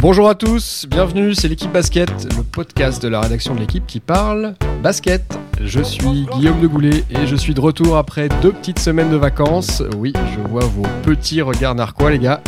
Bonjour 0.00 0.28
à 0.28 0.34
tous, 0.34 0.86
bienvenue, 0.88 1.34
c'est 1.34 1.48
l'équipe 1.48 1.72
basket, 1.72 2.10
le 2.36 2.42
podcast 2.42 3.02
de 3.02 3.08
la 3.08 3.22
rédaction 3.22 3.54
de 3.54 3.60
l'équipe 3.60 3.86
qui 3.86 4.00
parle 4.00 4.54
basket. 4.82 5.38
Je 5.62 5.80
suis 5.80 6.26
Guillaume 6.34 6.60
de 6.60 6.66
Goulet 6.66 7.04
et 7.08 7.26
je 7.26 7.34
suis 7.34 7.54
de 7.54 7.60
retour 7.60 7.96
après 7.96 8.28
deux 8.42 8.52
petites 8.52 8.78
semaines 8.78 9.10
de 9.10 9.16
vacances. 9.16 9.82
Oui, 9.96 10.12
je 10.34 10.40
vois 10.46 10.66
vos 10.66 10.86
petits 11.04 11.40
regards 11.40 11.74
narquois 11.74 12.10
les 12.10 12.18
gars, 12.18 12.42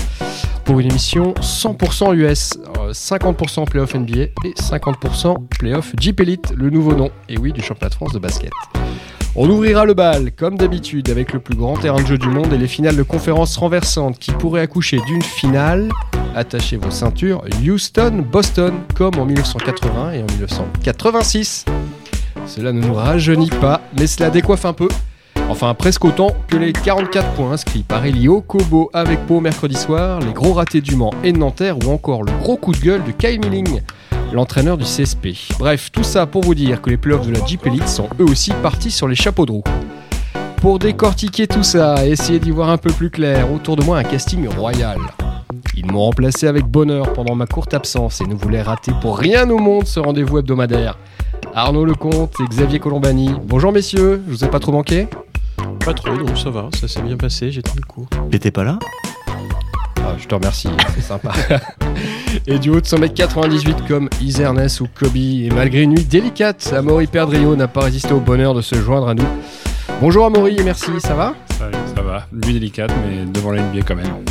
pour 0.66 0.80
une 0.80 0.90
émission 0.90 1.32
100% 1.40 2.14
US, 2.16 2.58
50% 2.90 3.64
playoff 3.64 3.94
NBA 3.94 4.18
et 4.44 4.52
50% 4.60 5.46
playoff 5.48 5.94
Jeep 5.98 6.20
Elite, 6.20 6.52
le 6.54 6.68
nouveau 6.68 6.94
nom, 6.94 7.10
et 7.30 7.38
oui, 7.38 7.54
du 7.54 7.62
championnat 7.62 7.88
de 7.88 7.94
France 7.94 8.12
de 8.12 8.18
basket. 8.18 8.52
On 9.38 9.50
ouvrira 9.50 9.84
le 9.84 9.92
bal, 9.92 10.32
comme 10.32 10.56
d'habitude, 10.56 11.10
avec 11.10 11.34
le 11.34 11.40
plus 11.40 11.54
grand 11.54 11.76
terrain 11.76 12.00
de 12.00 12.06
jeu 12.06 12.16
du 12.16 12.28
monde 12.28 12.54
et 12.54 12.56
les 12.56 12.66
finales 12.66 12.96
de 12.96 13.02
conférences 13.02 13.58
renversantes 13.58 14.18
qui 14.18 14.30
pourraient 14.30 14.62
accoucher 14.62 14.98
d'une 15.06 15.20
finale. 15.20 15.90
Attachez 16.34 16.78
vos 16.78 16.90
ceintures, 16.90 17.44
Houston-Boston, 17.62 18.72
comme 18.94 19.18
en 19.18 19.26
1980 19.26 20.12
et 20.12 20.22
en 20.22 20.26
1986. 20.26 21.66
Cela 22.46 22.72
ne 22.72 22.80
nous 22.80 22.94
rajeunit 22.94 23.50
pas, 23.60 23.82
mais 23.98 24.06
cela 24.06 24.30
décoiffe 24.30 24.64
un 24.64 24.72
peu. 24.72 24.88
Enfin, 25.50 25.74
presque 25.74 26.06
autant 26.06 26.30
que 26.48 26.56
les 26.56 26.72
44 26.72 27.34
points 27.34 27.52
inscrits 27.52 27.82
par 27.82 28.06
Elio 28.06 28.40
Kobo 28.40 28.88
avec 28.94 29.26
Pau 29.26 29.40
mercredi 29.40 29.76
soir, 29.76 30.18
les 30.20 30.32
gros 30.32 30.54
ratés 30.54 30.80
du 30.80 30.96
Mans 30.96 31.12
et 31.22 31.32
de 31.32 31.38
Nanterre 31.38 31.76
ou 31.84 31.90
encore 31.90 32.22
le 32.22 32.32
gros 32.40 32.56
coup 32.56 32.72
de 32.72 32.80
gueule 32.80 33.04
de 33.04 33.12
Kyle 33.12 33.40
Milling 33.40 33.82
l'entraîneur 34.32 34.76
du 34.76 34.84
CSP. 34.84 35.28
Bref, 35.58 35.90
tout 35.92 36.02
ça 36.02 36.26
pour 36.26 36.42
vous 36.42 36.54
dire 36.54 36.82
que 36.82 36.90
les 36.90 36.96
playoffs 36.96 37.26
de 37.26 37.32
la 37.32 37.44
Jeep 37.44 37.66
Elite 37.66 37.88
sont 37.88 38.08
eux 38.20 38.24
aussi 38.24 38.52
partis 38.62 38.90
sur 38.90 39.08
les 39.08 39.14
chapeaux 39.14 39.46
de 39.46 39.52
roue. 39.52 39.64
Pour 40.58 40.78
décortiquer 40.78 41.46
tout 41.46 41.62
ça 41.62 42.04
et 42.04 42.10
essayer 42.10 42.38
d'y 42.38 42.50
voir 42.50 42.70
un 42.70 42.78
peu 42.78 42.92
plus 42.92 43.10
clair, 43.10 43.52
autour 43.52 43.76
de 43.76 43.84
moi 43.84 43.98
un 43.98 44.04
casting 44.04 44.48
royal. 44.48 44.98
Ils 45.76 45.86
m'ont 45.86 46.02
remplacé 46.02 46.46
avec 46.46 46.64
bonheur 46.64 47.12
pendant 47.12 47.34
ma 47.34 47.46
courte 47.46 47.74
absence 47.74 48.20
et 48.20 48.26
ne 48.26 48.34
voulaient 48.34 48.62
rater 48.62 48.92
pour 49.00 49.18
rien 49.18 49.48
au 49.50 49.58
monde 49.58 49.86
ce 49.86 50.00
rendez-vous 50.00 50.38
hebdomadaire. 50.38 50.98
Arnaud 51.54 51.84
Lecomte 51.84 52.34
et 52.40 52.48
Xavier 52.48 52.78
Colombani. 52.78 53.30
Bonjour 53.44 53.72
messieurs, 53.72 54.22
je 54.26 54.32
vous 54.32 54.44
ai 54.44 54.48
pas 54.48 54.58
trop 54.58 54.72
manqué? 54.72 55.08
Pas 55.84 55.94
trop, 55.94 56.16
donc 56.16 56.36
ça 56.36 56.50
va, 56.50 56.68
ça 56.78 56.88
s'est 56.88 57.02
bien 57.02 57.16
passé, 57.16 57.50
j'ai 57.52 57.62
tenu 57.62 57.80
le 57.80 57.86
coup. 57.86 58.06
T'étais 58.30 58.50
pas 58.50 58.64
là? 58.64 58.78
Je 60.18 60.26
te 60.26 60.34
remercie, 60.34 60.68
c'est 60.94 61.02
sympa. 61.02 61.32
et 62.46 62.58
du 62.58 62.70
haut 62.70 62.80
de 62.80 62.86
1m98 62.86 63.86
comme 63.86 64.08
Isernes 64.20 64.68
ou 64.80 64.86
Kobe, 64.98 65.16
et 65.16 65.48
malgré 65.54 65.82
une 65.82 65.90
nuit 65.90 66.04
délicate, 66.04 66.72
Amaury 66.76 67.06
Perdrio 67.06 67.56
n'a 67.56 67.68
pas 67.68 67.82
résisté 67.82 68.12
au 68.12 68.20
bonheur 68.20 68.54
de 68.54 68.60
se 68.60 68.74
joindre 68.76 69.08
à 69.08 69.14
nous. 69.14 69.26
Bonjour 70.00 70.26
Amaury 70.26 70.56
et 70.58 70.62
merci, 70.62 70.90
ça 70.98 71.14
va? 71.14 71.34
Salut, 71.58 71.76
ça 71.94 72.02
va. 72.02 72.26
Nuit 72.32 72.54
délicate, 72.54 72.92
mais 73.06 73.24
devant 73.24 73.52
la 73.52 73.62
NBA 73.62 73.82
quand 73.82 73.96
même. 73.96 74.24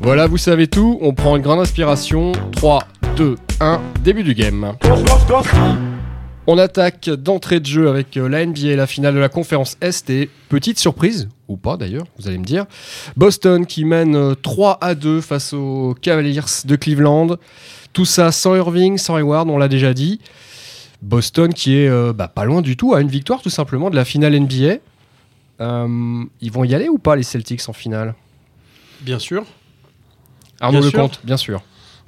Voilà, 0.00 0.26
vous 0.26 0.38
savez 0.38 0.66
tout, 0.66 0.98
on 1.00 1.14
prend 1.14 1.36
une 1.36 1.42
grande 1.42 1.60
inspiration. 1.60 2.32
3, 2.52 2.84
2, 3.16 3.36
1, 3.60 3.80
début 4.02 4.22
du 4.22 4.34
game. 4.34 4.72
On 6.46 6.58
attaque 6.58 7.08
d'entrée 7.08 7.60
de 7.60 7.66
jeu 7.66 7.88
avec 7.88 8.16
euh, 8.16 8.28
la 8.28 8.44
NBA, 8.44 8.76
la 8.76 8.86
finale 8.86 9.14
de 9.14 9.18
la 9.18 9.30
conférence 9.30 9.78
Est 9.80 10.10
et 10.10 10.28
petite 10.50 10.78
surprise, 10.78 11.28
ou 11.48 11.56
pas 11.56 11.76
d'ailleurs, 11.76 12.06
vous 12.18 12.28
allez 12.28 12.38
me 12.38 12.44
dire, 12.44 12.66
Boston 13.16 13.66
qui 13.66 13.84
mène 13.84 14.34
3 14.36 14.72
euh, 14.72 14.86
à 14.86 14.94
2 14.94 15.20
face 15.20 15.52
aux 15.52 15.94
Cavaliers 16.00 16.40
de 16.64 16.76
Cleveland. 16.76 17.36
Tout 17.92 18.04
ça 18.04 18.32
sans 18.32 18.56
Irving, 18.56 18.98
sans 18.98 19.16
Hayward, 19.16 19.48
on 19.50 19.58
l'a 19.58 19.68
déjà 19.68 19.94
dit. 19.94 20.20
Boston 21.02 21.52
qui 21.52 21.76
est 21.76 21.88
euh, 21.88 22.12
bah, 22.12 22.28
pas 22.28 22.44
loin 22.44 22.62
du 22.62 22.76
tout 22.76 22.94
à 22.94 23.00
une 23.00 23.08
victoire 23.08 23.42
tout 23.42 23.50
simplement 23.50 23.90
de 23.90 23.96
la 23.96 24.04
finale 24.04 24.38
NBA. 24.38 24.78
ils 25.60 26.52
vont 26.52 26.64
y 26.64 26.74
aller 26.74 26.88
ou 26.88 26.98
pas 26.98 27.14
les 27.16 27.22
Celtics 27.22 27.68
en 27.68 27.72
finale? 27.72 28.14
Bien 29.02 29.18
sûr. 29.18 29.44
Arnaud 30.60 30.80
Lecomte, 30.80 31.20
bien 31.24 31.36
sûr. 31.36 31.62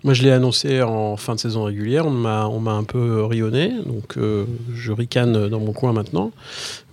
Moi, 0.06 0.14
je 0.14 0.22
l'ai 0.22 0.30
annoncé 0.30 0.82
en 0.82 1.16
fin 1.16 1.34
de 1.34 1.40
saison 1.40 1.64
régulière. 1.64 2.06
On 2.06 2.10
m'a, 2.10 2.46
on 2.46 2.60
m'a 2.60 2.74
un 2.74 2.84
peu 2.84 3.24
rionné, 3.24 3.72
donc 3.84 4.16
euh, 4.16 4.44
je 4.72 4.92
ricane 4.92 5.48
dans 5.48 5.58
mon 5.58 5.72
coin 5.72 5.92
maintenant. 5.92 6.30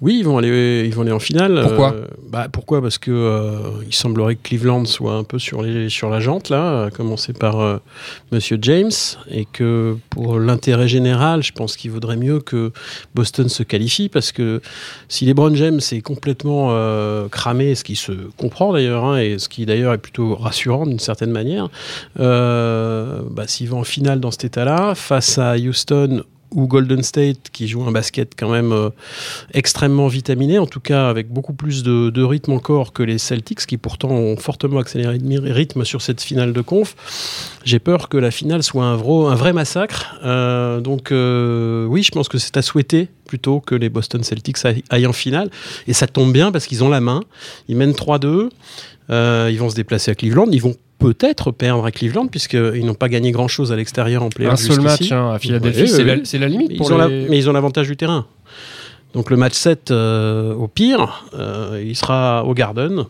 Oui, 0.01 0.17
ils 0.17 0.25
vont 0.25 0.39
aller, 0.39 0.83
ils 0.87 0.95
vont 0.95 1.03
aller 1.03 1.11
en 1.11 1.19
finale. 1.19 1.61
Pourquoi? 1.61 1.93
Euh, 1.93 2.07
bah, 2.27 2.47
Pourquoi? 2.51 2.81
Parce 2.81 2.97
que 2.97 3.11
euh, 3.11 3.83
il 3.85 3.93
semblerait 3.93 4.35
que 4.35 4.41
Cleveland 4.41 4.85
soit 4.85 5.13
un 5.13 5.23
peu 5.23 5.37
sur, 5.37 5.61
les, 5.61 5.89
sur 5.89 6.09
la 6.09 6.21
jante 6.21 6.49
là, 6.49 6.85
à 6.85 6.89
commencer 6.89 7.33
par 7.33 7.81
Monsieur 8.31 8.57
James, 8.63 8.89
et 9.29 9.45
que 9.45 9.95
pour 10.09 10.39
l'intérêt 10.39 10.87
général, 10.87 11.43
je 11.43 11.51
pense 11.51 11.77
qu'il 11.77 11.91
vaudrait 11.91 12.17
mieux 12.17 12.39
que 12.39 12.71
Boston 13.13 13.47
se 13.47 13.61
qualifie, 13.61 14.09
parce 14.09 14.31
que 14.31 14.59
si 15.07 15.27
LeBron 15.27 15.53
James 15.53 15.81
est 15.91 16.01
complètement 16.01 16.75
cramé, 17.29 17.75
ce 17.75 17.83
qui 17.83 17.95
se 17.95 18.11
comprend 18.37 18.73
d'ailleurs, 18.73 19.05
hein, 19.05 19.19
et 19.19 19.37
ce 19.37 19.49
qui 19.49 19.67
d'ailleurs 19.67 19.93
est 19.93 19.99
plutôt 19.99 20.33
rassurant 20.33 20.87
d'une 20.87 20.97
certaine 20.97 21.31
manière. 21.31 21.69
Euh, 22.19 23.02
bah, 23.29 23.47
s'ils 23.47 23.69
vont 23.69 23.79
en 23.79 23.83
finale 23.83 24.19
dans 24.19 24.31
cet 24.31 24.45
état-là, 24.45 24.95
face 24.95 25.37
à 25.37 25.55
Houston 25.55 26.23
ou 26.55 26.67
Golden 26.67 27.03
State 27.03 27.49
qui 27.51 27.67
joue 27.67 27.83
un 27.83 27.91
basket 27.91 28.33
quand 28.37 28.49
même 28.49 28.71
euh, 28.71 28.89
extrêmement 29.53 30.07
vitaminé, 30.07 30.59
en 30.59 30.67
tout 30.67 30.79
cas 30.79 31.09
avec 31.09 31.29
beaucoup 31.29 31.53
plus 31.53 31.83
de, 31.83 32.23
rythme 32.23 32.53
encore 32.53 32.93
que 32.93 33.03
les 33.03 33.17
Celtics 33.17 33.65
qui 33.65 33.77
pourtant 33.77 34.11
ont 34.11 34.37
fortement 34.37 34.79
accéléré 34.79 35.17
le 35.17 35.51
rythme 35.51 35.83
sur 35.83 36.01
cette 36.01 36.21
finale 36.21 36.53
de 36.53 36.61
conf. 36.61 36.95
J'ai 37.65 37.79
peur 37.79 38.07
que 38.07 38.17
la 38.17 38.31
finale 38.31 38.63
soit 38.63 38.85
un, 38.85 38.93
un 38.93 39.35
vrai 39.35 39.53
massacre. 39.53 40.15
Euh, 40.23 40.79
donc 40.79 41.09
oui, 41.11 42.03
je 42.03 42.11
pense 42.11 42.29
que 42.29 42.37
c'est 42.37 42.57
à 42.57 42.61
souhaiter 42.61 43.09
plutôt 43.33 43.59
que 43.59 43.73
les 43.73 43.89
Boston 43.89 44.23
Celtics 44.23 44.57
aillent 44.91 45.07
en 45.07 45.13
finale. 45.13 45.49
Et 45.87 45.93
ça 45.93 46.05
tombe 46.05 46.31
bien 46.31 46.51
parce 46.51 46.67
qu'ils 46.67 46.83
ont 46.83 46.89
la 46.89 47.01
main. 47.01 47.21
Ils 47.67 47.75
mènent 47.75 47.93
3-2. 47.93 48.49
ils 49.09 49.57
vont 49.57 49.71
se 49.71 49.75
déplacer 49.75 50.11
à 50.11 50.15
Cleveland. 50.15 50.45
Ils 50.51 50.61
vont 50.61 50.75
peut-être 50.99 51.51
perdre 51.51 51.83
à 51.83 51.91
Cleveland, 51.91 52.27
puisqu'ils 52.27 52.85
n'ont 52.85 52.93
pas 52.93 53.09
gagné 53.09 53.31
grand-chose 53.31 53.71
à 53.71 53.75
l'extérieur 53.75 54.21
en 54.21 54.29
playoff. 54.29 54.53
Un 54.53 54.57
seul 54.57 54.81
match 54.81 55.11
hein, 55.11 55.31
à 55.31 55.39
Philadelphie, 55.39 55.89
c'est 55.89 56.37
la, 56.37 56.47
limite. 56.47 56.77
Pour 56.77 56.95
mais 56.95 57.39
ils 57.39 57.49
ont 57.49 57.53
l'avantage 57.53 57.87
du 57.87 57.97
terrain. 57.97 58.27
Donc 59.15 59.31
le 59.31 59.37
match 59.37 59.53
7, 59.53 59.89
euh, 59.89 60.53
au 60.53 60.67
pire, 60.67 61.25
euh, 61.33 61.83
il 61.83 61.95
sera 61.95 62.45
au 62.45 62.53
Garden. 62.53 63.05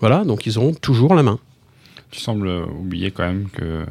Voilà, 0.00 0.24
donc 0.24 0.46
ils 0.46 0.56
auront 0.56 0.72
toujours 0.72 1.14
la 1.14 1.22
main. 1.22 1.38
Tu 2.10 2.18
sembles 2.18 2.48
oublier 2.48 3.10
quand 3.10 3.26
même 3.26 3.48
que 3.52 3.84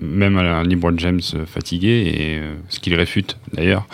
même 0.00 0.38
un 0.38 0.62
LeBron 0.62 0.96
James 0.98 1.22
fatigué, 1.46 2.12
et 2.14 2.38
euh, 2.38 2.54
ce 2.68 2.80
qu'il 2.80 2.94
réfute 2.94 3.36
d'ailleurs, 3.52 3.86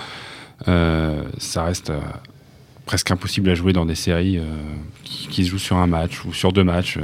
ça 0.67 1.65
reste 1.65 1.93
presque 2.87 3.11
impossible 3.11 3.50
à 3.50 3.55
jouer 3.55 3.73
dans 3.73 3.87
des 3.87 3.95
séries 3.95 4.41
qui, 5.05 5.28
qui, 5.28 5.45
se 5.45 5.50
jouent 5.50 5.59
sur 5.59 5.77
un 5.77 5.87
match 5.87 6.25
ou 6.25 6.33
sur 6.33 6.53
deux 6.53 6.65
matchs. 6.65 6.99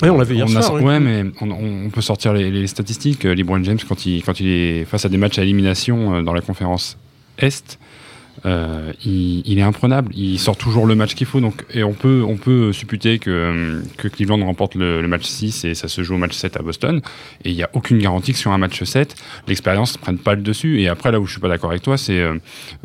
Oui, 0.00 0.08
on 0.08 0.18
l'a 0.18 0.24
vu 0.24 0.34
hier 0.34 0.48
soir. 0.48 0.82
Ouais, 0.82 1.00
mais 1.00 1.24
on, 1.40 1.90
peut 1.90 2.00
sortir 2.00 2.32
les, 2.32 2.66
statistiques. 2.66 3.24
Euh, 3.26 3.34
LeBron 3.34 3.62
James, 3.64 3.78
quand 3.86 4.06
il, 4.06 4.22
quand 4.22 4.40
il 4.40 4.48
est 4.48 4.84
face 4.84 5.04
à 5.04 5.08
des 5.08 5.18
matchs 5.18 5.38
à 5.38 5.42
élimination 5.42 6.14
euh, 6.14 6.22
dans 6.22 6.32
la 6.32 6.40
conférence 6.40 6.96
Est, 7.38 7.78
euh, 8.44 8.92
il, 9.04 9.58
est 9.58 9.62
imprenable. 9.62 10.12
Il 10.14 10.38
sort 10.38 10.56
toujours 10.56 10.86
le 10.86 10.94
match 10.94 11.14
qu'il 11.14 11.26
faut. 11.26 11.40
Donc, 11.40 11.64
et 11.72 11.84
on 11.84 11.92
peut, 11.92 12.24
on 12.26 12.36
peut 12.36 12.72
supputer 12.72 13.18
que, 13.18 13.82
que 13.96 14.08
Cleveland 14.08 14.44
remporte 14.44 14.74
le, 14.74 15.06
match 15.06 15.24
6 15.24 15.64
et 15.64 15.74
ça 15.74 15.88
se 15.88 16.02
joue 16.02 16.14
au 16.14 16.18
match 16.18 16.34
7 16.34 16.56
à 16.56 16.62
Boston. 16.62 17.00
Et 17.44 17.50
il 17.50 17.56
n'y 17.56 17.62
a 17.62 17.70
aucune 17.72 17.98
garantie 17.98 18.32
que 18.32 18.38
sur 18.38 18.50
un 18.50 18.58
match 18.58 18.82
7, 18.82 19.14
l'expérience 19.48 19.96
ne 19.96 20.00
prenne 20.00 20.18
pas 20.18 20.34
le 20.34 20.42
dessus. 20.42 20.80
Et 20.80 20.88
après, 20.88 21.12
là 21.12 21.20
où 21.20 21.26
je 21.26 21.32
suis 21.32 21.40
pas 21.40 21.48
d'accord 21.48 21.70
avec 21.70 21.82
toi, 21.82 21.96
c'est 21.96 22.22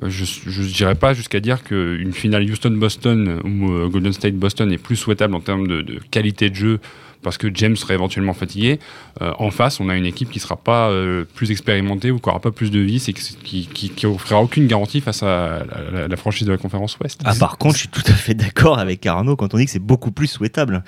je 0.02 0.62
ne 0.62 0.68
dirais 0.68 0.96
pas 0.96 1.14
jusqu'à 1.14 1.40
dire 1.40 1.64
qu'une 1.64 2.14
finale 2.14 2.44
Houston-Boston 2.44 3.42
ou 3.44 3.90
Golden 3.90 4.14
State-Boston 4.14 4.72
est 4.72 4.78
plus 4.78 4.96
souhaitable 4.96 5.36
en 5.36 5.42
termes 5.42 5.68
de 5.68 6.00
qualité 6.12 6.50
de 6.50 6.56
jeu 6.56 6.80
parce 7.22 7.38
que 7.38 7.48
James 7.54 7.76
serait 7.76 7.96
éventuellement 7.96 8.34
fatigué. 8.34 8.80
Euh, 9.22 9.34
en 9.40 9.52
face, 9.52 9.80
on 9.80 9.90
a 9.90 9.96
une 9.96 10.06
équipe 10.06 10.30
qui 10.30 10.38
ne 10.38 10.42
sera 10.42 10.56
pas 10.56 10.90
euh, 10.90 11.26
plus 11.36 11.52
expérimentée 11.52 12.12
ou 12.12 12.20
qui 12.20 12.30
n'aura 12.30 12.40
pas 12.40 12.52
plus 12.52 12.72
de 12.72 12.80
vis 12.80 13.10
et 13.10 13.14
qui, 13.14 13.68
qui, 13.68 14.06
offrira 14.06 14.42
aucune 14.42 14.68
garantie 14.68 15.02
face 15.02 15.24
à 15.24 15.64
la, 15.92 16.18
franchise 16.18 16.46
de 16.46 16.52
la 16.52 16.58
conférence 16.58 16.98
Ouest. 17.00 17.22
Ah, 17.26 17.34
par 17.36 17.58
contre, 17.58 17.76
je 17.76 17.82
suis 17.82 17.88
tout 17.88 18.04
à 18.08 18.14
fait 18.14 18.34
d'accord 18.34 18.80
avec 18.80 19.06
Arnaud 19.06 19.36
quand 19.36 19.54
on 19.54 19.58
dit 19.58 19.66
que 19.66 19.72
c'est 19.72 19.80
beaucoup 19.80 20.12
plus 20.12 20.28
souhaitable. 20.28 20.84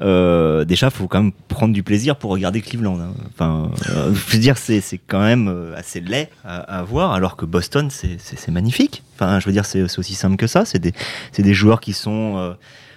Euh, 0.00 0.64
déjà, 0.64 0.90
faut 0.90 1.06
quand 1.06 1.22
même 1.22 1.32
prendre 1.48 1.74
du 1.74 1.82
plaisir 1.82 2.16
pour 2.16 2.30
regarder 2.30 2.60
Cleveland. 2.60 2.98
Hein. 3.00 3.14
Enfin, 3.30 3.70
je 3.86 4.32
veux 4.32 4.38
dire, 4.38 4.56
c'est 4.56 4.82
quand 5.06 5.20
même 5.20 5.72
assez 5.76 6.00
laid 6.00 6.28
à, 6.44 6.82
voir, 6.82 7.12
alors 7.12 7.36
que 7.36 7.44
Boston, 7.44 7.90
c'est 7.90 8.50
magnifique. 8.50 9.02
Enfin, 9.16 9.40
je 9.40 9.46
veux 9.46 9.52
dire, 9.52 9.66
c'est 9.66 9.82
aussi 9.82 10.14
simple 10.14 10.36
que 10.36 10.46
ça. 10.46 10.64
C'est 10.64 10.80
des 10.80 11.54
joueurs 11.54 11.80
qui 11.80 11.92
sont 11.92 12.56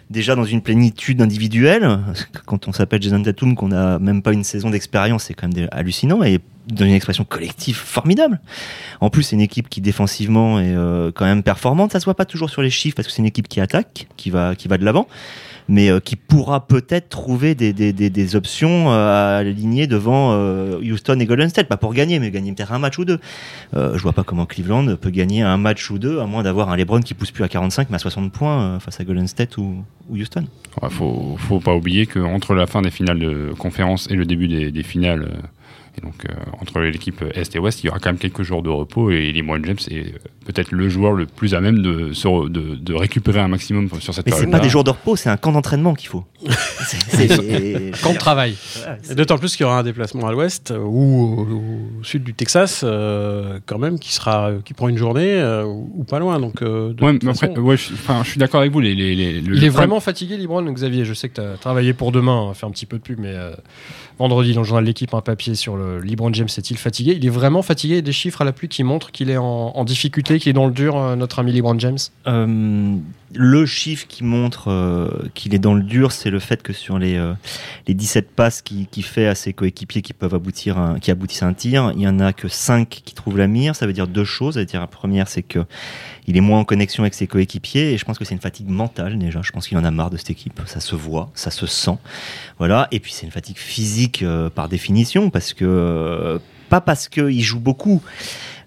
déjà 0.09 0.35
dans 0.35 0.45
une 0.45 0.61
plénitude 0.61 1.21
individuelle. 1.21 1.99
Quand 2.45 2.67
on 2.67 2.73
s'appelle 2.73 3.01
Jason 3.01 3.21
Tatum, 3.21 3.55
qu'on 3.55 3.69
n'a 3.69 3.99
même 3.99 4.21
pas 4.21 4.33
une 4.33 4.43
saison 4.43 4.69
d'expérience, 4.69 5.25
c'est 5.25 5.33
quand 5.33 5.53
même 5.53 5.67
hallucinant. 5.71 6.23
Et 6.23 6.39
dans 6.67 6.85
une 6.85 6.93
expression 6.93 7.23
collective 7.23 7.75
formidable. 7.75 8.39
En 8.99 9.09
plus, 9.09 9.23
c'est 9.23 9.35
une 9.35 9.41
équipe 9.41 9.69
qui 9.69 9.79
défensivement 9.79 10.59
est 10.59 10.75
euh, 10.75 11.11
quand 11.13 11.25
même 11.25 11.43
performante. 11.43 11.93
Ça 11.93 11.99
se 11.99 12.05
voit 12.05 12.15
pas 12.15 12.25
toujours 12.25 12.49
sur 12.49 12.61
les 12.61 12.69
chiffres 12.69 12.95
parce 12.95 13.07
que 13.07 13.13
c'est 13.13 13.21
une 13.21 13.27
équipe 13.27 13.47
qui 13.47 13.61
attaque, 13.61 14.07
qui 14.17 14.29
va, 14.29 14.55
qui 14.55 14.67
va 14.67 14.77
de 14.77 14.83
l'avant 14.83 15.07
mais 15.67 15.89
euh, 15.89 15.99
qui 15.99 16.15
pourra 16.15 16.67
peut-être 16.67 17.09
trouver 17.09 17.55
des, 17.55 17.73
des, 17.73 17.93
des, 17.93 18.35
options 18.35 18.91
euh, 18.91 18.93
à 18.93 19.37
aligner 19.37 19.87
devant 19.87 20.31
euh, 20.33 20.79
Houston 20.79 21.19
et 21.19 21.25
Golden 21.25 21.49
State, 21.49 21.67
pas 21.67 21.77
pour 21.77 21.93
gagner, 21.93 22.19
mais 22.19 22.31
gagner 22.31 22.53
peut-être 22.53 22.71
un 22.71 22.79
match 22.79 22.97
ou 22.97 23.05
deux. 23.05 23.19
je 23.73 24.01
vois 24.01 24.13
pas 24.13 24.23
comment 24.23 24.45
Cleveland 24.45 24.95
peut 24.95 25.09
gagner 25.09 25.41
un 25.41 25.57
match 25.57 25.89
ou 25.91 25.99
deux, 25.99 26.19
à 26.19 26.25
moins 26.25 26.43
d'avoir 26.43 26.69
un 26.69 26.77
LeBron 26.77 27.01
qui 27.01 27.13
pousse 27.13 27.31
plus 27.31 27.43
à 27.43 27.49
45 27.49 27.89
mais 27.89 27.95
à 27.95 27.99
60 27.99 28.31
points 28.31 28.79
face 28.79 28.99
à 28.99 29.03
Golden 29.03 29.27
State 29.27 29.57
ou, 29.57 29.83
ou 30.09 30.17
Houston. 30.17 30.45
Il 30.81 30.89
faut, 30.89 31.35
faut 31.37 31.59
pas 31.59 31.75
oublier 31.75 32.05
qu'entre 32.05 32.53
la 32.53 32.67
fin 32.67 32.81
des 32.81 32.91
finales 32.91 33.19
de 33.19 33.53
conférence 33.57 34.07
et 34.09 34.15
le 34.15 34.25
début 34.25 34.47
des, 34.47 34.71
des 34.71 34.83
finales 34.83 35.29
et 35.97 36.01
donc, 36.01 36.25
euh, 36.25 36.33
entre 36.61 36.79
l'équipe 36.81 37.23
Est 37.33 37.55
et 37.55 37.59
Ouest, 37.59 37.83
il 37.83 37.87
y 37.87 37.89
aura 37.89 37.99
quand 37.99 38.09
même 38.09 38.19
quelques 38.19 38.43
jours 38.43 38.61
de 38.61 38.69
repos 38.69 39.09
et 39.09 39.31
LeBron 39.31 39.59
James 39.63 39.77
est 39.89 40.13
euh, 40.13 40.17
peut-être 40.45 40.71
le 40.71 40.89
joueur 40.89 41.13
le 41.13 41.25
plus 41.25 41.55
à 41.55 41.61
même 41.61 41.81
de, 41.81 42.11
de, 42.49 42.75
de 42.75 42.93
récupérer 42.93 43.39
un 43.39 43.47
maximum 43.47 43.89
sur 43.99 44.13
cette 44.13 44.25
période. 44.25 44.45
Mais 44.45 44.51
c'est 44.51 44.57
pas 44.57 44.63
des 44.63 44.69
jours 44.69 44.83
de 44.83 44.91
repos, 44.91 45.15
c'est 45.15 45.29
un 45.29 45.37
camp 45.37 45.51
d'entraînement 45.51 45.95
qu'il 45.95 46.09
faut. 46.09 46.23
c'est 46.79 47.27
camp 48.03 48.13
de 48.13 48.17
travail. 48.17 48.55
D'autant 49.15 49.37
plus 49.37 49.55
qu'il 49.55 49.63
y 49.63 49.65
aura 49.65 49.79
un 49.79 49.83
déplacement 49.83 50.27
à 50.27 50.31
l'Ouest 50.31 50.71
ou 50.77 51.47
au, 51.99 52.03
sud 52.03 52.23
du 52.23 52.33
Texas, 52.35 52.81
euh, 52.83 53.59
quand 53.65 53.79
même, 53.79 53.97
qui 53.97 54.13
sera, 54.13 54.51
qui 54.63 54.73
prend 54.73 54.89
une 54.89 54.97
journée 54.97 55.41
ou, 55.65 56.03
pas 56.03 56.19
loin. 56.19 56.39
Donc, 56.39 56.61
ouais, 56.61 57.19
après, 57.27 57.57
ouais, 57.57 57.77
je, 57.77 57.93
je, 58.23 58.29
suis 58.29 58.39
d'accord 58.39 58.61
avec 58.61 58.71
vous. 58.71 58.81
Les, 58.81 58.93
les, 58.93 59.15
il 59.39 59.63
est 59.63 59.69
vraiment 59.69 59.99
fatigué, 59.99 60.37
LeBron, 60.37 60.63
Xavier. 60.71 61.05
Je 61.05 61.13
sais 61.13 61.29
que 61.29 61.35
tu 61.35 61.41
as 61.41 61.57
travaillé 61.57 61.93
pour 61.93 62.11
demain, 62.11 62.35
on 62.35 62.47
va 62.49 62.53
faire 62.53 62.69
un 62.69 62.71
petit 62.71 62.85
peu 62.85 62.97
de 62.97 63.03
pub, 63.03 63.19
mais 63.19 63.33
vendredi 64.19 64.53
dans 64.53 64.61
le 64.61 64.65
journal 64.65 64.83
de 64.83 64.89
l'équipe, 64.89 65.13
un 65.13 65.21
papier 65.21 65.55
sur 65.55 65.75
le 65.75 65.99
LeBron 65.99 66.33
James 66.33 66.47
est-il 66.57 66.77
fatigué? 66.77 67.13
Il 67.15 67.25
est 67.25 67.29
vraiment 67.29 67.61
fatigué? 67.61 68.01
Des 68.01 68.11
chiffres 68.11 68.41
à 68.41 68.45
la 68.45 68.51
pluie 68.51 68.67
qui 68.67 68.83
montrent 68.83 69.11
qu'il 69.11 69.29
est 69.29 69.37
en, 69.37 69.83
difficulté, 69.83 70.39
qu'il 70.39 70.49
est 70.49 70.53
dans 70.53 70.65
le 70.65 70.73
dur, 70.73 70.97
euh, 70.97 71.15
notre 71.15 71.39
ami 71.39 71.51
LeBron 71.51 71.77
James? 71.79 71.97
Euh, 72.27 72.95
Le 73.39 73.65
chiffre 73.65 74.07
qui 74.07 74.23
montre 74.23 75.29
qu'il 75.35 75.53
est 75.53 75.59
dans 75.59 75.75
le 75.75 75.83
dur, 75.83 76.11
c'est 76.11 76.29
le 76.31 76.39
fait 76.39 76.63
que 76.63 76.73
sur 76.73 76.97
les, 76.97 77.21
les 77.87 77.93
17 77.93 78.31
passes 78.31 78.61
qu'il 78.61 78.87
qui 78.87 79.03
fait 79.03 79.27
à 79.27 79.35
ses 79.35 79.53
coéquipiers 79.53 80.01
qui 80.01 80.13
peuvent 80.13 80.33
aboutir 80.33 80.95
qui 81.01 81.11
aboutissent 81.11 81.43
à 81.43 81.47
un 81.47 81.53
tir, 81.53 81.91
il 81.95 82.01
y 82.01 82.07
en 82.07 82.19
a 82.19 82.33
que 82.33 82.47
5 82.47 82.89
qui 82.89 83.13
trouvent 83.13 83.37
la 83.37 83.47
mire. 83.47 83.75
Ça 83.75 83.85
veut 83.85 83.93
dire 83.93 84.07
deux 84.07 84.23
choses. 84.23 84.55
Ça 84.55 84.65
dire 84.65 84.81
la 84.81 84.87
première, 84.87 85.27
c'est 85.27 85.43
que 85.43 85.59
il 86.25 86.35
est 86.35 86.41
moins 86.41 86.59
en 86.59 86.65
connexion 86.65 87.03
avec 87.03 87.13
ses 87.13 87.27
coéquipiers 87.27 87.93
et 87.93 87.97
je 87.97 88.05
pense 88.05 88.17
que 88.17 88.25
c'est 88.25 88.33
une 88.33 88.41
fatigue 88.41 88.69
mentale 88.69 89.17
déjà. 89.19 89.41
Je 89.43 89.51
pense 89.51 89.67
qu'il 89.67 89.77
en 89.77 89.85
a 89.85 89.91
marre 89.91 90.09
de 90.09 90.17
cette 90.17 90.31
équipe. 90.31 90.59
Ça 90.65 90.79
se 90.79 90.95
voit, 90.95 91.29
ça 91.35 91.51
se 91.51 91.67
sent. 91.67 91.97
Voilà. 92.57 92.87
Et 92.91 92.99
puis 92.99 93.13
c'est 93.13 93.25
une 93.25 93.31
fatigue 93.31 93.57
physique 93.57 94.25
par 94.55 94.67
définition 94.67 95.29
parce 95.29 95.53
que 95.53 95.65
euh, 95.65 96.39
pas 96.69 96.81
parce 96.81 97.07
qu'il 97.07 97.41
joue 97.43 97.59
beaucoup. 97.59 98.01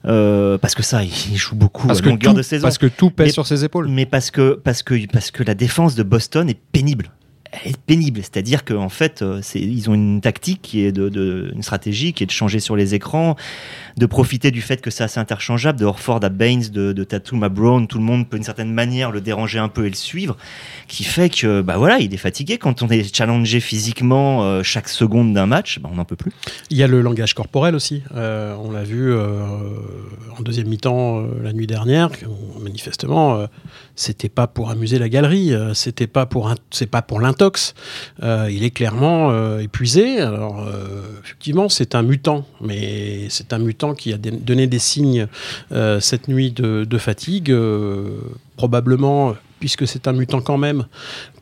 Euh, 0.07 0.57
parce 0.59 0.75
que 0.75 0.83
ça, 0.83 1.03
il 1.05 1.37
joue 1.37 1.55
beaucoup 1.55 1.87
parce 1.87 2.01
à 2.01 2.05
longueur 2.05 2.35
de 2.35 2.43
saison. 2.43 2.63
Parce 2.63 2.79
que 2.79 2.87
tout 2.87 3.11
pèse 3.11 3.33
sur 3.33 3.47
ses 3.47 3.65
épaules. 3.65 3.89
Mais 3.89 4.07
parce 4.07 4.31
que, 4.31 4.55
parce, 4.63 4.83
que, 4.83 4.95
parce 5.13 5.31
que 5.31 5.43
la 5.43 5.55
défense 5.55 5.95
de 5.95 6.03
Boston 6.03 6.49
est 6.49 6.59
pénible 6.73 7.11
est 7.65 7.77
pénible. 7.77 8.21
C'est-à-dire 8.21 8.65
qu'en 8.65 8.89
fait, 8.89 9.23
euh, 9.23 9.41
ils 9.55 9.91
ont 9.91 9.95
une 9.95 10.21
tactique 10.21 10.61
qui 10.63 10.85
est 10.85 10.93
de, 10.93 11.51
une 11.55 11.63
stratégie 11.63 12.13
qui 12.13 12.23
est 12.23 12.27
de 12.27 12.31
changer 12.31 12.61
sur 12.61 12.77
les 12.77 12.95
écrans, 12.95 13.37
de 13.97 14.07
profiter 14.07 14.51
du 14.51 14.61
fait 14.63 14.81
que 14.81 14.91
c'est 14.91 15.03
assez 15.03 15.19
interchangeable, 15.19 15.79
de 15.79 15.85
Horford 15.85 16.21
à 16.23 16.29
Baines, 16.29 16.69
de, 16.73 16.93
de 16.93 17.05
Tatum 17.05 17.43
à 17.43 17.49
Brown, 17.49 17.87
tout 17.87 17.99
le 17.99 18.05
monde 18.05 18.29
peut 18.29 18.37
d'une 18.37 18.45
certaine 18.45 18.73
manière 18.73 19.11
le 19.11 19.21
déranger 19.21 19.59
un 19.59 19.69
peu 19.69 19.87
et 19.87 19.89
le 19.89 19.97
suivre, 19.97 20.37
qui 20.87 21.05
fait 21.05 21.29
que 21.29 21.61
bah 21.61 21.77
voilà, 21.77 21.99
il 21.99 22.15
est 22.15 22.19
fatigué 22.19 22.57
quand 22.57 22.83
on 22.83 22.89
est 22.89 23.15
challengé 23.15 23.61
physiquement 23.61 24.45
euh, 24.45 24.63
chaque 24.63 24.89
seconde 24.89 25.35
d'un 25.35 25.47
match, 25.47 25.81
bah, 25.81 25.89
on 25.93 25.97
n'en 25.97 26.05
peut 26.05 26.17
plus. 26.17 26.33
Il 26.71 26.77
y 26.77 26.83
a 26.83 26.87
le 26.87 27.01
langage 27.03 27.35
corporel 27.35 27.75
aussi. 27.75 28.03
Euh, 28.15 28.55
on 28.63 28.71
l'a 28.71 28.85
vu 28.85 29.13
en 29.13 30.43
deuxième 30.43 30.69
mi-temps 30.69 31.27
la 31.43 31.53
nuit 31.53 31.67
dernière, 31.67 32.11
manifestement, 32.61 33.47
c'était 33.97 34.29
pas 34.29 34.47
pour 34.47 34.71
amuser 34.71 34.99
la 34.99 35.09
galerie, 35.09 35.53
c'était 35.75 36.07
pas 36.07 36.27
pour 36.27 36.55
c'est 36.71 36.87
pas 36.87 37.03
pour 37.03 37.21
l'intérêt 37.21 37.40
euh, 38.23 38.49
il 38.51 38.65
est 38.65 38.71
clairement 38.71 39.31
euh, 39.31 39.61
épuisé. 39.61 40.21
Alors, 40.21 40.67
euh, 40.67 41.03
effectivement, 41.23 41.69
c'est 41.69 41.95
un 41.95 42.03
mutant, 42.03 42.47
mais 42.61 43.29
c'est 43.29 43.53
un 43.53 43.59
mutant 43.59 43.95
qui 43.95 44.13
a 44.13 44.19
donné 44.19 44.67
des 44.67 44.79
signes 44.79 45.27
cette 46.01 46.29
nuit 46.29 46.53
de, 46.53 46.85
de 46.85 46.99
fatigue. 46.99 47.55
probablement 48.57 49.35
puisque 49.61 49.87
c'est 49.87 50.09
un 50.09 50.13
mutant 50.13 50.41
quand 50.41 50.59
même, 50.59 50.87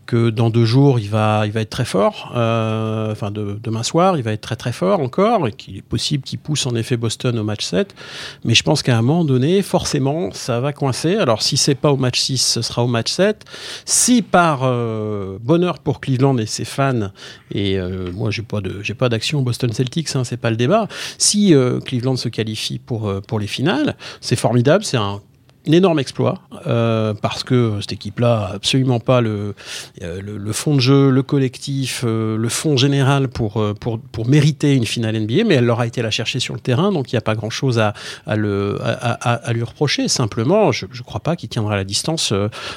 que 0.08 0.30
dans 0.30 0.48
deux 0.48 0.64
jours, 0.64 0.98
il 0.98 1.10
va, 1.10 1.46
il 1.46 1.54
être 1.56 1.68
très 1.68 1.84
fort. 1.84 2.32
Euh, 2.34 3.12
enfin, 3.12 3.30
de, 3.30 3.58
demain 3.62 3.82
soir, 3.82 4.16
il 4.16 4.22
va 4.22 4.32
être 4.32 4.40
très 4.40 4.56
très 4.56 4.72
fort 4.72 5.00
encore, 5.00 5.46
et 5.46 5.52
qu'il 5.52 5.76
est 5.76 5.82
possible 5.82 6.24
qu'il 6.24 6.38
pousse 6.38 6.66
en 6.66 6.74
effet 6.74 6.96
Boston 6.96 7.38
au 7.38 7.44
match 7.44 7.64
7. 7.64 7.94
Mais 8.42 8.54
je 8.54 8.62
pense 8.62 8.82
qu'à 8.82 8.96
un 8.96 9.02
moment 9.02 9.24
donné, 9.24 9.60
forcément, 9.60 10.30
ça 10.32 10.60
va 10.60 10.72
coincer. 10.72 11.16
Alors, 11.16 11.42
si 11.42 11.58
c'est 11.58 11.74
pas 11.74 11.92
au 11.92 11.98
match 11.98 12.18
6, 12.20 12.38
ce 12.38 12.62
sera 12.62 12.82
au 12.82 12.86
match 12.86 13.12
7. 13.12 13.44
Si 13.84 14.22
par 14.22 14.60
euh, 14.62 15.38
bonheur 15.42 15.78
pour 15.78 16.00
Cleveland 16.00 16.38
et 16.38 16.46
ses 16.46 16.64
fans, 16.64 17.10
et 17.52 17.78
euh, 17.78 18.10
moi, 18.12 18.30
j'ai 18.30 18.42
pas 18.42 18.62
de, 18.62 18.82
pas 18.94 19.10
d'action 19.10 19.42
Boston 19.42 19.70
Celtics, 19.74 20.16
hein, 20.16 20.24
c'est 20.24 20.38
pas 20.38 20.50
le 20.50 20.56
débat. 20.56 20.88
Si 21.18 21.54
Cleveland 21.84 22.16
se 22.16 22.30
qualifie 22.30 22.78
pour 22.78 23.12
pour 23.28 23.38
les 23.38 23.46
finales, 23.46 23.94
c'est 24.22 24.36
formidable, 24.36 24.84
c'est 24.84 24.96
un 24.96 25.20
énorme 25.66 25.98
exploit 25.98 26.40
euh, 26.66 27.14
parce 27.14 27.44
que 27.44 27.78
cette 27.80 27.92
équipe-là 27.92 28.48
a 28.50 28.54
absolument 28.54 29.00
pas 29.00 29.20
le, 29.20 29.54
euh, 30.02 30.20
le, 30.22 30.52
fond 30.52 30.74
de 30.74 30.80
jeu, 30.80 31.10
le 31.10 31.22
collectif, 31.22 32.04
euh, 32.06 32.36
le 32.36 32.48
fond 32.48 32.76
général 32.76 33.28
pour, 33.28 33.62
pour, 33.80 33.98
pour 33.98 34.26
mériter 34.26 34.74
une 34.74 34.86
finale 34.86 35.20
NBA, 35.20 35.44
mais 35.44 35.54
elle 35.54 35.66
leur 35.66 35.80
a 35.80 35.86
été 35.86 36.02
la 36.02 36.10
chercher 36.10 36.40
sur 36.40 36.54
le 36.54 36.60
terrain, 36.60 36.92
donc 36.92 37.12
il 37.12 37.14
n'y 37.14 37.18
a 37.18 37.22
pas 37.22 37.34
grand-chose 37.34 37.78
à, 37.78 37.92
à, 38.26 38.32
à, 38.34 39.52
lui 39.52 39.62
reprocher. 39.62 40.08
Simplement, 40.08 40.72
je 40.72 40.86
ne 40.86 41.02
crois 41.02 41.20
pas 41.20 41.36
qu'il 41.36 41.48
tiendra 41.48 41.76
la 41.76 41.84
distance 41.84 42.32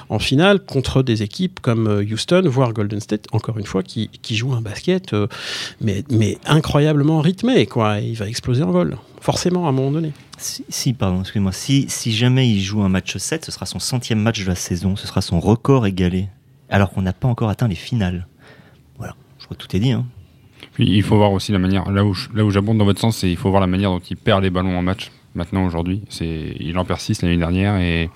en 0.09 0.19
finale 0.19 0.59
contre 0.59 1.03
des 1.03 1.23
équipes 1.23 1.59
comme 1.59 1.87
Houston, 2.11 2.43
voire 2.45 2.73
Golden 2.73 2.99
State, 2.99 3.25
encore 3.31 3.57
une 3.57 3.65
fois, 3.65 3.83
qui, 3.83 4.09
qui 4.21 4.35
jouent 4.35 4.53
un 4.53 4.61
basket 4.61 5.15
mais, 5.79 6.03
mais 6.09 6.37
incroyablement 6.45 7.21
rythmé. 7.21 7.65
Quoi. 7.65 7.99
Il 7.99 8.15
va 8.15 8.27
exploser 8.27 8.63
en 8.63 8.71
vol, 8.71 8.97
forcément, 9.19 9.65
à 9.65 9.69
un 9.69 9.71
moment 9.71 9.91
donné. 9.91 10.13
Si, 10.41 10.93
pardon, 10.93 11.21
excusez-moi. 11.21 11.51
Si, 11.51 12.11
jamais 12.11 12.49
il 12.49 12.61
joue 12.61 12.81
un 12.81 12.89
match 12.89 13.15
7, 13.15 13.45
ce 13.45 13.51
sera 13.51 13.65
son 13.65 13.79
centième 13.79 14.19
match 14.19 14.43
de 14.43 14.47
la 14.47 14.55
saison. 14.55 14.95
Ce 14.95 15.07
sera 15.07 15.21
son 15.21 15.39
record 15.39 15.85
égalé. 15.85 16.27
Alors 16.69 16.91
qu'on 16.91 17.01
n'a 17.01 17.13
pas 17.13 17.27
encore 17.27 17.49
atteint 17.49 17.67
les 17.67 17.75
finales. 17.75 18.27
Voilà, 18.97 19.15
je 19.39 19.45
crois 19.45 19.55
que 19.55 19.61
tout 19.61 19.75
est 19.75 19.79
dit. 19.79 19.91
Hein. 19.91 20.05
il 20.79 21.03
faut 21.03 21.17
voir 21.17 21.31
aussi 21.31 21.51
la 21.51 21.59
manière. 21.59 21.91
Là 21.91 22.03
où, 22.05 22.15
là 22.33 22.43
où 22.43 22.49
j'abonde 22.49 22.77
dans 22.77 22.85
votre 22.85 22.99
sens, 22.99 23.17
c'est 23.17 23.29
il 23.29 23.37
faut 23.37 23.49
voir 23.49 23.61
la 23.61 23.67
manière 23.67 23.91
dont 23.91 23.99
il 23.99 24.17
perd 24.17 24.41
les 24.41 24.49
ballons 24.49 24.77
en 24.77 24.81
match. 24.81 25.11
Maintenant, 25.35 25.65
aujourd'hui, 25.65 26.01
c'est 26.09 26.55
il 26.59 26.77
en 26.77 26.85
6 26.85 27.21
l'année 27.21 27.37
dernière 27.37 27.77
et 27.77 28.09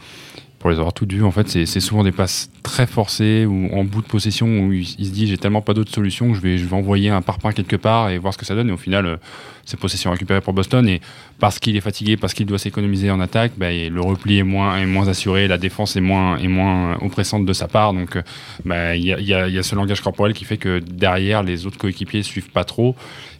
pour 0.60 0.72
les 0.72 0.78
avoir 0.78 0.94
toutes 0.94 1.14
vues, 1.14 1.24
en 1.24 1.32
fait, 1.32 1.48
c'est 1.48 1.80
souvent 1.80 2.04
des 2.04 2.12
passes 2.12 2.50
très 2.64 2.88
forcées 2.88 3.46
ou 3.46 3.70
en 3.72 3.84
bout 3.84 4.02
de 4.02 4.08
possession 4.08 4.48
où 4.48 4.74
il, 4.74 4.86
se 4.86 5.12
dit 5.12 5.28
j'ai 5.28 5.38
tellement 5.38 5.62
pas 5.62 5.76
d'autre 5.76 5.94
solution 5.94 6.30
que 6.30 6.34
je 6.34 6.42
vais, 6.42 6.58
je 6.58 6.66
vais 6.66 6.76
envoyer 6.76 7.10
un 7.10 7.22
parpaing 7.22 7.52
quelque 7.52 7.76
part 7.76 8.10
et 8.10 8.18
voir 8.18 8.34
ce 8.34 8.40
que 8.40 8.46
ça 8.46 8.56
donne. 8.56 8.70
Et 8.70 8.72
au 8.72 8.78
final, 8.78 9.20
euh, 9.66 9.72
c'est 9.76 9.80
possession 9.80 10.12
récupérée 10.12 10.42
pour 10.42 10.54
Boston. 10.54 10.88
Et 10.88 11.02
parce 11.40 11.60
qu'il 11.60 11.76
est 11.76 11.82
fatigué, 11.82 12.18
parce 12.18 12.34
qu'il 12.34 12.46
doit 12.46 12.60
s'économiser 12.60 13.12
en 13.12 13.20
attaque, 13.20 13.54
bah, 13.58 13.72
le 13.72 14.02
repli 14.02 14.40
est 14.40 14.44
moins, 14.44 14.78
est 14.78 14.86
moins 14.86 15.08
assuré, 15.08 15.48
la 15.48 15.58
défense 15.58 15.96
est 15.96 16.02
moins, 16.02 16.38
est 16.38 16.48
moins 16.48 16.98
oppressante 17.02 17.46
de 17.46 17.54
sa 17.54 17.68
part. 17.68 17.94
Donc, 17.94 18.18
bah, 18.64 18.96
il 18.96 19.04
y, 19.04 19.14
a, 19.14 19.48
y, 19.48 19.58
a, 19.58 19.64
ce 19.64 19.76
langage 19.76 20.02
corporel 20.02 20.34
qui 20.34 20.46
fait 20.46 20.58
que 20.58 20.80
derrière, 20.80 21.44
les 21.44 21.66
autres 21.66 21.78
coéquipiers 21.78 22.24
suivent 22.24 22.52
pas 22.52 22.64
trop. 22.64 22.96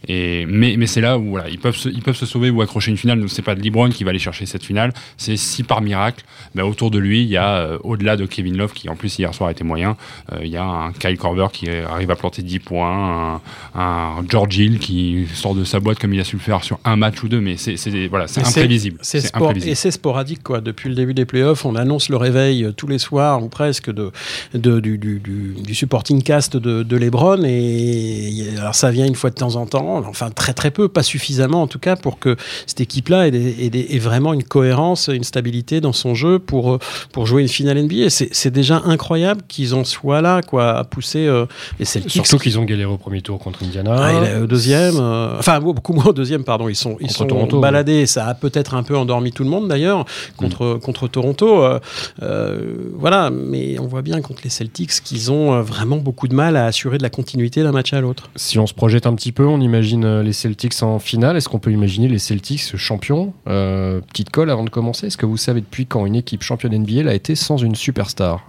Mais 0.08 0.86
c'est 0.86 1.00
là 1.00 1.18
où 1.18 1.38
ils, 1.48 1.58
peuvent 1.58 1.76
se, 1.76 1.88
ils 1.88 2.02
peuvent 2.02 2.16
se 2.16 2.26
sauver 2.26 2.50
ou 2.50 2.62
accrocher 2.62 2.90
une 2.90 2.96
finale. 2.96 3.20
Donc, 3.20 3.30
c'est 3.30 3.42
pas 3.42 3.54
de 3.54 3.62
LeBron 3.62 3.90
qui 3.90 4.04
va 4.04 4.10
aller 4.10 4.18
chercher 4.18 4.46
cette 4.46 4.64
finale. 4.64 4.92
C'est 5.16 5.36
si 5.36 5.62
par 5.62 5.80
miracle, 5.80 6.24
bah, 6.54 6.64
autour 6.64 6.90
de 6.90 6.98
lui, 6.98 7.22
il 7.22 7.28
y 7.28 7.36
a, 7.36 7.56
euh, 7.56 7.78
au-delà 7.82 8.16
de 8.16 8.26
Kevin 8.26 8.56
Love, 8.56 8.72
qui 8.72 8.88
en 8.88 8.96
plus 8.96 9.18
hier 9.18 9.32
soir 9.34 9.50
était 9.50 9.64
moyen, 9.64 9.96
euh, 10.32 10.38
il 10.42 10.48
y 10.48 10.56
a 10.56 10.64
un 10.64 10.92
Kyle 10.92 11.16
Korver 11.16 11.46
qui 11.52 11.68
arrive 11.70 12.10
à 12.10 12.16
planter 12.16 12.42
10 12.42 12.58
points, 12.60 13.40
un, 13.74 13.80
un 13.80 14.24
George 14.28 14.56
Hill 14.56 14.78
qui 14.78 15.26
sort 15.32 15.54
de 15.54 15.64
sa 15.64 15.80
boîte 15.80 15.98
comme 15.98 16.14
il 16.14 16.15
a 16.20 16.24
su 16.24 16.36
le 16.36 16.42
faire 16.42 16.62
sur 16.64 16.78
un 16.84 16.96
match 16.96 17.22
ou 17.22 17.28
deux, 17.28 17.40
mais 17.40 17.56
c'est 17.56 17.76
voilà, 18.08 18.26
c'est 18.26 18.46
imprévisible. 18.46 18.98
C'est 19.02 19.30
et 19.64 19.74
c'est 19.74 19.90
sporadique 19.90 20.42
quoi. 20.42 20.60
Depuis 20.60 20.88
le 20.88 20.94
début 20.94 21.14
des 21.14 21.24
playoffs, 21.24 21.64
on 21.64 21.74
annonce 21.74 22.08
le 22.08 22.16
réveil 22.16 22.64
euh, 22.64 22.72
tous 22.72 22.86
les 22.86 22.98
soirs 22.98 23.42
ou 23.42 23.48
presque 23.48 23.90
de, 23.92 24.10
de 24.54 24.80
du, 24.80 24.98
du, 24.98 25.20
du, 25.20 25.74
supporting 25.74 26.22
cast 26.22 26.56
de, 26.56 26.82
de 26.82 26.96
LeBron 26.96 27.42
et 27.44 28.48
alors 28.58 28.74
ça 28.74 28.90
vient 28.90 29.06
une 29.06 29.14
fois 29.14 29.30
de 29.30 29.34
temps 29.34 29.56
en 29.56 29.66
temps, 29.66 30.02
enfin 30.06 30.30
très 30.30 30.52
très 30.52 30.70
peu, 30.70 30.88
pas 30.88 31.02
suffisamment 31.02 31.62
en 31.62 31.66
tout 31.66 31.78
cas 31.78 31.96
pour 31.96 32.18
que 32.18 32.36
cette 32.66 32.80
équipe-là 32.80 33.28
ait, 33.28 33.34
ait, 33.34 33.94
ait, 33.94 33.98
vraiment 33.98 34.32
une 34.32 34.44
cohérence, 34.44 35.08
une 35.08 35.24
stabilité 35.24 35.80
dans 35.80 35.92
son 35.92 36.14
jeu 36.14 36.38
pour 36.38 36.78
pour 37.12 37.26
jouer 37.26 37.42
une 37.42 37.48
finale 37.48 37.82
NBA. 37.82 38.10
C'est 38.10 38.50
déjà 38.50 38.82
incroyable 38.84 39.42
qu'ils 39.48 39.74
en 39.74 39.84
soient 39.84 40.20
là, 40.20 40.42
quoi, 40.42 40.78
à 40.78 40.84
pousser 40.84 41.26
euh, 41.26 41.46
les 41.78 41.84
Celtics. 41.84 42.12
Surtout 42.12 42.38
qu'ils 42.38 42.58
ont 42.58 42.64
galéré 42.64 42.90
au 42.90 42.98
premier 42.98 43.22
tour 43.22 43.38
contre 43.38 43.62
Indiana. 43.62 43.96
Ah, 43.98 44.12
il 44.12 44.42
au 44.42 44.46
deuxième, 44.46 44.96
euh, 44.98 45.38
enfin 45.38 45.60
beaucoup 45.60 45.92
moins 45.92 46.05
deuxième, 46.12 46.44
pardon. 46.44 46.68
Ils 46.68 46.76
sont, 46.76 46.96
ils 47.00 47.06
Contre 47.06 47.18
sont 47.18 47.26
Toronto, 47.26 47.60
baladés. 47.60 48.06
Ça 48.06 48.26
a 48.26 48.34
peut-être 48.34 48.74
un 48.74 48.82
peu 48.82 48.96
endormi 48.96 49.32
tout 49.32 49.44
le 49.44 49.50
monde 49.50 49.68
d'ailleurs 49.68 50.04
contre, 50.36 50.78
contre 50.82 51.08
Toronto. 51.08 51.62
Euh, 51.62 51.78
euh, 52.22 52.90
voilà, 52.94 53.30
mais 53.30 53.78
on 53.78 53.86
voit 53.86 54.02
bien 54.02 54.20
contre 54.20 54.42
les 54.44 54.50
Celtics 54.50 54.90
qu'ils 55.02 55.30
ont 55.30 55.54
euh, 55.54 55.62
vraiment 55.62 55.96
beaucoup 55.96 56.28
de 56.28 56.34
mal 56.34 56.56
à 56.56 56.66
assurer 56.66 56.98
de 56.98 57.02
la 57.02 57.10
continuité 57.10 57.62
d'un 57.62 57.72
match 57.72 57.92
à 57.92 58.00
l'autre. 58.00 58.30
Si 58.36 58.58
on 58.58 58.66
se 58.66 58.74
projette 58.74 59.06
un 59.06 59.14
petit 59.14 59.32
peu, 59.32 59.46
on 59.46 59.60
imagine 59.60 60.20
les 60.20 60.32
Celtics 60.32 60.82
en 60.82 60.98
finale. 60.98 61.36
Est-ce 61.36 61.48
qu'on 61.48 61.58
peut 61.58 61.72
imaginer 61.72 62.08
les 62.08 62.18
Celtics 62.18 62.76
champions? 62.76 63.32
Euh, 63.48 64.00
Petite 64.12 64.30
colle 64.30 64.50
avant 64.50 64.64
de 64.64 64.70
commencer. 64.70 65.06
Est-ce 65.08 65.16
que 65.16 65.26
vous 65.26 65.36
savez 65.36 65.60
depuis 65.60 65.86
quand 65.86 66.06
une 66.06 66.16
équipe 66.16 66.42
championne 66.42 66.76
NBA 66.76 67.10
a 67.10 67.14
été 67.14 67.34
sans 67.34 67.56
une 67.56 67.74
superstar? 67.74 68.48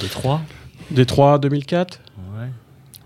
Détroit 0.00 0.40
Détroit 0.90 1.38
2004 1.38 2.00
Ouais. 2.00 2.05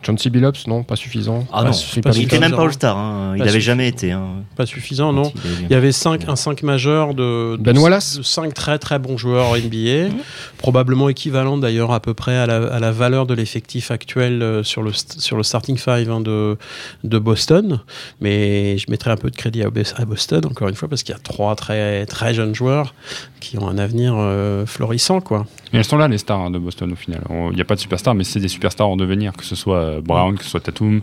John 0.03 0.17
C. 0.17 0.31
Billups, 0.31 0.67
non, 0.67 0.83
pas 0.83 0.97
suffisant. 0.97 1.47
Ah 1.53 1.59
Pas 1.61 1.65
non, 1.69 1.73
su- 1.75 2.01
pas 2.01 2.11
pas 2.11 2.17
Il 2.17 2.23
était 2.23 2.31
suffisant. 2.37 2.41
même 2.49 2.57
pas 2.57 2.63
All-Star, 2.65 2.97
hein. 2.97 3.33
il 3.35 3.39
Pas 3.39 3.43
avait 3.45 3.51
suffisant. 3.53 3.67
jamais 3.73 3.89
été. 3.89 4.13
hein. 4.13 4.29
Pas 4.57 4.65
suffisant, 4.67 5.13
non 5.13 5.31
Il 5.65 5.71
y 5.71 5.75
avait 5.75 5.93
cinq, 5.93 6.27
un 6.27 6.37
5 6.37 6.63
majeur 6.63 7.13
de, 7.15 7.57
de, 7.57 7.63
Ben 7.63 7.77
Wallace 7.79 8.17
de 8.17 8.23
5 8.23 8.55
très 8.55 8.79
très 8.79 8.99
bons 8.99 9.19
joueurs 9.19 9.55
NBA, 9.59 10.15
probablement 10.59 11.09
équivalent 11.11 11.59
d'ailleurs 11.59 11.93
à 11.93 12.01
peu 12.01 12.15
près 12.15 12.37
à 12.37 12.47
la, 12.47 12.57
à 12.73 12.81
la 12.81 12.93
valeur 12.93 13.27
de 13.27 13.35
l'effectif 13.35 13.91
actuel 13.91 14.43
euh, 14.43 14.63
sur 14.63 14.83
le, 14.83 14.93
sur 14.95 15.37
le 15.37 15.43
starting 15.43 15.77
five 15.77 16.11
hein, 16.11 16.21
de, 16.21 16.57
de 17.05 17.19
Boston. 17.19 17.81
Mais 18.23 18.79
je 18.79 18.91
mettrai 18.91 19.11
un 19.11 19.17
peu 19.17 19.31
de 19.31 19.37
crédit 19.37 19.63
à 19.63 19.71
Boston, 20.07 20.41
encore 20.47 20.69
une 20.69 20.75
fois, 20.77 20.89
parce 20.89 21.03
qu'il 21.03 21.15
y 21.15 21.19
a 21.19 21.21
trois 21.21 21.55
très, 21.57 22.07
très 22.07 22.33
jeunes 22.33 22.55
joueurs 22.55 22.95
qui 23.41 23.59
ont 23.59 23.69
un 23.69 23.77
avenir 23.79 24.15
euh, 24.17 24.65
florissant. 24.67 25.21
Quoi. 25.21 25.47
Mais 25.73 25.79
elles 25.79 25.85
sont 25.85 25.97
là, 25.97 26.09
les 26.09 26.19
stars 26.19 26.41
hein, 26.41 26.51
de 26.51 26.59
Boston, 26.59 26.93
au 26.93 26.97
final. 26.97 27.23
Il 27.31 27.55
n'y 27.55 27.61
a 27.61 27.65
pas 27.65 27.77
de 27.77 27.81
superstars, 27.81 28.15
mais 28.15 28.25
c'est 28.25 28.41
des 28.41 28.49
superstars 28.49 28.89
en 28.89 28.97
devenir, 28.97 29.33
que 29.33 29.45
ce 29.45 29.55
soit 29.55 29.77
euh, 29.77 30.01
Brown, 30.01 30.37
que 30.37 30.45
ce 30.45 30.51
soit 30.51 30.61
Tatum. 30.61 31.01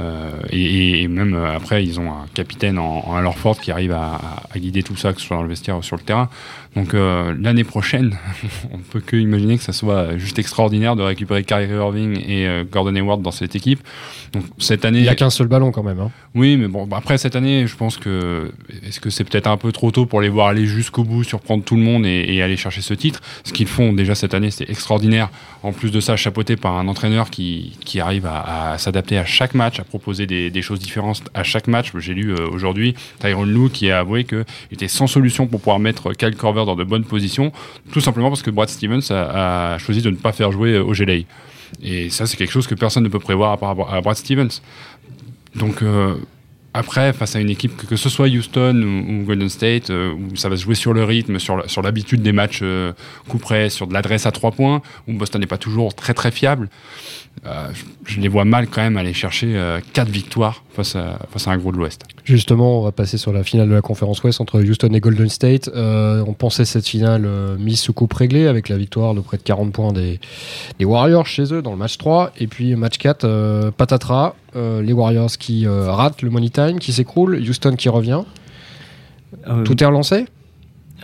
Euh, 0.00 0.30
et, 0.50 1.02
et- 1.02 1.08
même 1.08 1.34
euh, 1.34 1.56
après, 1.56 1.84
ils 1.84 1.98
ont 1.98 2.10
un 2.10 2.26
capitaine 2.34 2.78
en, 2.78 3.04
en 3.06 3.16
Al 3.16 3.24
Horford 3.26 3.60
qui 3.60 3.70
arrive 3.70 3.92
à, 3.92 4.14
à- 4.16 4.42
à 4.54 4.58
guider 4.58 4.82
tout 4.82 4.96
ça, 4.96 5.12
que 5.12 5.20
ce 5.20 5.26
soit 5.26 5.36
dans 5.36 5.42
le 5.42 5.48
vestiaire 5.48 5.78
ou 5.78 5.82
sur 5.82 5.96
le 5.96 6.02
terrain. 6.02 6.28
Donc 6.74 6.92
euh, 6.92 7.34
l'année 7.40 7.64
prochaine, 7.64 8.16
on 8.72 8.76
ne 8.78 8.82
peut 8.82 9.00
que 9.00 9.16
imaginer 9.16 9.56
que 9.56 9.62
ça 9.64 9.72
soit 9.72 10.18
juste 10.18 10.38
extraordinaire 10.38 10.94
de 10.96 11.02
récupérer 11.02 11.42
Kyrie 11.44 11.68
Irving 11.74 12.20
et 12.28 12.46
Gordon 12.70 12.94
Hayward 12.94 13.22
dans 13.22 13.30
cette 13.30 13.56
équipe. 13.56 13.80
Donc 14.32 14.44
cette 14.58 14.84
année, 14.84 14.98
Il 14.98 15.02
n'y 15.04 15.08
a 15.08 15.14
qu'un 15.14 15.30
seul 15.30 15.46
ballon 15.46 15.70
quand 15.72 15.82
même. 15.82 16.00
hein. 16.00 16.10
oui, 16.34 16.56
mais 16.58 16.68
bon, 16.68 16.86
bah, 16.86 16.98
après 16.98 17.16
cette 17.16 17.34
année, 17.36 17.66
je 17.66 17.74
pense 17.76 17.96
que 17.96 18.52
est-ce 18.86 19.00
que 19.00 19.08
c'est 19.08 19.24
peut-être 19.24 19.46
un 19.46 19.56
peu 19.56 19.72
trop 19.72 19.90
tôt 19.90 20.04
pour 20.04 20.20
les 20.20 20.28
voir 20.28 20.48
aller 20.48 20.66
jusqu'au 20.66 21.04
bout, 21.04 21.24
surprendre 21.24 21.64
tout 21.64 21.76
le 21.76 21.82
monde 21.82 22.04
et, 22.04 22.26
et 22.34 22.42
aller 22.42 22.56
chercher 22.58 22.82
ce 22.82 22.92
titre? 22.92 23.22
Ce 23.44 23.52
qu'ils 23.54 23.66
font 23.68 23.94
déjà 23.94 24.14
cette 24.14 24.34
année, 24.34 24.50
c'est 24.50 24.68
extraordinaire. 24.68 25.30
En 25.62 25.72
plus 25.72 25.90
de 25.90 26.00
ça, 26.00 26.16
chapeauté 26.16 26.56
par 26.56 26.76
un 26.78 26.86
entraîneur 26.88 27.30
qui, 27.30 27.76
qui 27.84 28.00
arrive 28.00 28.26
à, 28.26 28.72
à 28.72 28.78
s'adapter 28.78 29.16
à 29.18 29.24
chaque 29.24 29.54
match, 29.54 29.80
à 29.80 29.84
proposer 29.86 30.26
des, 30.26 30.62
choses 30.62 30.78
différentes 30.78 31.22
à 31.34 31.42
chaque 31.42 31.66
match. 31.66 31.92
J'ai 31.98 32.14
lu 32.14 32.32
euh, 32.32 32.48
aujourd'hui 32.50 32.94
Tyron 33.20 33.44
Lue 33.44 33.70
qui 33.70 33.90
a 33.90 34.00
avoué 34.00 34.24
qu'il 34.24 34.44
était 34.72 34.88
sans 34.88 35.06
solution 35.06 35.46
pour 35.46 35.60
pouvoir 35.60 35.78
mettre 35.78 36.12
Kyle 36.12 36.36
Korver 36.36 36.64
dans 36.64 36.76
de 36.76 36.84
bonnes 36.84 37.04
positions, 37.04 37.52
tout 37.92 38.00
simplement 38.00 38.28
parce 38.28 38.42
que 38.42 38.50
Brad 38.50 38.68
Stevens 38.68 39.10
a, 39.10 39.78
choisi 39.78 40.02
de 40.02 40.10
ne 40.10 40.16
pas 40.16 40.32
faire 40.32 40.52
jouer 40.52 40.72
euh, 40.72 40.84
Ojeley. 40.84 41.26
Et 41.82 42.10
ça, 42.10 42.26
c'est 42.26 42.36
quelque 42.36 42.52
chose 42.52 42.66
que 42.66 42.74
personne 42.74 43.02
ne 43.02 43.08
peut 43.08 43.18
prévoir 43.18 43.52
à 43.52 43.56
part 43.56 43.74
Brad 43.74 44.16
Stevens. 44.16 44.60
Donc 45.56 45.82
euh, 45.82 46.14
après, 46.76 47.12
face 47.12 47.36
à 47.36 47.40
une 47.40 47.50
équipe, 47.50 47.76
que, 47.86 47.96
ce 47.96 48.08
soit 48.08 48.28
Houston 48.28 48.82
ou, 48.82 49.24
Golden 49.24 49.48
State, 49.48 49.90
euh, 49.90 50.12
où 50.12 50.36
ça 50.36 50.48
va 50.48 50.56
se 50.56 50.62
jouer 50.62 50.74
sur 50.74 50.92
le 50.92 51.04
rythme, 51.04 51.38
sur, 51.38 51.82
l'habitude 51.82 52.22
des 52.22 52.32
matchs 52.32 52.60
euh, 52.62 52.92
coup 53.28 53.38
près, 53.38 53.70
sur 53.70 53.86
de 53.86 53.94
l'adresse 53.94 54.26
à 54.26 54.32
trois 54.32 54.50
points, 54.50 54.82
où 55.08 55.12
Boston 55.14 55.40
n'est 55.40 55.46
pas 55.46 55.58
toujours 55.58 55.94
très 55.94 56.14
très 56.14 56.30
fiable, 56.30 56.68
euh, 57.46 57.68
je, 58.04 58.20
les 58.20 58.28
vois 58.28 58.44
mal 58.44 58.66
quand 58.66 58.80
même 58.80 58.96
aller 58.96 59.12
chercher 59.12 59.60
quatre 59.92 60.08
victoires 60.08 60.64
face 60.74 60.96
à, 60.96 61.18
face 61.30 61.46
à 61.48 61.50
un 61.50 61.58
gros 61.58 61.70
de 61.70 61.76
l'Ouest. 61.76 62.02
Justement, 62.24 62.80
on 62.80 62.84
va 62.84 62.92
passer 62.92 63.18
sur 63.18 63.32
la 63.32 63.44
finale 63.44 63.68
de 63.68 63.74
la 63.74 63.82
conférence 63.82 64.22
Ouest 64.22 64.40
entre 64.40 64.60
Houston 64.60 64.92
et 64.92 65.00
Golden 65.00 65.28
State. 65.28 65.70
On 65.74 66.32
pensait 66.32 66.64
cette 66.64 66.86
finale 66.86 67.28
mise 67.58 67.80
sous 67.80 67.92
coupe 67.92 68.14
réglée 68.14 68.46
avec 68.46 68.68
la 68.68 68.76
victoire 68.76 69.14
de 69.14 69.20
près 69.20 69.36
de 69.36 69.42
40 69.42 69.72
points 69.72 69.92
des, 69.92 70.18
des 70.78 70.84
Warriors 70.84 71.26
chez 71.26 71.52
eux 71.52 71.62
dans 71.62 71.72
le 71.72 71.76
match 71.76 71.98
3. 71.98 72.32
Et 72.38 72.46
puis 72.46 72.74
match 72.76 72.98
4, 72.98 73.24
euh, 73.24 73.70
patatras, 73.70 74.34
euh, 74.56 74.82
les 74.82 74.92
Warriors 74.92 75.30
qui 75.38 75.66
euh, 75.66 75.90
ratent 75.92 76.22
le 76.22 76.30
money 76.30 76.48
time, 76.50 76.78
qui 76.78 76.92
s'écroule, 76.92 77.36
Houston 77.36 77.74
qui 77.76 77.88
revient. 77.88 78.22
Euh, 79.48 79.62
Tout 79.64 79.82
est 79.82 79.86
relancé? 79.86 80.26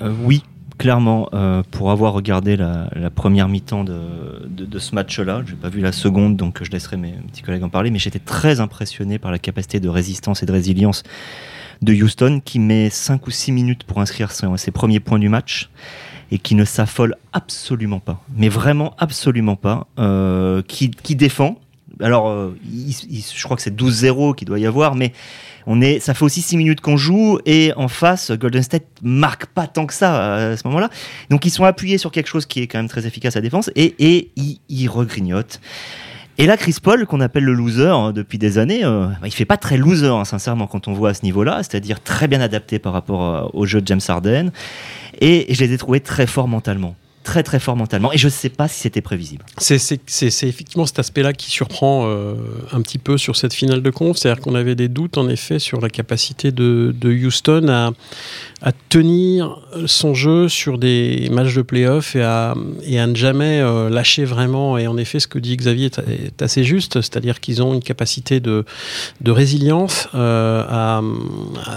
Euh, 0.00 0.12
oui, 0.24 0.42
clairement, 0.78 1.28
pour 1.70 1.90
avoir 1.90 2.12
regardé 2.12 2.56
la, 2.56 2.88
la 2.96 3.10
première 3.10 3.48
mi-temps 3.48 3.84
de, 3.84 4.00
de- 4.48 4.64
de 4.64 4.78
ce 4.78 4.94
match-là, 4.94 5.42
je 5.46 5.52
n'ai 5.52 5.56
pas 5.58 5.68
vu 5.68 5.80
la 5.80 5.92
seconde, 5.92 6.36
donc 6.36 6.58
je 6.64 6.70
laisserai 6.70 6.96
mes 6.96 7.12
petits 7.12 7.42
collègues 7.42 7.62
en 7.62 7.68
parler, 7.68 7.90
mais 7.90 7.98
j'étais 8.00 8.18
très 8.18 8.58
impressionné 8.60 9.18
par 9.18 9.30
la 9.30 9.38
capacité 9.38 9.78
de 9.80 9.88
résistance 9.88 10.42
et 10.42 10.46
de 10.46 10.52
résilience 10.52 11.02
de 11.82 11.92
Houston, 11.94 12.40
qui 12.44 12.58
met 12.58 12.90
5 12.90 13.26
ou 13.26 13.30
6 13.30 13.52
minutes 13.52 13.84
pour 13.84 14.00
inscrire 14.00 14.32
son- 14.32 14.56
ses 14.56 14.70
premiers 14.70 15.00
points 15.00 15.18
du 15.18 15.28
match, 15.28 15.68
et 16.32 16.38
qui 16.38 16.54
ne 16.54 16.64
s'affole 16.64 17.14
absolument 17.32 18.00
pas, 18.00 18.20
mais 18.36 18.48
vraiment 18.48 18.94
absolument 18.98 19.56
pas, 19.56 19.86
euh, 19.98 20.62
qui, 20.66 20.90
qui 20.90 21.14
défend. 21.14 21.56
Alors, 22.02 22.28
euh, 22.28 22.56
je 22.64 23.44
crois 23.44 23.56
que 23.56 23.62
c'est 23.62 23.74
12-0 23.74 24.34
qu'il 24.34 24.46
doit 24.46 24.58
y 24.58 24.66
avoir, 24.66 24.94
mais 24.94 25.12
on 25.66 25.80
est, 25.80 26.00
ça 26.00 26.14
fait 26.14 26.24
aussi 26.24 26.42
6 26.42 26.56
minutes 26.56 26.80
qu'on 26.80 26.96
joue 26.96 27.38
et 27.46 27.72
en 27.76 27.88
face, 27.88 28.32
Golden 28.32 28.62
State 28.62 28.84
marque 29.02 29.46
pas 29.46 29.66
tant 29.66 29.86
que 29.86 29.94
ça 29.94 30.22
euh, 30.22 30.52
à 30.54 30.56
ce 30.56 30.66
moment-là. 30.66 30.90
Donc 31.30 31.46
ils 31.46 31.50
sont 31.50 31.64
appuyés 31.64 31.98
sur 31.98 32.10
quelque 32.10 32.26
chose 32.26 32.46
qui 32.46 32.60
est 32.60 32.66
quand 32.66 32.78
même 32.78 32.88
très 32.88 33.06
efficace 33.06 33.36
à 33.36 33.40
défense 33.40 33.70
et, 33.76 33.94
et 33.98 34.30
ils, 34.36 34.58
ils 34.68 34.88
regrignotent. 34.88 35.60
Et 36.38 36.46
là, 36.46 36.56
Chris 36.56 36.76
Paul, 36.82 37.06
qu'on 37.06 37.20
appelle 37.20 37.44
le 37.44 37.52
loser 37.52 37.88
hein, 37.88 38.12
depuis 38.12 38.38
des 38.38 38.58
années, 38.58 38.84
euh, 38.84 39.06
bah, 39.06 39.26
il 39.26 39.32
fait 39.32 39.44
pas 39.44 39.58
très 39.58 39.76
loser, 39.76 40.08
hein, 40.08 40.24
sincèrement, 40.24 40.66
quand 40.66 40.88
on 40.88 40.92
voit 40.92 41.10
à 41.10 41.14
ce 41.14 41.24
niveau-là, 41.24 41.58
c'est-à-dire 41.58 42.02
très 42.02 42.26
bien 42.26 42.40
adapté 42.40 42.78
par 42.78 42.92
rapport 42.94 43.22
euh, 43.22 43.48
au 43.52 43.66
jeu 43.66 43.80
de 43.80 43.86
James 43.86 44.00
Harden. 44.08 44.50
Et, 45.20 45.50
et 45.50 45.54
je 45.54 45.62
les 45.62 45.74
ai 45.74 45.78
trouvés 45.78 46.00
très 46.00 46.26
forts 46.26 46.48
mentalement. 46.48 46.96
Très 47.24 47.42
très 47.42 47.60
fort 47.60 47.76
mentalement. 47.76 48.12
Et 48.12 48.18
je 48.18 48.28
sais 48.28 48.48
pas 48.48 48.66
si 48.66 48.80
c'était 48.80 49.00
prévisible. 49.00 49.44
C'est 49.58 49.76
effectivement 50.42 50.86
cet 50.86 50.98
aspect-là 50.98 51.32
qui 51.32 51.50
surprend 51.50 52.06
euh, 52.06 52.34
un 52.72 52.80
petit 52.80 52.98
peu 52.98 53.16
sur 53.16 53.36
cette 53.36 53.54
finale 53.54 53.80
de 53.80 53.90
conf. 53.90 54.16
C'est-à-dire 54.16 54.42
qu'on 54.42 54.54
avait 54.54 54.74
des 54.74 54.88
doutes, 54.88 55.18
en 55.18 55.28
effet, 55.28 55.58
sur 55.58 55.80
la 55.80 55.88
capacité 55.88 56.50
de, 56.50 56.94
de 56.98 57.10
Houston 57.10 57.68
à, 57.68 57.92
à 58.62 58.70
tenir 58.88 59.58
son 59.86 60.14
jeu 60.14 60.48
sur 60.48 60.78
des 60.78 61.28
matchs 61.32 61.54
de 61.54 61.62
playoff 61.62 62.14
et 62.14 62.22
à, 62.22 62.54
et 62.84 63.00
à 63.00 63.06
ne 63.08 63.16
jamais 63.16 63.60
euh, 63.60 63.90
lâcher 63.90 64.24
vraiment. 64.24 64.78
Et 64.78 64.86
en 64.86 64.96
effet, 64.96 65.18
ce 65.18 65.26
que 65.26 65.40
dit 65.40 65.56
Xavier 65.56 65.90
est, 66.08 66.40
assez 66.42 66.62
juste, 66.62 67.00
c'est-à-dire 67.00 67.40
qu'ils 67.40 67.62
ont 67.62 67.74
une 67.74 67.82
capacité 67.82 68.38
de, 68.38 68.64
résilience, 69.26 70.08
euh, 70.14 71.00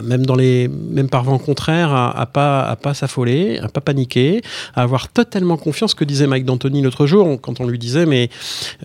même, 0.03 0.25
dans 0.25 0.35
les, 0.35 0.67
même 0.67 1.09
par 1.09 1.23
vent 1.23 1.39
contraire, 1.39 1.91
à, 1.91 2.19
à 2.19 2.25
pas, 2.27 2.61
à 2.63 2.75
pas 2.75 2.93
s'affoler, 2.93 3.59
à 3.59 3.67
pas 3.67 3.81
paniquer, 3.81 4.41
à 4.75 4.83
avoir 4.83 5.09
totalement 5.09 5.57
confiance. 5.57 5.91
Ce 5.91 5.95
que 5.95 6.05
disait 6.05 6.27
Mike 6.27 6.45
D'Antoni 6.45 6.81
l'autre 6.81 7.07
jour, 7.07 7.39
quand 7.41 7.61
on 7.61 7.67
lui 7.67 7.79
disait, 7.79 8.05
mais 8.05 8.29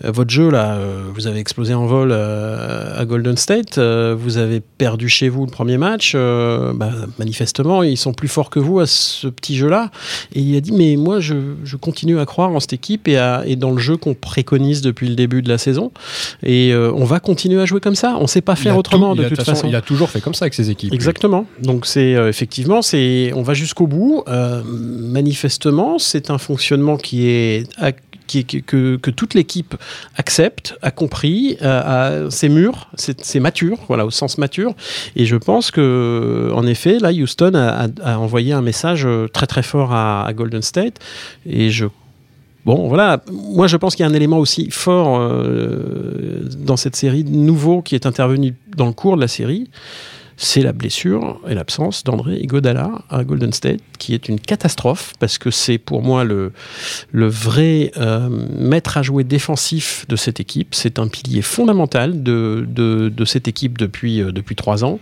euh, 0.03 0.11
votre 0.11 0.31
jeu 0.31 0.49
là, 0.49 0.79
vous 1.13 1.27
avez 1.27 1.39
explosé 1.39 1.73
en 1.73 1.85
vol 1.85 2.11
à 2.11 3.03
Golden 3.05 3.37
State, 3.37 3.77
vous 3.77 4.37
avez 4.37 4.59
perdu 4.59 5.09
chez 5.09 5.29
vous 5.29 5.45
le 5.45 5.51
premier 5.51 5.77
match, 5.77 6.15
bah, 6.15 6.91
manifestement 7.19 7.83
ils 7.91 7.97
sont 7.97 8.13
plus 8.13 8.27
forts 8.27 8.49
que 8.49 8.59
vous 8.59 8.79
à 8.79 8.85
ce 8.87 9.27
petit 9.27 9.55
jeu-là. 9.55 9.91
Et 10.33 10.39
il 10.41 10.55
a 10.55 10.61
dit 10.61 10.71
mais 10.71 10.95
moi 10.95 11.19
je, 11.19 11.35
je 11.63 11.75
continue 11.75 12.19
à 12.19 12.25
croire 12.25 12.49
en 12.51 12.59
cette 12.59 12.73
équipe 12.73 13.07
et, 13.07 13.17
à- 13.17 13.43
et 13.45 13.55
dans 13.55 13.71
le 13.71 13.77
jeu 13.79 13.97
qu'on 13.97 14.13
préconise 14.13 14.81
depuis 14.81 15.07
le 15.07 15.15
début 15.15 15.41
de 15.41 15.49
la 15.49 15.57
saison. 15.57 15.91
Et 16.43 16.71
euh, 16.73 16.91
on 16.95 17.03
va 17.05 17.19
continuer 17.19 17.61
à 17.61 17.65
jouer 17.65 17.79
comme 17.79 17.95
ça. 17.95 18.17
On 18.19 18.27
sait 18.27 18.41
pas 18.41 18.55
faire 18.55 18.77
autrement 18.77 19.15
tout- 19.15 19.23
de 19.23 19.27
toute 19.29 19.37
façon, 19.37 19.51
façon. 19.51 19.67
Il 19.67 19.75
a 19.75 19.81
toujours 19.81 20.09
fait 20.09 20.21
comme 20.21 20.33
ça 20.33 20.45
avec 20.45 20.53
ses 20.53 20.69
équipes. 20.69 20.93
Exactement. 20.93 21.45
Donc 21.61 21.85
c'est 21.85 22.15
euh, 22.15 22.29
effectivement, 22.29 22.81
c'est 22.81 23.31
on 23.35 23.41
va 23.43 23.53
jusqu'au 23.53 23.87
bout. 23.87 24.23
Euh, 24.27 24.61
manifestement, 24.65 25.99
c'est 25.99 26.29
un 26.29 26.37
fonctionnement 26.37 26.97
qui 26.97 27.27
est 27.27 27.67
ac- 27.79 27.95
que, 28.27 29.09
toute 29.09 29.33
l'équipe 29.33 29.75
accepte, 30.17 30.75
a 30.81 30.91
compris, 30.91 31.57
c'est 32.29 32.49
mûr, 32.49 32.89
c'est 32.95 33.39
mature, 33.39 33.77
voilà, 33.87 34.05
au 34.05 34.11
sens 34.11 34.37
mature. 34.37 34.73
Et 35.15 35.25
je 35.25 35.35
pense 35.35 35.71
que, 35.71 36.51
en 36.53 36.65
effet, 36.65 36.99
là, 36.99 37.11
Houston 37.11 37.53
a, 37.55 38.17
envoyé 38.17 38.53
un 38.53 38.61
message 38.61 39.05
euh, 39.05 39.27
très 39.27 39.47
très 39.47 39.63
fort 39.63 39.93
à, 39.93 40.25
à 40.25 40.33
Golden 40.33 40.61
State. 40.61 40.99
Et 41.45 41.69
je 41.69 41.85
Bon, 42.63 42.87
voilà. 42.87 43.23
Moi, 43.31 43.65
je 43.65 43.75
pense 43.75 43.95
qu'il 43.95 44.05
y 44.05 44.07
a 44.07 44.11
un 44.11 44.13
élément 44.13 44.37
aussi 44.37 44.69
fort 44.69 45.17
euh, 45.19 46.47
dans 46.59 46.77
cette 46.77 46.95
série 46.95 47.23
nouveau 47.23 47.81
qui 47.81 47.95
est 47.95 48.05
intervenu 48.05 48.53
dans 48.77 48.85
le 48.85 48.93
cours 48.93 49.15
de 49.15 49.21
la 49.21 49.27
série. 49.27 49.69
C'est 50.43 50.61
la 50.61 50.73
blessure 50.73 51.39
et 51.47 51.53
l'absence 51.53 52.03
d'André 52.03 52.37
Iguodala 52.37 53.03
à 53.09 53.23
Golden 53.23 53.53
State, 53.53 53.79
qui 53.99 54.15
est 54.15 54.27
une 54.27 54.39
catastrophe 54.39 55.13
parce 55.19 55.37
que 55.37 55.51
c'est 55.51 55.77
pour 55.77 56.01
moi 56.01 56.23
le, 56.23 56.51
le 57.11 57.27
vrai 57.27 57.91
euh, 57.97 58.27
maître 58.57 58.97
à 58.97 59.03
jouer 59.03 59.23
défensif 59.23 60.05
de 60.09 60.15
cette 60.15 60.39
équipe. 60.39 60.73
C'est 60.73 60.97
un 60.97 61.07
pilier 61.07 61.43
fondamental 61.43 62.23
de, 62.23 62.65
de, 62.67 63.09
de 63.09 63.25
cette 63.25 63.47
équipe 63.47 63.77
depuis, 63.77 64.21
euh, 64.21 64.31
depuis 64.31 64.55
trois 64.55 64.83
ans. 64.83 64.99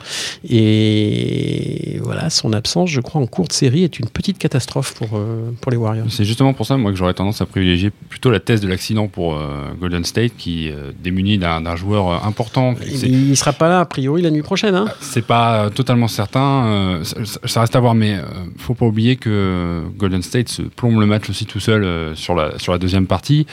Et 0.48 2.00
voilà, 2.04 2.30
son 2.30 2.52
absence, 2.52 2.90
je 2.90 3.00
crois, 3.00 3.22
en 3.22 3.28
courte 3.28 3.54
série 3.54 3.84
est 3.84 3.98
une 3.98 4.10
petite 4.10 4.40
catastrophe 4.40 4.94
pour, 4.94 5.18
euh, 5.18 5.52
pour 5.62 5.72
les 5.72 5.78
Warriors. 5.78 6.08
C'est 6.10 6.26
justement 6.26 6.54
pour 6.54 6.66
ça, 6.66 6.76
moi, 6.76 6.92
que 6.92 6.98
j'aurais 6.98 7.14
tendance 7.14 7.40
à 7.40 7.46
privilégier 7.46 7.92
plutôt 8.10 8.30
la 8.30 8.42
thèse 8.42 8.60
de 8.60 8.68
l'accident 8.68 9.08
pour 9.08 9.40
Golden 9.80 10.04
State, 10.04 10.34
qui 10.38 10.70
euh, 10.70 10.92
démuni 11.02 11.38
d'un 11.38 11.76
joueur 11.76 12.26
important. 12.26 12.76
Il 12.86 13.30
ne 13.30 13.36
sera 13.36 13.54
pas 13.54 13.70
là, 13.70 13.80
a 13.80 13.86
priori, 13.86 14.22
la 14.22 14.32
nuit 14.32 14.42
prochaine. 14.42 14.76
Hein 14.76 14.88
C'est 15.02 15.26
pas 15.30 15.66
euh, 15.66 15.70
totalement 15.70 16.08
certain, 16.08 16.66
euh, 16.66 17.04
ça, 17.04 17.62
reste 17.62 17.76
à 17.76 17.80
voir, 17.80 17.94
mais 17.94 18.16
euh, 18.16 18.24
faut 18.58 18.74
pas 18.74 18.88
oublier 18.88 19.16
que 19.16 19.84
Golden 19.96 20.24
State 20.24 20.50
se 20.50 20.64
plombe 20.64 21.00
le 21.00 21.06
match 21.06 21.30
aussi 21.30 21.46
tout 21.46 21.60
seul 21.60 22.16
sur, 22.18 22.34
la, 22.34 22.58
sur 22.58 22.72
la 22.72 22.80
deuxième 22.80 23.06
partie. 23.06 23.46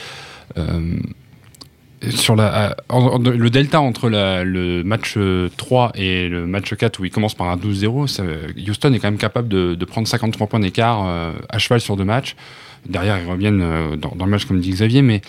Euh, 2.07 2.11
sur 2.11 2.35
euh, 2.39 2.69
le 2.89 3.49
delta 3.49 3.81
entre 3.81 4.09
le 4.09 4.83
match 4.83 5.15
euh, 5.17 5.49
3 5.57 5.91
et 5.95 6.29
le 6.29 6.45
match 6.45 6.73
4 6.73 6.99
où 6.99 7.05
il 7.05 7.11
commence 7.11 7.35
par 7.35 7.47
un 7.49 7.57
12-0, 7.57 8.07
ça, 8.07 8.23
Houston 8.67 8.93
est 8.93 8.99
quand 8.99 9.09
même 9.09 9.17
capable 9.17 9.47
de, 9.47 9.75
de 9.75 9.85
prendre 9.85 10.07
53 10.07 10.47
points 10.47 10.59
d'écart 10.59 11.05
euh, 11.05 11.33
à 11.49 11.57
cheval 11.59 11.81
sur 11.81 11.95
deux 11.95 12.05
matchs. 12.05 12.35
Derrière, 12.87 13.19
ils 13.19 13.29
reviennent 13.29 13.61
euh, 13.61 13.95
dans, 13.97 14.25
le 14.25 14.31
match, 14.31 14.45
comme 14.45 14.61
dit 14.61 14.69
Xavier, 14.69 15.01
mais 15.01 15.21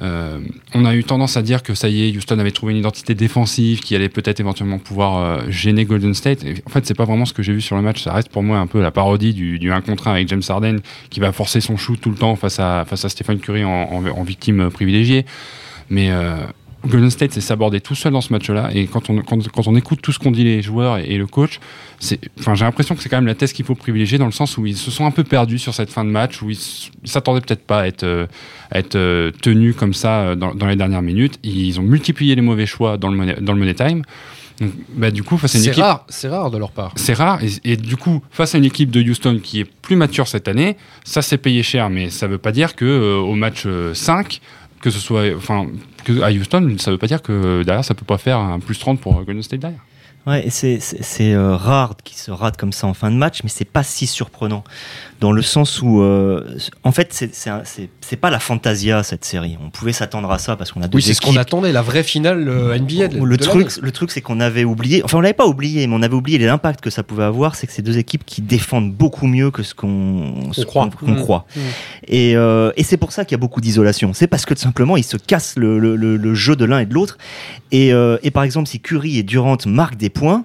euh, 0.00 0.38
on 0.74 0.84
a 0.86 0.94
eu 0.94 1.04
tendance 1.04 1.36
à 1.36 1.42
dire 1.42 1.62
que 1.62 1.74
ça 1.74 1.88
y 1.88 2.08
est, 2.08 2.16
Houston 2.16 2.38
avait 2.38 2.52
trouvé 2.52 2.72
une 2.72 2.78
identité 2.78 3.14
défensive 3.14 3.80
qui 3.80 3.94
allait 3.94 4.08
peut-être 4.08 4.40
éventuellement 4.40 4.78
pouvoir 4.78 5.18
euh, 5.18 5.42
gêner 5.48 5.84
Golden 5.84 6.14
State. 6.14 6.44
En 6.64 6.70
fait, 6.70 6.86
c'est 6.86 6.94
pas 6.94 7.04
vraiment 7.04 7.26
ce 7.26 7.34
que 7.34 7.42
j'ai 7.42 7.52
vu 7.52 7.60
sur 7.60 7.76
le 7.76 7.82
match. 7.82 8.02
Ça 8.02 8.14
reste 8.14 8.30
pour 8.30 8.42
moi 8.42 8.58
un 8.58 8.66
peu 8.66 8.80
la 8.80 8.90
parodie 8.90 9.34
du, 9.34 9.58
du 9.58 9.70
1 9.70 9.82
contre 9.82 10.08
1 10.08 10.12
avec 10.12 10.28
James 10.28 10.42
Harden 10.48 10.78
qui 11.10 11.20
va 11.20 11.32
forcer 11.32 11.60
son 11.60 11.76
shoot 11.76 12.00
tout 12.00 12.10
le 12.10 12.16
temps 12.16 12.34
face 12.36 12.58
à, 12.58 12.84
face 12.86 13.04
à 13.04 13.08
Stephen 13.10 13.38
Curry 13.38 13.64
en 13.64 14.22
victime 14.22 14.70
privilégiée. 14.70 15.26
Mais 15.92 16.10
euh, 16.10 16.36
Golden 16.86 17.10
State 17.10 17.32
s'est 17.32 17.40
sabordé 17.40 17.80
tout 17.80 17.94
seul 17.94 18.12
dans 18.12 18.20
ce 18.20 18.32
match-là. 18.32 18.70
Et 18.74 18.86
quand 18.86 19.08
on, 19.10 19.20
quand, 19.22 19.46
quand 19.50 19.68
on 19.68 19.76
écoute 19.76 20.00
tout 20.02 20.10
ce 20.10 20.18
qu'ont 20.18 20.30
dit 20.32 20.42
les 20.42 20.62
joueurs 20.62 20.98
et, 20.98 21.04
et 21.04 21.18
le 21.18 21.26
coach, 21.26 21.60
j'ai 22.00 22.18
l'impression 22.46 22.94
que 22.96 23.02
c'est 23.02 23.08
quand 23.08 23.18
même 23.18 23.26
la 23.26 23.34
thèse 23.34 23.52
qu'il 23.52 23.64
faut 23.64 23.74
privilégier 23.74 24.18
dans 24.18 24.26
le 24.26 24.32
sens 24.32 24.58
où 24.58 24.66
ils 24.66 24.76
se 24.76 24.90
sont 24.90 25.06
un 25.06 25.10
peu 25.12 25.22
perdus 25.22 25.58
sur 25.58 25.74
cette 25.74 25.90
fin 25.90 26.04
de 26.04 26.10
match, 26.10 26.42
où 26.42 26.50
ils, 26.50 26.58
ils 27.04 27.10
s'attendaient 27.10 27.40
peut-être 27.42 27.64
pas 27.66 27.82
à 27.82 27.86
être, 27.86 28.04
euh, 28.04 28.26
à 28.70 28.78
être 28.80 28.96
euh, 28.96 29.30
tenus 29.42 29.76
comme 29.76 29.94
ça 29.94 30.20
euh, 30.22 30.34
dans, 30.34 30.54
dans 30.54 30.66
les 30.66 30.76
dernières 30.76 31.02
minutes. 31.02 31.38
Ils 31.44 31.78
ont 31.78 31.84
multiplié 31.84 32.34
les 32.34 32.42
mauvais 32.42 32.66
choix 32.66 32.96
dans 32.96 33.10
le 33.10 33.16
money, 33.16 33.36
dans 33.40 33.52
le 33.52 33.58
money 33.60 33.74
time. 33.74 34.02
Donc, 34.60 34.70
bah, 34.94 35.10
du 35.10 35.22
coup, 35.22 35.38
face 35.38 35.54
à 35.54 35.58
une 35.58 35.64
C'est 35.64 35.70
équipe. 35.70 35.82
rare, 35.82 36.04
c'est 36.08 36.28
rare 36.28 36.50
de 36.50 36.58
leur 36.58 36.72
part. 36.72 36.92
C'est 36.96 37.14
rare 37.14 37.42
et, 37.42 37.72
et 37.72 37.76
du 37.76 37.96
coup 37.96 38.22
face 38.30 38.54
à 38.54 38.58
une 38.58 38.64
équipe 38.64 38.90
de 38.90 39.00
Houston 39.00 39.40
qui 39.42 39.60
est 39.60 39.64
plus 39.64 39.96
mature 39.96 40.28
cette 40.28 40.46
année, 40.46 40.76
ça 41.04 41.22
s'est 41.22 41.38
payé 41.38 41.62
cher, 41.62 41.88
mais 41.90 42.10
ça 42.10 42.26
veut 42.26 42.38
pas 42.38 42.52
dire 42.52 42.76
que 42.76 43.18
au 43.18 43.34
match 43.34 43.62
euh, 43.66 43.94
5 43.94 44.40
que 44.82 44.90
ce 44.90 44.98
soit 44.98 45.34
enfin 45.34 45.68
à 46.22 46.30
Houston, 46.30 46.76
ça 46.78 46.90
veut 46.90 46.98
pas 46.98 47.06
dire 47.06 47.22
que 47.22 47.32
euh, 47.32 47.64
derrière 47.64 47.84
ça 47.84 47.94
peut 47.94 48.04
pas 48.04 48.18
faire 48.18 48.38
un 48.38 48.58
plus 48.58 48.78
30 48.78 49.00
pour 49.00 49.18
euh, 49.18 49.22
Golden 49.22 49.42
State 49.42 49.60
derrière. 49.60 49.80
Ouais, 50.26 50.46
c'est 50.50 51.34
euh, 51.34 51.56
rare 51.56 51.96
qu'ils 52.04 52.16
se 52.16 52.30
ratent 52.30 52.56
comme 52.56 52.72
ça 52.72 52.86
en 52.86 52.94
fin 52.94 53.10
de 53.10 53.16
match, 53.16 53.40
mais 53.42 53.48
c'est 53.48 53.64
pas 53.64 53.82
si 53.82 54.06
surprenant. 54.06 54.62
Dans 55.22 55.30
le 55.30 55.40
sens 55.42 55.80
où, 55.82 56.02
euh, 56.02 56.44
en 56.82 56.90
fait, 56.90 57.12
c'est- 57.12 58.16
pas 58.16 58.28
la 58.28 58.40
fantasia 58.40 59.04
cette 59.04 59.24
série. 59.24 59.56
On 59.64 59.70
pouvait 59.70 59.92
s'attendre 59.92 60.28
à 60.32 60.38
ça 60.38 60.56
parce 60.56 60.72
qu'on 60.72 60.82
a 60.82 60.88
deux 60.88 60.96
Oui, 60.96 61.02
c'est 61.02 61.14
ce 61.14 61.20
qu'on 61.20 61.36
attendait, 61.36 61.70
la 61.70 61.80
vraie 61.80 62.02
finale 62.02 62.48
euh, 62.48 62.74
NBA. 62.74 63.06
de- 63.06 63.18
le 63.24 63.36
de 63.36 63.42
truc, 63.44 63.68
le 63.80 63.92
truc, 63.92 64.10
c'est 64.10 64.20
qu'on 64.20 64.40
avait 64.40 64.64
oublié. 64.64 65.00
Enfin, 65.04 65.18
on 65.18 65.20
l'avait 65.20 65.32
pas 65.32 65.46
oublié, 65.46 65.86
mais 65.86 65.94
on 65.96 66.02
avait 66.02 66.16
oublié 66.16 66.38
l'impact 66.38 66.80
que 66.80 66.90
ça 66.90 67.04
pouvait 67.04 67.22
avoir. 67.22 67.54
C'est 67.54 67.68
que 67.68 67.72
c'est 67.72 67.82
deux 67.82 67.98
équipes 67.98 68.24
qui 68.26 68.42
défendent 68.42 68.92
beaucoup 68.92 69.28
mieux 69.28 69.52
que 69.52 69.62
ce 69.62 69.74
qu'on 69.76 70.52
ce 70.52 70.62
croit. 70.64 70.90
qu'on 70.98 71.12
Mmh. 71.12 71.16
croit. 71.20 71.46
Mmh. 71.54 71.60
Et, 72.08 72.36
euh, 72.36 72.72
et 72.76 72.82
c'est 72.82 72.96
pour 72.96 73.12
ça 73.12 73.24
qu'il 73.24 73.32
y 73.36 73.36
a 73.36 73.38
beaucoup 73.38 73.60
d'isolation. 73.60 74.12
C'est 74.14 74.26
parce 74.26 74.44
que 74.44 74.54
tout 74.54 74.60
simplement, 74.62 74.96
ils 74.96 75.04
se 75.04 75.16
cassent 75.16 75.54
le, 75.56 75.78
le- 75.78 75.94
le- 75.94 76.16
le 76.16 76.34
jeu 76.34 76.56
de 76.56 76.64
l'un 76.64 76.80
et 76.80 76.86
de 76.86 76.94
l'autre. 76.94 77.16
Et, 77.70 77.90
et 78.24 78.30
par 78.32 78.42
exemple, 78.42 78.68
si 78.68 78.80
Curry 78.80 79.18
et 79.18 79.22
Durant 79.22 79.56
marquent 79.66 79.96
des 79.96 80.10
points, 80.10 80.44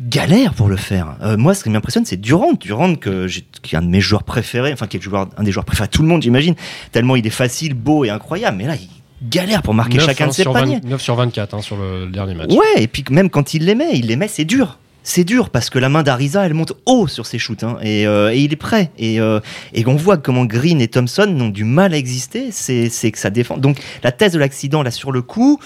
galère 0.00 0.54
pour 0.54 0.68
le 0.68 0.76
faire. 0.76 1.16
Euh, 1.22 1.36
moi, 1.36 1.54
ce 1.54 1.64
qui 1.64 1.70
m'impressionne, 1.70 2.04
c'est 2.04 2.20
Durant. 2.20 2.52
Durant, 2.52 2.94
que 2.94 3.26
qui 3.62 3.74
est 3.74 3.78
un 3.78 3.82
de 3.82 3.88
mes 3.88 4.00
joueurs 4.00 4.22
préférés, 4.22 4.72
enfin, 4.72 4.86
qui 4.86 4.96
est 4.96 5.00
joueur, 5.00 5.28
un 5.36 5.42
des 5.42 5.52
joueurs 5.52 5.64
préférés 5.64 5.88
de 5.88 5.92
tout 5.92 6.02
le 6.02 6.08
monde, 6.08 6.22
j'imagine. 6.22 6.54
Tellement 6.92 7.16
il 7.16 7.26
est 7.26 7.30
facile, 7.30 7.74
beau 7.74 8.04
et 8.04 8.10
incroyable. 8.10 8.56
Mais 8.56 8.66
là, 8.66 8.74
il 8.76 8.88
galère 9.28 9.62
pour 9.62 9.74
marquer 9.74 9.98
9, 9.98 10.06
chacun 10.06 10.24
hein, 10.24 10.28
de 10.28 10.32
ses 10.32 10.42
sur 10.42 10.52
20 10.52 10.60
paniers. 10.60 10.80
9 10.84 11.00
sur 11.00 11.14
24 11.16 11.54
hein, 11.54 11.62
sur 11.62 11.76
le, 11.76 12.06
dernier 12.06 12.34
match. 12.34 12.52
Ouais, 12.52 12.82
et 12.82 12.86
puis 12.86 13.04
même 13.10 13.30
quand 13.30 13.54
il 13.54 13.64
les 13.64 13.74
met, 13.74 13.90
il 13.94 14.06
les 14.06 14.16
met, 14.16 14.28
c'est 14.28 14.44
dur. 14.44 14.78
C'est 15.02 15.24
dur 15.24 15.48
parce 15.48 15.70
que 15.70 15.78
la 15.78 15.88
main 15.88 16.02
d'Ariza, 16.02 16.44
elle 16.44 16.54
monte 16.54 16.74
haut 16.84 17.06
sur 17.06 17.24
ses 17.24 17.38
shoots 17.38 17.62
hein, 17.62 17.78
et, 17.80 18.06
euh, 18.06 18.30
et 18.32 18.40
il 18.40 18.52
est 18.52 18.56
prêt. 18.56 18.90
Et, 18.98 19.20
euh, 19.20 19.40
et 19.72 19.86
on 19.86 19.96
voit 19.96 20.18
comment 20.18 20.44
Green 20.44 20.82
et 20.82 20.88
Thompson 20.88 21.26
n'ont 21.26 21.48
du 21.48 21.64
mal 21.64 21.94
à 21.94 21.96
exister. 21.96 22.50
C'est 22.50 23.10
que 23.10 23.18
ça 23.18 23.30
défend. 23.30 23.56
Donc 23.56 23.78
la 24.02 24.12
thèse 24.12 24.32
de 24.32 24.38
l'accident 24.38 24.82
là 24.82 24.90
sur 24.90 25.10
le 25.10 25.22
coup. 25.22 25.58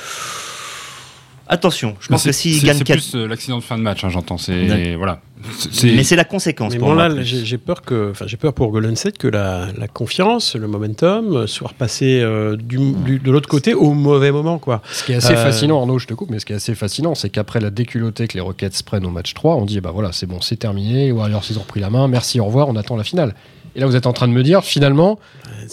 Attention, 1.52 1.96
je 2.00 2.08
pense 2.08 2.24
que 2.24 2.32
c'est- 2.32 2.40
s'il 2.40 2.60
c'est- 2.60 2.66
gagne 2.66 2.78
c'est 2.78 2.84
4. 2.84 2.96
plus 2.98 3.14
euh, 3.14 3.26
l'accident 3.28 3.58
de 3.58 3.62
fin 3.62 3.76
de 3.76 3.82
match, 3.82 4.02
hein, 4.04 4.08
j'entends. 4.08 4.38
C'est 4.38 4.94
voilà. 4.96 5.20
C'est- 5.58 5.72
c'est- 5.74 5.92
Mais 5.92 6.04
c'est 6.04 6.16
la 6.16 6.24
conséquence 6.24 6.72
Mais 6.72 6.78
pour 6.78 6.88
bon, 6.88 6.94
moi. 6.94 7.08
là, 7.08 7.22
j'ai 7.22 7.44
j'ai 7.44 7.58
peur 7.58 7.82
que, 7.82 8.12
enfin, 8.12 8.26
j'ai 8.28 8.36
peur 8.36 8.54
pour 8.54 8.70
Golden 8.70 8.94
State 8.96 9.18
que 9.18 9.26
la, 9.28 9.66
la 9.76 9.88
confiance, 9.88 10.54
le 10.56 10.66
momentum, 10.68 11.34
euh, 11.36 11.46
soit 11.48 11.68
repassé 11.68 12.20
euh, 12.22 12.56
du, 12.56 12.78
du- 12.92 13.18
de 13.18 13.30
l'autre 13.30 13.48
côté 13.48 13.74
au 13.74 13.92
mauvais 13.92 14.30
moment, 14.32 14.58
quoi. 14.58 14.80
Ce 14.92 15.04
qui 15.04 15.12
est 15.12 15.16
assez 15.16 15.34
Euh, 15.34 15.36
fascinant, 15.44 15.80
Arnaud, 15.80 15.98
je 15.98 16.06
te 16.06 16.14
coupe, 16.14 16.30
mais 16.30 16.38
ce 16.38 16.46
qui 16.46 16.52
est 16.52 16.56
assez 16.56 16.74
fascinant, 16.74 17.14
c'est 17.16 17.28
qu'après 17.28 17.60
la 17.60 17.70
déculottée 17.70 18.28
que 18.28 18.34
les 18.34 18.40
Rockets 18.40 18.82
prennent 18.84 19.04
au 19.04 19.10
match 19.10 19.34
3, 19.34 19.56
on 19.56 19.64
dit 19.66 19.80
bah 19.80 19.90
voilà, 19.92 20.12
c'est 20.12 20.26
bon, 20.26 20.40
c'est 20.40 20.56
terminé, 20.56 21.06
les 21.06 21.12
Warriors 21.12 21.42
ils 21.50 21.58
ont 21.58 21.62
repris 21.62 21.80
la 21.80 21.90
main, 21.90 22.06
merci, 22.08 22.38
au 22.40 22.44
revoir, 22.46 22.68
on 22.68 22.76
attend 22.76 22.96
la 22.96 23.04
finale. 23.04 23.34
Et 23.74 23.80
là, 23.80 23.86
vous 23.86 23.96
êtes 23.96 24.06
en 24.06 24.12
train 24.12 24.28
de 24.28 24.32
me 24.32 24.42
dire, 24.42 24.62
finalement, 24.64 25.18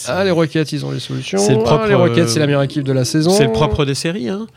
ah, 0.08 0.24
les 0.24 0.32
Rockets, 0.32 0.72
ils 0.72 0.86
ont 0.86 0.92
les 0.92 1.00
solutions. 1.00 1.40
C'est 1.40 1.54
le 1.54 1.60
ah, 1.62 1.64
propre, 1.64 1.88
les 1.88 1.96
Rockets, 1.96 2.20
euh, 2.20 2.28
c'est 2.28 2.40
la 2.40 2.46
meilleure 2.46 2.64
équipe 2.64 2.84
de 2.84 2.94
la 2.94 3.06
saison. 3.06 3.32
C'est 3.32 3.46
le 3.46 3.52
propre 3.52 3.86
des 3.86 3.96
séries, 3.96 4.30
hein. 4.30 4.48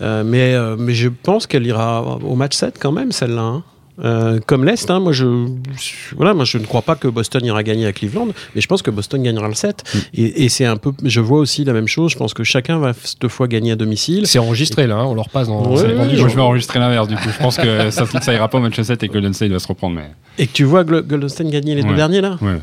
Euh, 0.00 0.22
mais, 0.24 0.54
euh, 0.54 0.76
mais 0.78 0.94
je 0.94 1.08
pense 1.08 1.46
qu'elle 1.46 1.66
ira 1.66 2.02
au 2.02 2.34
match 2.36 2.54
7 2.56 2.76
quand 2.80 2.92
même, 2.92 3.12
celle-là. 3.12 3.42
hein. 3.42 3.62
Euh, 4.02 4.40
comme 4.46 4.64
l'Est, 4.64 4.90
hein, 4.90 5.00
moi, 5.00 5.12
je, 5.12 5.46
je- 5.76 6.16
voilà, 6.16 6.32
moi 6.32 6.46
je 6.46 6.56
ne 6.56 6.64
crois 6.64 6.80
pas 6.80 6.96
que 6.96 7.08
Boston 7.08 7.44
ira 7.44 7.62
gagner 7.62 7.86
à 7.86 7.92
Cleveland, 7.92 8.28
mais 8.54 8.60
je 8.62 8.66
pense 8.66 8.80
que 8.80 8.90
Boston 8.90 9.22
gagnera 9.22 9.48
le 9.48 9.54
7. 9.54 9.84
Mm. 9.84 9.98
Et, 10.14 10.44
et 10.44 10.48
c'est 10.48 10.64
un 10.64 10.78
peu, 10.78 10.92
je 11.04 11.20
vois 11.20 11.38
aussi 11.38 11.62
la 11.64 11.74
même 11.74 11.86
chose, 11.86 12.10
je 12.10 12.16
pense 12.16 12.32
que 12.32 12.42
chacun 12.42 12.78
va 12.78 12.94
cette 12.94 13.28
fois 13.28 13.48
gagner 13.48 13.72
à 13.72 13.76
domicile. 13.76 14.26
C'est 14.26 14.38
enregistré 14.38 14.86
là, 14.86 14.96
hein, 14.96 15.04
on 15.04 15.14
leur 15.14 15.28
passe 15.28 15.48
dans, 15.48 15.62
Ouais, 15.66 15.82
ouais, 15.82 16.08
je 16.16 16.26
vais 16.26 16.40
enregistrer 16.40 16.78
l'inverse 16.78 17.06
du 17.06 17.16
coup. 17.16 17.28
Je 17.32 17.38
pense 17.42 17.58
que 17.58 17.90
ça, 17.90 18.06
ça 18.06 18.32
ira 18.32 18.48
pas 18.48 18.58
au 18.58 18.62
match 18.62 18.80
7 18.80 19.02
et 19.02 19.08
que 19.08 19.12
Golden 19.12 19.34
State 19.34 19.50
va 19.52 19.58
se 19.58 19.68
reprendre. 19.68 19.94
Mais 19.96 20.10
Et 20.38 20.46
que 20.46 20.52
tu 20.52 20.64
vois 20.64 20.84
Golden 20.84 21.28
State 21.28 21.50
gagner 21.50 21.74
les 21.74 21.82
deux 21.82 21.94
derniers 21.94 22.22
là? 22.22 22.38
Ouais. 22.40 22.58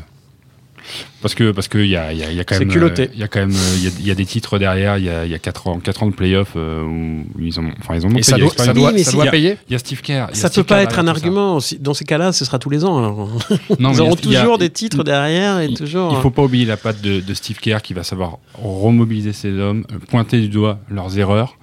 Parce 1.22 1.34
que 1.34 1.50
parce 1.50 1.68
que 1.68 1.78
il 1.78 1.88
y 1.90 1.96
a, 1.96 2.12
il 2.12 2.18
y 2.18 2.22
a- 2.22 2.30
il 2.30 2.36
y 2.36 2.40
a 2.40 2.44
quand 2.44 2.58
même 2.58 2.68
culotté. 2.68 3.02
euh, 3.02 3.06
il 3.14 3.20
y 3.20 3.22
a 3.22 3.28
quand 3.28 3.40
même 3.40 3.50
euh, 3.52 3.76
il 3.76 3.84
y 3.84 3.92
il 4.00 4.06
y, 4.06 4.10
a 4.10 4.14
des 4.14 4.24
titres 4.24 4.58
derrière. 4.58 4.96
Il 4.98 5.04
y 5.04 5.10
a, 5.10 5.24
il 5.26 5.30
y 5.30 5.34
a 5.34 5.38
4 5.38 5.66
ans 5.68 5.78
4 5.80 6.02
ans 6.02 6.06
de 6.06 6.14
playoff 6.14 6.52
euh, 6.56 6.82
où 6.82 7.24
ils 7.40 7.60
ont 7.60 7.70
enfin 7.80 7.94
ils 7.96 8.06
ont 8.06 8.08
montré 8.08 8.20
Et 8.20 8.22
ça 8.22 8.36
il 8.38 8.40
doit, 8.44 8.52
ça 8.56 8.72
doit, 8.72 8.92
Oui, 8.92 9.04
ça 9.04 9.12
il 9.22 9.30
payer. 9.30 9.56
Il 9.68 9.72
y 9.72 9.76
a 9.76 9.78
Steve 9.78 10.00
Kerr. 10.00 10.26
il 10.30 10.36
Ça 10.36 10.48
Steve 10.48 10.64
peut 10.64 10.68
pas 10.68 10.80
Kerr 10.80 10.90
être 10.92 10.98
un 10.98 11.06
argument. 11.08 11.58
Dans 11.80 11.94
ces 11.94 12.04
cas-là, 12.04 12.32
ce 12.32 12.44
sera 12.44 12.58
tous 12.58 12.70
les 12.70 12.84
ans. 12.84 12.96
alors. 12.98 13.16
Non, 13.18 13.28
Nous 13.78 13.88
mais 13.88 13.92
il 13.92 13.96
y 13.96 13.98
a- 13.98 14.02
aurons 14.02 14.16
il 14.24 14.30
y 14.32 14.36
a- 14.36 14.40
toujours 14.40 14.58
des 14.58 14.66
il- 14.66 14.70
titres 14.72 15.04
derrière 15.04 15.60
et 15.60 15.66
il- 15.66 15.76
toujours. 15.76 16.12
Il 16.16 16.22
faut 16.22 16.30
pas 16.30 16.42
oublier 16.42 16.64
la 16.64 16.76
patte 16.78 17.00
de, 17.02 17.20
de 17.20 17.34
Steve 17.34 17.58
Kerr 17.60 17.82
qui 17.82 17.92
va 17.94 18.02
savoir 18.02 18.38
remobiliser 18.54 19.32
ses 19.32 19.52
hommes, 19.52 19.84
euh, 19.92 19.98
pointer 20.08 20.40
du 20.40 20.48
doigt 20.48 20.78
leurs 20.90 21.18
erreurs. 21.18 21.56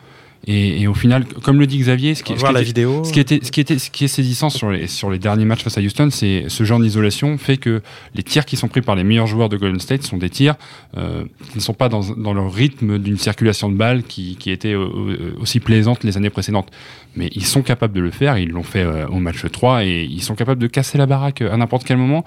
Et, 0.49 0.81
et 0.81 0.87
au 0.87 0.93
final, 0.93 1.25
comme 1.43 1.59
le 1.59 1.67
dit 1.67 1.77
Xavier, 1.77 2.15
ce 2.15 2.23
qui, 2.23 2.33
ce 2.33 2.39
voir 2.39 2.51
qui 2.51 2.55
la 2.55 2.61
était- 2.61 2.67
vidéo. 2.67 3.03
ce 3.03 3.11
qui, 3.11 3.19
était, 3.19 3.39
ce, 3.43 3.51
qui 3.51 3.59
était, 3.59 3.77
ce 3.77 3.89
qui 3.91 4.05
est 4.05 4.07
saisissant 4.07 4.49
sur 4.49 4.71
les, 4.71 4.87
sur 4.87 5.09
les 5.11 5.19
derniers 5.19 5.43
matchs 5.43 5.63
face 5.63 5.77
à 5.77 5.81
Houston, 5.81 6.07
c'est 6.09 6.45
ce 6.47 6.63
genre 6.63 6.79
d'isolation 6.79 7.37
fait 7.37 7.57
que 7.57 7.81
les 8.15 8.23
tirs 8.23 8.45
qui 8.45 8.55
sont 8.55 8.69
pris 8.69 8.81
par 8.81 8.95
les 8.95 9.03
meilleurs 9.03 9.27
joueurs 9.27 9.49
de 9.49 9.57
Golden 9.57 9.79
State 9.81 10.03
sont 10.03 10.15
des 10.17 10.29
tirs 10.29 10.55
euh, 10.95 11.25
qui 11.51 11.57
ne 11.57 11.61
sont 11.61 11.73
pas 11.73 11.89
dans, 11.89 12.01
dans 12.15 12.33
le 12.33 12.41
rythme 12.47 12.97
d'une 12.97 13.17
circulation 13.17 13.69
de 13.69 13.75
balles 13.75 14.03
qui, 14.03 14.37
qui 14.37 14.49
était 14.51 14.73
euh, 14.73 15.33
aussi 15.39 15.59
plaisante 15.59 16.03
les 16.05 16.15
années 16.15 16.29
précédentes. 16.29 16.71
Mais 17.17 17.29
ils 17.33 17.45
sont 17.45 17.61
capables 17.61 17.93
de 17.93 17.99
le 18.01 18.11
faire, 18.11 18.37
ils 18.37 18.49
l'ont 18.49 18.63
fait 18.63 18.83
euh, 18.83 19.05
au 19.07 19.19
match 19.19 19.43
3 19.51 19.83
et 19.83 20.03
ils 20.09 20.21
sont 20.23 20.35
capables 20.35 20.61
de 20.61 20.67
casser 20.67 20.97
la 20.97 21.07
baraque 21.07 21.41
à 21.41 21.57
n'importe 21.57 21.83
quel 21.83 21.97
moment. 21.97 22.23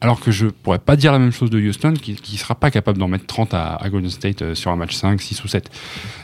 Alors 0.00 0.20
que 0.20 0.30
je 0.30 0.46
pourrais 0.48 0.78
pas 0.80 0.96
dire 0.96 1.12
la 1.12 1.18
même 1.18 1.32
chose 1.32 1.48
de 1.50 1.58
Houston, 1.58 1.94
qui, 1.94 2.14
qui 2.14 2.36
sera 2.36 2.54
pas 2.54 2.70
capable 2.70 2.98
d'en 2.98 3.08
mettre 3.08 3.26
30 3.26 3.54
à, 3.54 3.74
à 3.76 3.88
Golden 3.88 4.10
State 4.10 4.42
euh, 4.42 4.54
sur 4.54 4.70
un 4.70 4.76
match 4.76 4.94
5, 4.94 5.20
6 5.20 5.42
ou 5.44 5.48
7. 5.48 5.70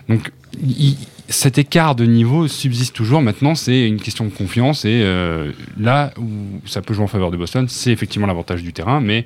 Donc 0.09 0.31
il- 0.63 0.97
cet 1.31 1.59
écart 1.59 1.95
de 1.95 2.05
niveau 2.05 2.49
subsiste 2.49 2.95
toujours. 2.95 3.23
Maintenant, 3.23 3.55
c'est 3.55 3.87
une 3.87 4.01
question 4.01 4.25
de 4.25 4.31
confiance. 4.31 4.85
Et 4.85 5.03
euh, 5.05 5.53
là 5.79 6.13
où 6.19 6.61
ça 6.67 6.83
peut 6.83 6.93
jouer 6.93 7.05
en 7.05 7.09
faveur 7.09 7.31
de 7.31 7.37
Boston, 7.37 7.67
c'est 7.69 7.93
effectivement 7.93 8.27
l'avantage 8.27 8.63
du 8.63 8.73
terrain. 8.73 9.01
Mais 9.01 9.25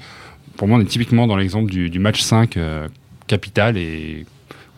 pour 0.57 0.69
moi, 0.69 0.79
on 0.79 0.81
est 0.81 0.87
typiquement 0.87 1.27
dans 1.27 1.37
l'exemple 1.37 1.71
du, 1.71 1.99
match 1.99 2.21
5 2.21 2.57
euh, 2.57 2.89
capital 3.27 3.77
et 3.77 4.27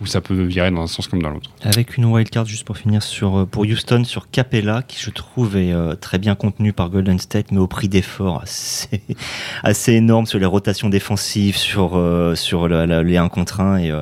où 0.00 0.06
ça 0.06 0.20
peut 0.20 0.42
virer 0.42 0.70
dans 0.70 0.82
un 0.82 0.86
sens 0.86 1.08
comme 1.08 1.22
dans 1.22 1.30
l'autre. 1.30 1.50
Avec 1.62 1.96
une 1.96 2.04
wildcard 2.04 2.46
juste 2.46 2.64
pour 2.64 2.76
finir 2.76 3.02
sur 3.02 3.38
euh, 3.38 3.46
pour 3.46 3.62
Houston 3.62 4.04
sur 4.04 4.30
Capella 4.30 4.82
qui 4.86 5.00
je 5.00 5.10
trouve 5.10 5.56
est 5.56 5.72
euh, 5.72 5.94
très 5.94 6.18
bien 6.18 6.34
contenu 6.34 6.72
par 6.72 6.90
Golden 6.90 7.18
State 7.18 7.50
mais 7.50 7.58
au 7.58 7.66
prix 7.66 7.88
d'efforts 7.88 8.42
assez 8.42 9.00
assez 9.62 9.92
énorme 9.92 10.26
sur 10.26 10.38
les 10.38 10.46
rotations 10.46 10.88
défensives 10.88 11.56
sur 11.56 11.96
euh, 11.96 12.34
sur 12.34 12.68
les 12.68 13.16
1 13.16 13.28
contre 13.28 13.60
1 13.60 13.78
et 13.78 13.92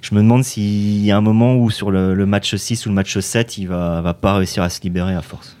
je 0.00 0.14
me 0.14 0.20
demande 0.20 0.44
s'il 0.44 1.04
y 1.04 1.10
a 1.10 1.16
un 1.16 1.20
moment 1.20 1.56
où 1.56 1.70
sur 1.70 1.90
le, 1.90 2.14
le 2.14 2.26
match 2.26 2.54
6 2.54 2.86
ou 2.86 2.90
le 2.90 2.94
match 2.94 3.18
7 3.18 3.58
il 3.58 3.68
va 3.68 4.00
va 4.00 4.14
pas 4.14 4.34
réussir 4.34 4.62
à 4.62 4.68
se 4.68 4.80
libérer 4.82 5.14
à 5.14 5.22
force. 5.22 5.56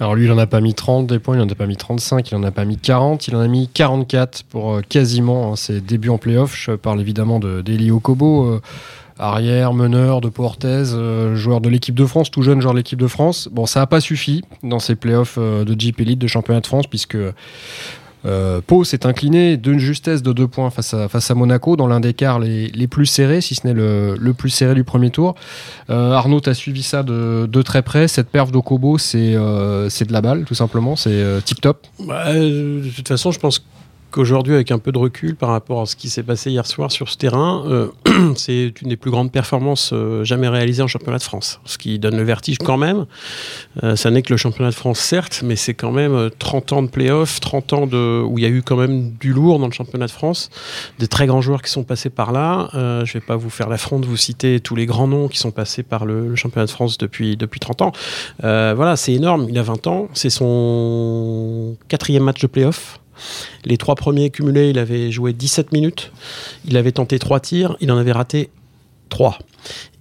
Alors 0.00 0.14
lui, 0.14 0.26
il 0.26 0.32
en 0.32 0.38
a 0.38 0.46
pas 0.46 0.60
mis 0.60 0.74
30 0.74 1.08
des 1.08 1.18
points, 1.18 1.36
il 1.36 1.42
en 1.42 1.48
a 1.48 1.54
pas 1.56 1.66
mis 1.66 1.76
35, 1.76 2.30
il 2.30 2.36
en 2.36 2.44
a 2.44 2.52
pas 2.52 2.64
mis 2.64 2.76
40, 2.76 3.26
il 3.26 3.34
en 3.34 3.40
a 3.40 3.48
mis 3.48 3.68
44 3.68 4.44
pour 4.44 4.74
euh, 4.74 4.80
quasiment 4.80 5.52
hein, 5.52 5.56
ses 5.56 5.80
débuts 5.80 6.08
en 6.08 6.18
playoff. 6.18 6.54
Je 6.56 6.72
parle 6.72 7.00
évidemment 7.00 7.40
de 7.40 7.62
d'Eli 7.62 7.90
Okobo, 7.90 8.46
euh, 8.46 8.60
arrière, 9.18 9.74
meneur 9.74 10.20
de 10.20 10.28
Portez, 10.28 10.92
euh, 10.94 11.34
joueur 11.34 11.60
de 11.60 11.68
l'équipe 11.68 11.96
de 11.96 12.06
France, 12.06 12.30
tout 12.30 12.42
jeune 12.42 12.60
joueur 12.60 12.74
de 12.74 12.78
l'équipe 12.78 13.00
de 13.00 13.08
France. 13.08 13.48
Bon, 13.50 13.66
ça 13.66 13.80
n'a 13.80 13.86
pas 13.88 14.00
suffi 14.00 14.44
dans 14.62 14.78
ces 14.78 14.94
playoffs 14.94 15.36
de 15.36 15.74
Jeep 15.76 16.00
Elite 16.00 16.20
de 16.20 16.28
championnat 16.28 16.60
de 16.60 16.66
France 16.66 16.86
puisque 16.86 17.18
euh, 18.26 18.60
Pau 18.66 18.84
s'est 18.84 19.06
incliné 19.06 19.56
d'une 19.56 19.78
justesse 19.78 20.22
de 20.22 20.32
deux 20.32 20.48
points 20.48 20.70
face 20.70 20.94
à, 20.94 21.08
face 21.08 21.30
à 21.30 21.34
Monaco 21.34 21.76
dans 21.76 21.86
l'un 21.86 22.00
des 22.00 22.14
quarts 22.14 22.38
les, 22.38 22.68
les 22.68 22.86
plus 22.86 23.06
serrés, 23.06 23.40
si 23.40 23.54
ce 23.54 23.66
n'est 23.66 23.74
le, 23.74 24.16
le 24.18 24.34
plus 24.34 24.50
serré 24.50 24.74
du 24.74 24.84
premier 24.84 25.10
tour. 25.10 25.34
Euh, 25.90 26.12
Arnaud, 26.12 26.40
tu 26.40 26.50
as 26.50 26.54
suivi 26.54 26.82
ça 26.82 27.02
de, 27.02 27.46
de 27.46 27.62
très 27.62 27.82
près. 27.82 28.08
Cette 28.08 28.28
perf 28.28 28.50
d'Okobo, 28.50 28.98
c'est 28.98 29.34
euh, 29.34 29.88
de 29.88 30.12
la 30.12 30.20
balle, 30.20 30.44
tout 30.44 30.54
simplement. 30.54 30.96
C'est 30.96 31.42
tip-top. 31.44 31.86
Bah, 32.06 32.32
de 32.32 32.90
toute 32.94 33.08
façon, 33.08 33.30
je 33.30 33.38
pense 33.38 33.64
qu'aujourd'hui, 34.10 34.54
avec 34.54 34.70
un 34.70 34.78
peu 34.78 34.92
de 34.92 34.98
recul 34.98 35.36
par 35.36 35.50
rapport 35.50 35.82
à 35.82 35.86
ce 35.86 35.96
qui 35.96 36.08
s'est 36.08 36.22
passé 36.22 36.50
hier 36.50 36.66
soir 36.66 36.90
sur 36.90 37.08
ce 37.08 37.16
terrain, 37.16 37.64
euh, 37.66 37.88
c'est 38.36 38.72
une 38.82 38.88
des 38.88 38.96
plus 38.96 39.10
grandes 39.10 39.32
performances 39.32 39.90
euh, 39.92 40.24
jamais 40.24 40.48
réalisées 40.48 40.82
en 40.82 40.86
championnat 40.86 41.18
de 41.18 41.22
France. 41.22 41.60
Ce 41.64 41.78
qui 41.78 41.98
donne 41.98 42.16
le 42.16 42.22
vertige 42.22 42.58
quand 42.58 42.76
même. 42.76 43.06
Euh, 43.82 43.96
ça 43.96 44.10
n'est 44.10 44.22
que 44.22 44.32
le 44.32 44.36
championnat 44.36 44.70
de 44.70 44.74
France, 44.74 44.98
certes, 44.98 45.42
mais 45.44 45.56
c'est 45.56 45.74
quand 45.74 45.92
même 45.92 46.14
euh, 46.14 46.30
30 46.38 46.72
ans 46.72 46.82
de 46.82 46.88
playoff, 46.88 47.40
30 47.40 47.72
ans 47.72 47.88
où 47.88 48.38
il 48.38 48.42
y 48.42 48.46
a 48.46 48.50
eu 48.50 48.62
quand 48.62 48.76
même 48.76 49.12
du 49.12 49.32
lourd 49.32 49.58
dans 49.58 49.66
le 49.66 49.72
championnat 49.72 50.06
de 50.06 50.10
France, 50.10 50.50
des 50.98 51.08
très 51.08 51.26
grands 51.26 51.40
joueurs 51.40 51.62
qui 51.62 51.70
sont 51.70 51.84
passés 51.84 52.10
par 52.10 52.32
là. 52.32 52.68
Je 52.72 53.12
vais 53.12 53.20
pas 53.20 53.36
vous 53.36 53.50
faire 53.50 53.68
l'affront 53.68 53.98
de 53.98 54.06
vous 54.06 54.16
citer 54.16 54.60
tous 54.60 54.74
les 54.74 54.86
grands 54.86 55.06
noms 55.06 55.28
qui 55.28 55.38
sont 55.38 55.50
passés 55.50 55.82
par 55.82 56.04
le, 56.04 56.34
championnat 56.34 56.66
de 56.66 56.70
France 56.70 56.98
depuis, 56.98 57.36
depuis 57.36 57.60
30 57.60 57.82
ans. 57.82 57.92
Voilà, 58.40 58.96
c'est 58.96 59.12
énorme. 59.12 59.46
Il 59.48 59.58
a 59.58 59.62
20 59.62 59.86
ans. 59.86 60.08
C'est 60.14 60.30
son 60.30 61.76
quatrième 61.88 62.24
match 62.24 62.40
de 62.40 62.46
playoff. 62.46 63.00
Les 63.64 63.76
trois 63.76 63.94
premiers 63.94 64.30
cumulés, 64.30 64.70
il 64.70 64.78
avait 64.78 65.10
joué 65.10 65.32
17 65.32 65.72
minutes. 65.72 66.12
Il 66.66 66.76
avait 66.76 66.92
tenté 66.92 67.18
trois 67.18 67.40
tirs. 67.40 67.76
Il 67.80 67.90
en 67.92 67.98
avait 67.98 68.12
raté 68.12 68.50
3. 69.10 69.38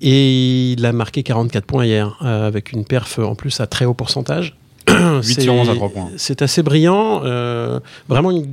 Et 0.02 0.74
il 0.74 0.86
a 0.86 0.92
marqué 0.92 1.24
44 1.24 1.66
points 1.66 1.86
hier, 1.86 2.18
euh, 2.24 2.48
avec 2.48 2.72
une 2.72 2.86
perf 2.86 3.20
en 3.20 3.36
plus 3.36 3.60
à 3.60 3.68
très 3.68 3.86
haut 3.86 3.94
pourcentage. 3.94 4.56
8 4.90 5.24
C'est- 5.24 5.42
sur 5.42 5.54
11 5.54 5.70
à 5.70 5.76
3 5.76 5.90
points. 5.90 6.10
C'est 6.18 6.42
assez 6.42 6.62
brillant, 6.64 7.22
euh, 7.24 7.80
vraiment 8.10 8.32
une 8.32 8.48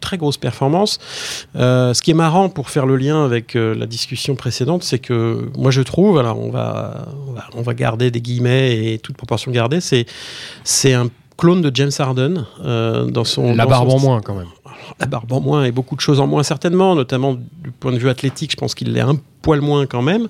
très 0.00 0.16
grosse 0.16 0.36
performance. 0.36 0.98
Euh, 1.56 1.92
ce 1.94 2.02
qui 2.02 2.10
est 2.10 2.14
marrant 2.14 2.48
pour 2.48 2.70
faire 2.70 2.86
le 2.86 2.96
lien 2.96 3.24
avec 3.24 3.54
la 3.54 3.86
discussion 3.86 4.34
précédente, 4.34 4.82
c'est 4.82 4.98
que 4.98 5.48
moi 5.56 5.70
je 5.70 5.82
trouve, 5.82 6.18
alors 6.18 6.38
on 6.40 6.50
va, 6.50 7.06
on 7.28 7.32
va, 7.32 7.44
on 7.54 7.62
va 7.62 7.74
garder 7.74 8.10
des 8.10 8.20
guillemets 8.20 8.92
et 8.94 8.98
toute 8.98 9.16
proportion 9.16 9.50
gardée, 9.52 9.80
c'est 9.80 10.06
c'est 10.64 10.94
un 10.94 11.08
clone 11.40 11.62
de 11.62 11.70
James 11.74 11.90
Harden 11.98 12.44
euh, 12.62 13.06
dans 13.06 13.24
son 13.24 13.54
La 13.54 13.64
dans 13.64 13.70
barbe 13.70 13.90
son 13.90 13.96
en 13.96 14.00
moins, 14.00 14.20
quand 14.20 14.34
même. 14.34 14.48
la 14.98 15.06
barbe 15.06 15.32
en 15.32 15.40
moins 15.40 15.64
et 15.64 15.72
beaucoup 15.72 15.96
de 15.96 16.00
choses 16.00 16.20
en 16.20 16.26
moins 16.26 16.42
certainement, 16.42 16.94
notamment 16.94 17.34
du 17.34 17.70
point 17.70 17.92
de 17.92 17.98
vue 17.98 18.10
athlétique, 18.10 18.52
je 18.52 18.56
pense 18.56 18.74
qu'il 18.74 18.92
l'est 18.92 19.00
un 19.00 19.18
poil 19.42 19.60
moins 19.60 19.86
quand 19.86 20.02
même, 20.02 20.28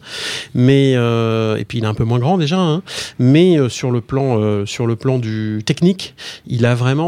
mais 0.55 0.95
euh, 0.97 1.57
et 1.57 1.65
puis 1.65 1.79
il 1.79 1.85
est 1.85 1.89
un 1.89 1.95
peu 1.95 2.05
moins 2.05 2.19
grand 2.19 2.39
déjà, 2.39 2.59
hein. 2.59 2.83
mais 3.19 3.59
euh, 3.59 3.69
sur 3.69 3.91
le 3.91 4.01
plan 4.01 4.41
euh, 4.41 4.67
sur 4.67 4.87
le 4.87 4.97
plan 4.97 5.19
du 5.19 5.63
technique, 5.65 6.15
il 6.47 6.67
a 6.67 6.75
vraiment 6.75 7.01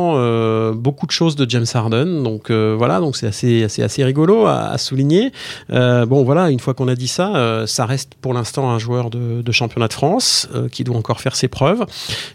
beaucoup 0.73 1.07
de 1.07 1.13
choses 1.13 1.37
de 1.37 1.49
James 1.49 1.67
Harden, 1.73 2.23
donc 2.23 2.51
voilà, 2.51 3.01
donc 3.01 3.17
c'est 3.17 3.27
assez 3.27 3.65
assez 3.65 3.83
assez 3.83 4.05
rigolo 4.05 4.47
à, 4.47 4.77
souligner. 4.79 5.33
Bon 5.69 6.25
voilà, 6.25 6.51
une 6.51 6.61
fois 6.61 6.75
qu'on 6.75 6.89
a 6.89 6.95
dit 6.95 7.09
ça, 7.09 7.65
ça 7.67 7.87
reste 7.87 8.15
pour 8.21 8.35
l'instant 8.35 8.71
un 8.71 8.79
joueur 8.79 9.11
de, 9.11 9.53
championnat 9.53 9.89
de 9.89 9.93
France 9.93 10.49
qui 10.71 10.85
doit 10.85 10.97
encore 10.97 11.21
faire 11.21 11.37
ses 11.37 11.49
preuves, 11.49 11.85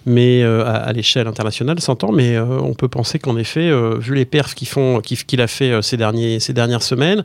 mais 0.06 0.44
à, 0.44 0.92
l'échelle 0.94 1.28
internationale, 1.28 1.80
s'entend, 1.80 2.12
mais 2.12 2.40
on 2.40 2.74
peut 2.74 2.88
penser 2.88 3.20
qu'en 3.20 3.38
effet, 3.38 3.72
vu 4.00 4.16
les 4.16 4.26
perfs 4.26 4.56
qu'ils 4.56 4.68
qu'il 5.02 5.42
a 5.42 5.48
fait 5.48 5.82
ces, 5.82 5.98
derniers, 5.98 6.40
ces 6.40 6.54
dernières 6.54 6.84
semaines, 6.84 7.24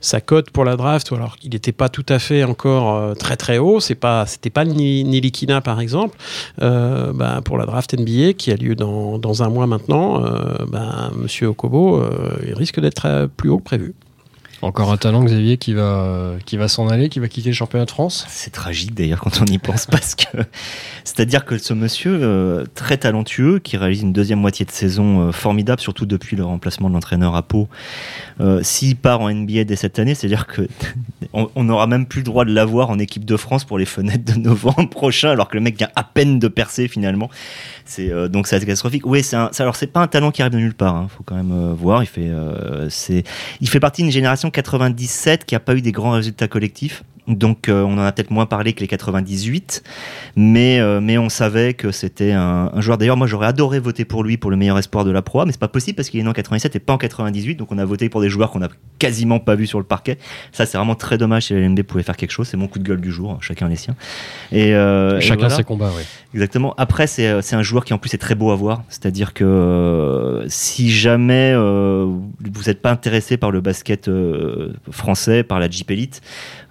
sa 0.00 0.20
cote 0.20 0.50
pour 0.50 0.64
la 0.64 0.76
draft, 0.76 1.12
alors 1.12 1.36
qu'il 1.36 1.50
n'était 1.50 1.72
pas 1.72 1.83
tout 1.88 2.06
à 2.08 2.18
fait 2.18 2.44
encore 2.44 2.94
euh, 2.94 3.14
très 3.14 3.36
très 3.36 3.58
haut, 3.58 3.80
c'est 3.80 3.94
pas, 3.94 4.26
c'était 4.26 4.50
pas 4.50 4.64
Ni- 4.64 5.04
par 5.60 5.80
exemple, 5.80 6.16
euh, 6.62 7.12
bah, 7.12 7.40
pour 7.44 7.58
la 7.58 7.66
draft 7.66 7.94
NBA 7.94 8.34
qui 8.34 8.50
a 8.50 8.56
lieu 8.56 8.74
dans, 8.74 9.42
un 9.42 9.48
mois 9.48 9.66
maintenant, 9.66 10.24
euh, 10.24 10.64
bah, 10.68 11.10
Monsieur 11.16 11.48
Okobo, 11.48 12.02
il 12.46 12.54
risque 12.54 12.80
d'être 12.80 13.28
plus 13.36 13.50
haut 13.50 13.58
que 13.58 13.64
prévu. 13.64 13.94
Encore 14.64 14.90
un 14.90 14.96
talent, 14.96 15.22
Xavier, 15.22 15.58
qui 15.58 15.74
va, 15.74 16.36
qui 16.46 16.56
va 16.56 16.68
s'en 16.68 16.88
aller, 16.88 17.10
qui 17.10 17.20
va 17.20 17.28
quitter 17.28 17.50
le 17.50 17.54
championnat 17.54 17.84
de 17.84 17.90
France. 17.90 18.24
C'est 18.30 18.50
tragique 18.50 18.94
d'ailleurs 18.94 19.20
quand 19.20 19.42
on 19.42 19.44
y 19.44 19.58
pense 19.58 19.84
parce 19.90 20.14
que 20.14 20.38
c'est-à-dire 21.04 21.44
que 21.44 21.58
ce 21.58 21.74
monsieur 21.74 22.18
euh, 22.22 22.64
très 22.74 22.96
talentueux 22.96 23.58
qui 23.58 23.76
réalise 23.76 24.00
une 24.00 24.14
deuxième 24.14 24.38
moitié 24.38 24.64
de 24.64 24.70
saison 24.70 25.28
euh, 25.28 25.32
formidable 25.32 25.82
surtout 25.82 26.06
depuis 26.06 26.34
le 26.34 26.44
remplacement 26.44 26.88
de 26.88 26.94
l'entraîneur 26.94 27.36
à 27.36 27.42
Pau 27.42 27.68
euh, 28.40 28.60
s'il 28.62 28.96
part 28.96 29.20
en 29.20 29.30
NBA 29.30 29.64
dès 29.64 29.76
cette 29.76 29.98
année 29.98 30.14
c'est-à-dire 30.14 30.46
que 30.46 30.66
on 31.34 31.64
n'aura 31.64 31.86
même 31.86 32.06
plus 32.06 32.20
le 32.20 32.24
droit 32.24 32.46
de 32.46 32.52
l'avoir 32.54 32.88
en 32.88 32.98
équipe 32.98 33.26
de 33.26 33.36
France 33.36 33.64
pour 33.64 33.76
les 33.76 33.84
fenêtres 33.84 34.32
de 34.32 34.38
novembre 34.40 34.88
prochain 34.88 35.28
alors 35.28 35.48
que 35.48 35.56
le 35.56 35.62
mec 35.62 35.76
vient 35.76 35.90
à 35.94 36.04
peine 36.04 36.38
de 36.38 36.48
percer 36.48 36.88
finalement. 36.88 37.28
C'est 37.84 38.10
donc 38.30 38.46
c'est 38.46 38.60
catastrophique. 38.60 39.04
Oui 39.04 39.22
c'est 39.22 39.36
alors 39.36 39.76
c'est 39.76 39.88
pas 39.88 40.00
un 40.00 40.06
talent 40.06 40.30
qui 40.30 40.40
arrive 40.40 40.54
de 40.54 40.58
nulle 40.58 40.74
part 40.74 40.94
hein, 40.94 41.08
faut 41.14 41.22
quand 41.22 41.34
même 41.34 41.74
voir. 41.74 42.02
Il 42.02 42.06
fait 42.06 42.30
il 43.60 43.68
fait 43.68 43.80
partie 43.80 44.02
d'une 44.02 44.12
génération 44.12 44.50
97 44.54 45.44
qui 45.44 45.54
a 45.54 45.60
pas 45.60 45.74
eu 45.74 45.82
des 45.82 45.92
grands 45.92 46.12
résultats 46.12 46.48
collectifs 46.48 47.02
donc 47.28 47.68
euh, 47.68 47.82
on 47.82 47.94
en 47.94 48.02
a 48.02 48.12
peut-être 48.12 48.30
moins 48.30 48.46
parlé 48.46 48.72
que 48.72 48.80
les 48.80 48.88
98 48.88 49.82
mais, 50.36 50.80
euh, 50.80 51.00
mais 51.00 51.18
on 51.18 51.28
savait 51.28 51.74
que 51.74 51.90
c'était 51.92 52.32
un, 52.32 52.70
un 52.74 52.80
joueur. 52.80 52.98
D'ailleurs, 52.98 53.16
moi 53.16 53.26
j'aurais 53.26 53.46
adoré 53.46 53.78
voter 53.78 54.04
pour 54.04 54.24
lui 54.24 54.36
pour 54.36 54.50
le 54.50 54.56
meilleur 54.56 54.78
espoir 54.78 55.04
de 55.04 55.10
la 55.10 55.22
Pro, 55.22 55.40
A, 55.40 55.46
mais 55.46 55.52
c'est 55.52 55.60
pas 55.60 55.68
possible 55.68 55.96
parce 55.96 56.10
qu'il 56.10 56.20
est 56.20 56.22
né 56.22 56.28
en 56.28 56.32
97 56.32 56.76
et 56.76 56.78
pas 56.80 56.92
en 56.92 56.98
98, 56.98 57.56
donc 57.56 57.70
on 57.72 57.78
a 57.78 57.84
voté 57.84 58.08
pour 58.08 58.20
des 58.20 58.28
joueurs 58.28 58.50
qu'on 58.50 58.62
a 58.62 58.68
quasiment 58.98 59.38
pas 59.38 59.54
vus 59.54 59.66
sur 59.66 59.78
le 59.78 59.84
parquet. 59.84 60.18
Ça, 60.52 60.66
c'est 60.66 60.78
vraiment 60.78 60.94
très 60.94 61.18
dommage 61.18 61.44
si 61.44 61.54
l'NB 61.54 61.82
pouvait 61.82 62.02
faire 62.02 62.16
quelque 62.16 62.30
chose. 62.30 62.48
C'est 62.48 62.56
mon 62.56 62.68
coup 62.68 62.78
de 62.78 62.84
gueule 62.84 63.00
du 63.00 63.12
jour, 63.12 63.32
hein, 63.32 63.38
chacun 63.40 63.68
les 63.68 63.76
siens. 63.76 63.96
Et, 64.52 64.74
euh, 64.74 65.18
et 65.18 65.20
Chacun 65.20 65.40
voilà. 65.40 65.56
ses 65.56 65.64
combats, 65.64 65.90
oui. 65.96 66.02
Exactement. 66.34 66.74
Après, 66.78 67.06
c'est 67.06 67.28
euh, 67.28 67.42
c'est 67.42 67.54
un 67.54 67.62
joueur 67.62 67.84
qui 67.84 67.94
en 67.94 67.98
plus 67.98 68.12
est 68.14 68.18
très 68.18 68.34
beau 68.34 68.50
à 68.50 68.56
voir. 68.56 68.82
C'est-à-dire 68.88 69.34
que 69.34 69.44
euh, 69.44 70.44
si 70.48 70.90
jamais 70.90 71.52
euh, 71.54 72.04
vous 72.06 72.62
n'êtes 72.66 72.82
pas 72.82 72.90
intéressé 72.90 73.36
par 73.36 73.52
le 73.52 73.60
basket 73.60 74.08
euh, 74.08 74.72
français, 74.90 75.44
par 75.44 75.60
la 75.60 75.70
Jeep 75.70 75.90
Elite, 75.90 76.22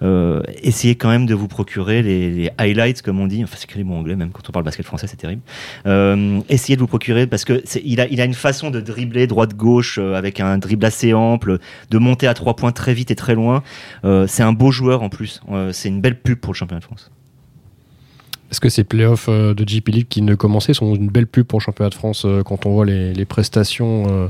euh, 0.02 0.42
essayez 0.62 0.94
quand 0.94 1.08
même 1.08 1.26
de 1.26 1.34
vous 1.34 1.48
procurer 1.48 2.02
les, 2.02 2.30
les 2.30 2.50
highlights, 2.58 3.02
comme 3.02 3.20
on 3.20 3.26
dit. 3.26 3.42
Enfin, 3.42 3.56
c'est 3.56 3.64
écrit 3.64 3.82
en 3.82 3.90
anglais, 3.90 4.16
même 4.16 4.30
quand 4.30 4.48
on 4.48 4.52
parle 4.52 4.64
basket 4.64 4.86
français, 4.86 5.06
c'est 5.06 5.16
terrible. 5.16 5.42
Euh, 5.86 6.40
essayez 6.48 6.76
de 6.76 6.80
vous 6.80 6.86
procurer 6.86 7.26
parce 7.26 7.44
que 7.44 7.62
il 7.84 8.00
a, 8.00 8.06
il 8.08 8.20
a 8.20 8.24
une 8.24 8.34
façon 8.34 8.70
de 8.70 8.80
dribbler 8.80 9.26
droite-gauche 9.26 9.98
euh, 9.98 10.14
avec 10.14 10.40
un 10.40 10.58
dribble 10.58 10.84
assez 10.84 11.14
ample, 11.14 11.58
de 11.90 11.98
monter 11.98 12.26
à 12.26 12.34
trois 12.34 12.56
points 12.56 12.72
très 12.72 12.94
vite 12.94 13.10
et 13.10 13.16
très 13.16 13.34
loin. 13.34 13.62
Euh, 14.04 14.26
c'est 14.26 14.42
un 14.42 14.52
beau 14.52 14.70
joueur 14.70 15.02
en 15.02 15.08
plus. 15.08 15.40
Euh, 15.50 15.72
c'est 15.72 15.88
une 15.88 16.00
belle 16.00 16.20
pub 16.20 16.38
pour 16.38 16.52
le 16.52 16.56
championnat 16.56 16.80
de 16.80 16.84
France. 16.84 17.10
Est-ce 18.54 18.60
que 18.60 18.68
ces 18.68 18.84
playoffs 18.84 19.26
euh, 19.28 19.52
de 19.52 19.68
JP 19.68 19.88
League 19.88 20.06
qui 20.08 20.22
ne 20.22 20.36
commençaient 20.36 20.74
sont 20.74 20.94
une 20.94 21.08
belle 21.08 21.26
pub 21.26 21.44
pour 21.44 21.58
le 21.58 21.64
championnat 21.64 21.90
de 21.90 21.94
France 21.96 22.22
euh, 22.24 22.44
quand 22.44 22.66
on 22.66 22.70
voit 22.70 22.86
les, 22.86 23.24
prestations 23.24 24.04
euh, 24.08 24.28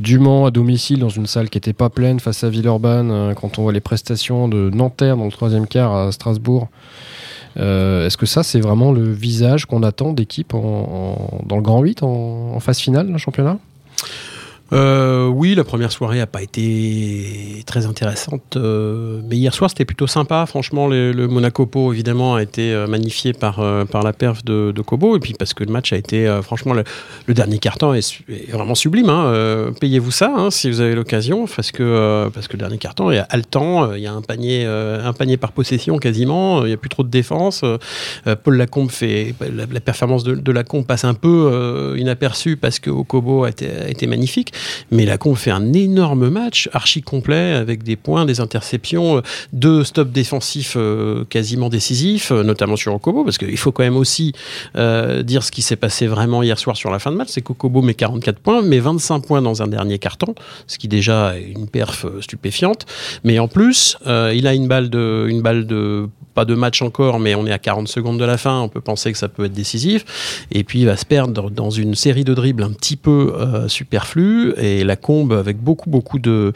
du 0.00 0.18
Mans 0.18 0.46
à 0.46 0.50
domicile 0.50 0.98
dans 0.98 1.10
une 1.10 1.28
salle 1.28 1.48
qui 1.48 1.58
n'était 1.58 1.72
pas 1.72 1.88
pleine 1.88 2.18
face 2.18 2.42
à 2.42 2.48
Villeurbanne, 2.48 3.34
quand 3.36 3.60
on 3.60 3.62
voit 3.62 3.72
les 3.72 3.78
prestations 3.78 4.48
de 4.48 4.68
Nanterre 4.74 5.16
dans 5.16 5.26
le 5.26 5.30
troisième 5.30 5.68
quart 5.68 5.94
à 5.94 6.10
Strasbourg 6.10 6.70
Est-ce 7.54 8.16
que 8.16 8.26
ça, 8.26 8.42
c'est 8.42 8.58
vraiment 8.58 8.90
le 8.90 9.12
visage 9.12 9.66
qu'on 9.66 9.84
attend 9.84 10.12
d'équipe 10.12 10.50
dans 10.50 11.56
le 11.56 11.62
Grand 11.62 11.82
8 11.82 12.02
en, 12.02 12.54
en 12.56 12.58
phase 12.58 12.80
finale 12.80 13.12
d'un 13.12 13.18
championnat? 13.18 13.58
Euh, 14.72 15.26
oui, 15.26 15.54
la 15.54 15.64
première 15.64 15.92
soirée 15.92 16.18
n'a 16.18 16.26
pas 16.26 16.40
été 16.40 17.62
très 17.66 17.84
intéressante, 17.84 18.56
euh, 18.56 19.20
mais 19.28 19.36
hier 19.36 19.52
soir 19.52 19.68
c'était 19.68 19.84
plutôt 19.84 20.06
sympa. 20.06 20.46
Franchement, 20.46 20.86
le, 20.86 21.12
Monaco 21.28 21.66
Po 21.66 21.92
évidemment 21.92 22.36
a 22.36 22.42
été 22.42 22.72
euh, 22.72 22.86
magnifié 22.86 23.34
par, 23.34 23.62
par 23.86 24.02
la 24.02 24.12
perf 24.12 24.44
de, 24.44 24.72
Kobo, 24.82 25.16
et 25.16 25.20
puis 25.20 25.34
parce 25.34 25.52
que 25.54 25.62
le 25.62 25.70
match 25.70 25.92
a 25.92 25.96
été, 25.96 26.40
franchement, 26.42 26.72
le, 26.74 26.84
dernier 27.34 27.58
carton 27.58 27.94
est, 27.94 28.22
est 28.28 28.50
vraiment 28.50 28.74
sublime. 28.74 29.10
hein. 29.10 29.72
Payez-vous 29.80 30.10
ça 30.10 30.32
hein, 30.34 30.50
si 30.50 30.70
vous 30.70 30.80
avez 30.80 30.94
l'occasion, 30.94 31.46
parce 31.46 31.70
que, 31.70 32.28
parce 32.32 32.48
que 32.48 32.54
le 32.54 32.60
dernier 32.60 32.78
carton 32.78 33.10
est 33.10 33.22
haletant. 33.28 33.92
Il 33.92 34.00
y 34.00 34.06
a 34.06 34.12
un 34.12 34.22
panier, 34.22 34.64
un 34.64 35.12
panier 35.12 35.36
par 35.36 35.52
possession 35.52 35.98
quasiment. 35.98 36.64
Il 36.64 36.68
n'y 36.68 36.72
a 36.72 36.76
plus 36.76 36.88
trop 36.88 37.04
de 37.04 37.10
défense. 37.10 37.64
Paul 38.42 38.56
Lacombe 38.56 38.90
fait 38.90 39.34
la, 39.40 39.80
performance 39.80 40.24
de, 40.24 40.52
Lacombe 40.52 40.86
passe 40.86 41.04
un 41.04 41.14
peu 41.14 41.94
inaperçue 41.96 42.56
parce 42.56 42.78
que 42.78 42.90
Okobo 42.90 43.44
a 43.44 43.50
été, 43.50 43.70
a 43.70 43.88
été 43.88 44.06
magnifique. 44.06 44.52
Mais 44.90 45.04
Lacombe 45.04 45.36
fait 45.36 45.50
un 45.50 45.72
énorme 45.72 46.28
match, 46.28 46.68
archi 46.72 47.02
complet, 47.02 47.52
avec 47.52 47.82
des 47.82 47.96
points, 47.96 48.24
des 48.24 48.40
interceptions, 48.40 49.18
euh, 49.18 49.20
deux 49.52 49.84
stops 49.84 50.12
défensifs 50.12 50.74
euh, 50.76 51.24
quasiment 51.24 51.68
décisifs, 51.68 52.32
euh, 52.32 52.42
notamment 52.42 52.76
sur 52.76 52.94
Okobo, 52.94 53.24
parce 53.24 53.38
qu'il 53.38 53.56
faut 53.56 53.72
quand 53.72 53.82
même 53.82 53.96
aussi 53.96 54.32
dire 54.74 55.42
ce 55.42 55.50
qui 55.50 55.62
s'est 55.62 55.76
passé 55.76 56.06
vraiment 56.06 56.42
hier 56.42 56.58
soir 56.58 56.76
sur 56.76 56.90
la 56.90 56.98
fin 56.98 57.10
de 57.10 57.16
match, 57.16 57.28
c'est 57.30 57.42
qu'Okobo 57.42 57.82
met 57.82 57.94
44 57.94 58.38
points, 58.38 58.62
mais 58.62 58.78
25 58.78 59.20
points 59.20 59.42
dans 59.42 59.62
un 59.62 59.66
dernier 59.66 59.98
carton, 59.98 60.34
ce 60.66 60.78
qui 60.78 60.88
déjà 60.88 61.36
est 61.38 61.52
une 61.52 61.68
perf 61.68 62.06
stupéfiante. 62.20 62.86
Mais 63.24 63.38
en 63.38 63.48
plus, 63.48 63.96
il 64.06 64.46
a 64.46 64.54
une 64.54 64.66
balle 64.66 64.90
de 64.90 66.08
pas 66.34 66.44
de 66.44 66.54
match 66.54 66.82
encore, 66.82 67.18
mais 67.20 67.34
on 67.34 67.46
est 67.46 67.52
à 67.52 67.58
40 67.58 67.88
secondes 67.88 68.18
de 68.18 68.24
la 68.24 68.38
fin, 68.38 68.60
on 68.60 68.68
peut 68.68 68.80
penser 68.80 69.12
que 69.12 69.18
ça 69.18 69.28
peut 69.28 69.44
être 69.44 69.52
décisif. 69.52 70.46
Et 70.50 70.64
puis 70.64 70.80
il 70.80 70.86
va 70.86 70.96
se 70.96 71.04
perdre 71.04 71.50
dans 71.50 71.70
une 71.70 71.94
série 71.94 72.24
de 72.24 72.34
dribbles 72.34 72.62
un 72.62 72.72
petit 72.72 72.96
peu 72.96 73.34
euh. 73.38 73.68
Et 74.58 74.84
la 74.84 74.96
combe, 74.96 75.32
avec 75.32 75.58
beaucoup, 75.58 75.90
beaucoup 75.90 76.18
de, 76.18 76.52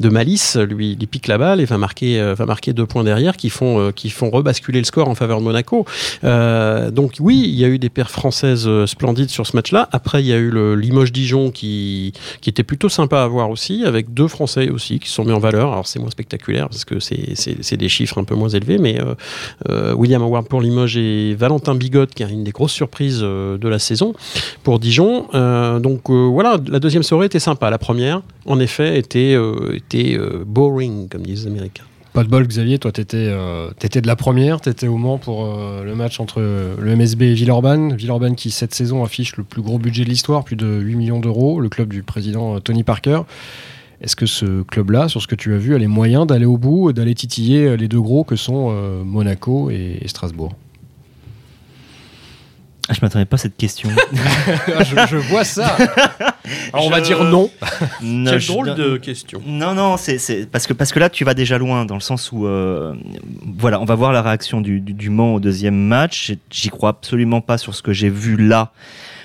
de 0.00 0.08
malice, 0.08 0.56
lui, 0.56 0.96
lui 0.96 1.06
pique 1.06 1.26
la 1.26 1.38
balle 1.38 1.60
et 1.60 1.64
va 1.64 1.78
marquer, 1.78 2.20
euh, 2.20 2.34
va 2.34 2.46
marquer 2.46 2.72
deux 2.72 2.86
points 2.86 3.04
derrière 3.04 3.36
qui 3.36 3.50
font, 3.50 3.80
euh, 3.80 3.92
qui 3.92 4.10
font 4.10 4.30
rebasculer 4.30 4.78
le 4.78 4.84
score 4.84 5.08
en 5.08 5.14
faveur 5.14 5.38
de 5.38 5.44
Monaco. 5.44 5.84
Euh, 6.24 6.90
donc 6.90 7.14
oui, 7.20 7.42
il 7.44 7.54
y 7.54 7.64
a 7.64 7.68
eu 7.68 7.78
des 7.78 7.88
paires 7.88 8.10
françaises 8.10 8.68
splendides 8.86 9.30
sur 9.30 9.46
ce 9.46 9.56
match-là. 9.56 9.88
Après, 9.92 10.22
il 10.22 10.26
y 10.26 10.32
a 10.32 10.36
eu 10.36 10.50
le 10.50 10.74
Limoges-Dijon 10.76 11.50
qui, 11.50 12.12
qui 12.40 12.50
était 12.50 12.62
plutôt 12.64 12.88
sympa 12.88 13.22
à 13.22 13.26
voir 13.26 13.50
aussi, 13.50 13.84
avec 13.84 14.12
deux 14.14 14.28
Français 14.28 14.70
aussi 14.70 14.98
qui 14.98 15.08
sont 15.08 15.24
mis 15.24 15.32
en 15.32 15.38
valeur. 15.40 15.72
Alors 15.72 15.86
c'est 15.86 15.98
moins 15.98 16.10
spectaculaire 16.10 16.68
parce 16.68 16.84
que 16.84 17.00
c'est- 17.00 17.76
des 17.76 17.88
chiffres 17.88 18.18
un 18.18 18.24
peu 18.24 18.34
moins 18.34 18.48
élevés, 18.48 18.78
mais 18.78 18.98
William 19.68 20.22
Howard 20.22 20.46
pour 20.46 20.60
Limoges 20.60 20.96
et 20.96 21.34
Valentin 21.34 21.74
Bigotte, 21.74 22.14
qui 22.14 22.22
est 22.22 22.30
une 22.30 22.44
des 22.44 22.50
grosses 22.50 22.72
surprises 22.72 23.20
euh, 23.22 23.58
de 23.58 23.68
la 23.68 23.78
saison 23.78 24.14
pour 24.62 24.78
Dijon. 24.78 25.26
Euh, 25.34 25.78
donc 25.78 26.10
euh, 26.10 26.26
voilà, 26.26 26.58
la 26.68 26.78
deuxième 26.78 27.02
soirée 27.02 27.26
était 27.26 27.38
sympa. 27.38 27.70
La 27.70 27.78
première, 27.78 28.22
en 28.46 28.60
effet, 28.60 28.98
était, 28.98 29.34
euh, 29.34 29.76
était 29.76 30.16
euh, 30.16 30.44
boring, 30.46 31.08
comme 31.08 31.22
disent 31.22 31.44
les 31.44 31.50
Américains. 31.50 31.84
Pas 32.12 32.24
de 32.24 32.28
bol, 32.28 32.44
Xavier, 32.44 32.80
toi 32.80 32.90
t'étais 32.90 33.28
euh, 33.30 33.70
de 33.70 34.06
la 34.06 34.16
première, 34.16 34.60
t'étais 34.60 34.88
au 34.88 34.96
Mans 34.96 35.18
pour 35.18 35.44
euh, 35.44 35.84
le 35.84 35.94
match 35.94 36.18
entre 36.18 36.40
le 36.40 36.96
MSB 36.96 37.22
et 37.22 37.34
Villeurbanne. 37.34 37.94
Villeurbanne 37.94 38.34
qui 38.34 38.50
cette 38.50 38.74
saison 38.74 39.04
affiche 39.04 39.36
le 39.36 39.44
plus 39.44 39.62
gros 39.62 39.78
budget 39.78 40.02
de 40.02 40.08
l'histoire, 40.08 40.42
plus 40.42 40.56
de 40.56 40.66
8 40.66 40.96
millions 40.96 41.20
d'euros, 41.20 41.60
le 41.60 41.68
club 41.68 41.88
du 41.88 42.02
président 42.02 42.56
euh, 42.56 42.58
Tony 42.58 42.82
Parker. 42.82 43.20
Est-ce 44.00 44.16
que 44.16 44.26
ce 44.26 44.62
club-là, 44.62 45.08
sur 45.08 45.20
ce 45.20 45.26
que 45.26 45.34
tu 45.34 45.54
as 45.54 45.58
vu, 45.58 45.74
a 45.74 45.78
les 45.78 45.86
moyens 45.86 46.26
d'aller 46.26 46.46
au 46.46 46.56
bout 46.56 46.92
d'aller 46.92 47.14
titiller 47.14 47.66
euh, 47.66 47.76
les 47.76 47.86
deux 47.86 48.00
gros 48.00 48.24
que 48.24 48.36
sont 48.36 48.68
euh, 48.70 49.04
Monaco 49.04 49.70
et, 49.70 49.98
et 50.00 50.08
Strasbourg? 50.08 50.54
Ah, 52.88 52.94
je 52.94 53.00
m'attendais 53.02 53.26
pas 53.26 53.36
à 53.36 53.38
cette 53.38 53.56
question. 53.56 53.90
je, 54.12 55.06
je 55.08 55.16
vois 55.16 55.44
ça 55.44 55.76
Alors 56.72 56.86
on 56.86 56.90
va 56.90 57.00
dire 57.00 57.22
non. 57.24 57.50
Non, 58.02 58.30
Quelle 58.30 58.40
je- 58.40 58.48
drôle 58.48 58.74
de 58.74 58.96
question. 58.96 59.40
Non, 59.46 59.74
non, 59.74 59.96
c'est 59.96 60.18
c'est- 60.18 60.50
parce 60.50 60.66
que 60.66 60.72
parce 60.72 60.92
que 60.92 60.98
là 60.98 61.10
tu 61.10 61.24
vas 61.24 61.34
déjà 61.34 61.58
loin 61.58 61.84
dans 61.84 61.94
le 61.94 62.00
sens 62.00 62.30
où 62.32 62.46
euh, 62.46 62.94
voilà, 63.58 63.80
on 63.80 63.84
va 63.84 63.94
voir 63.94 64.12
la 64.12 64.22
réaction 64.22 64.60
du, 64.60 64.80
du, 64.80 64.92
du 64.94 65.10
Mans 65.10 65.34
au 65.34 65.40
deuxième 65.40 65.76
match. 65.76 66.32
J'y 66.50 66.68
crois 66.70 66.90
absolument 66.90 67.40
pas 67.40 67.58
sur 67.58 67.74
ce 67.74 67.82
que 67.82 67.92
j'ai 67.92 68.08
vu 68.10 68.36
là. 68.36 68.72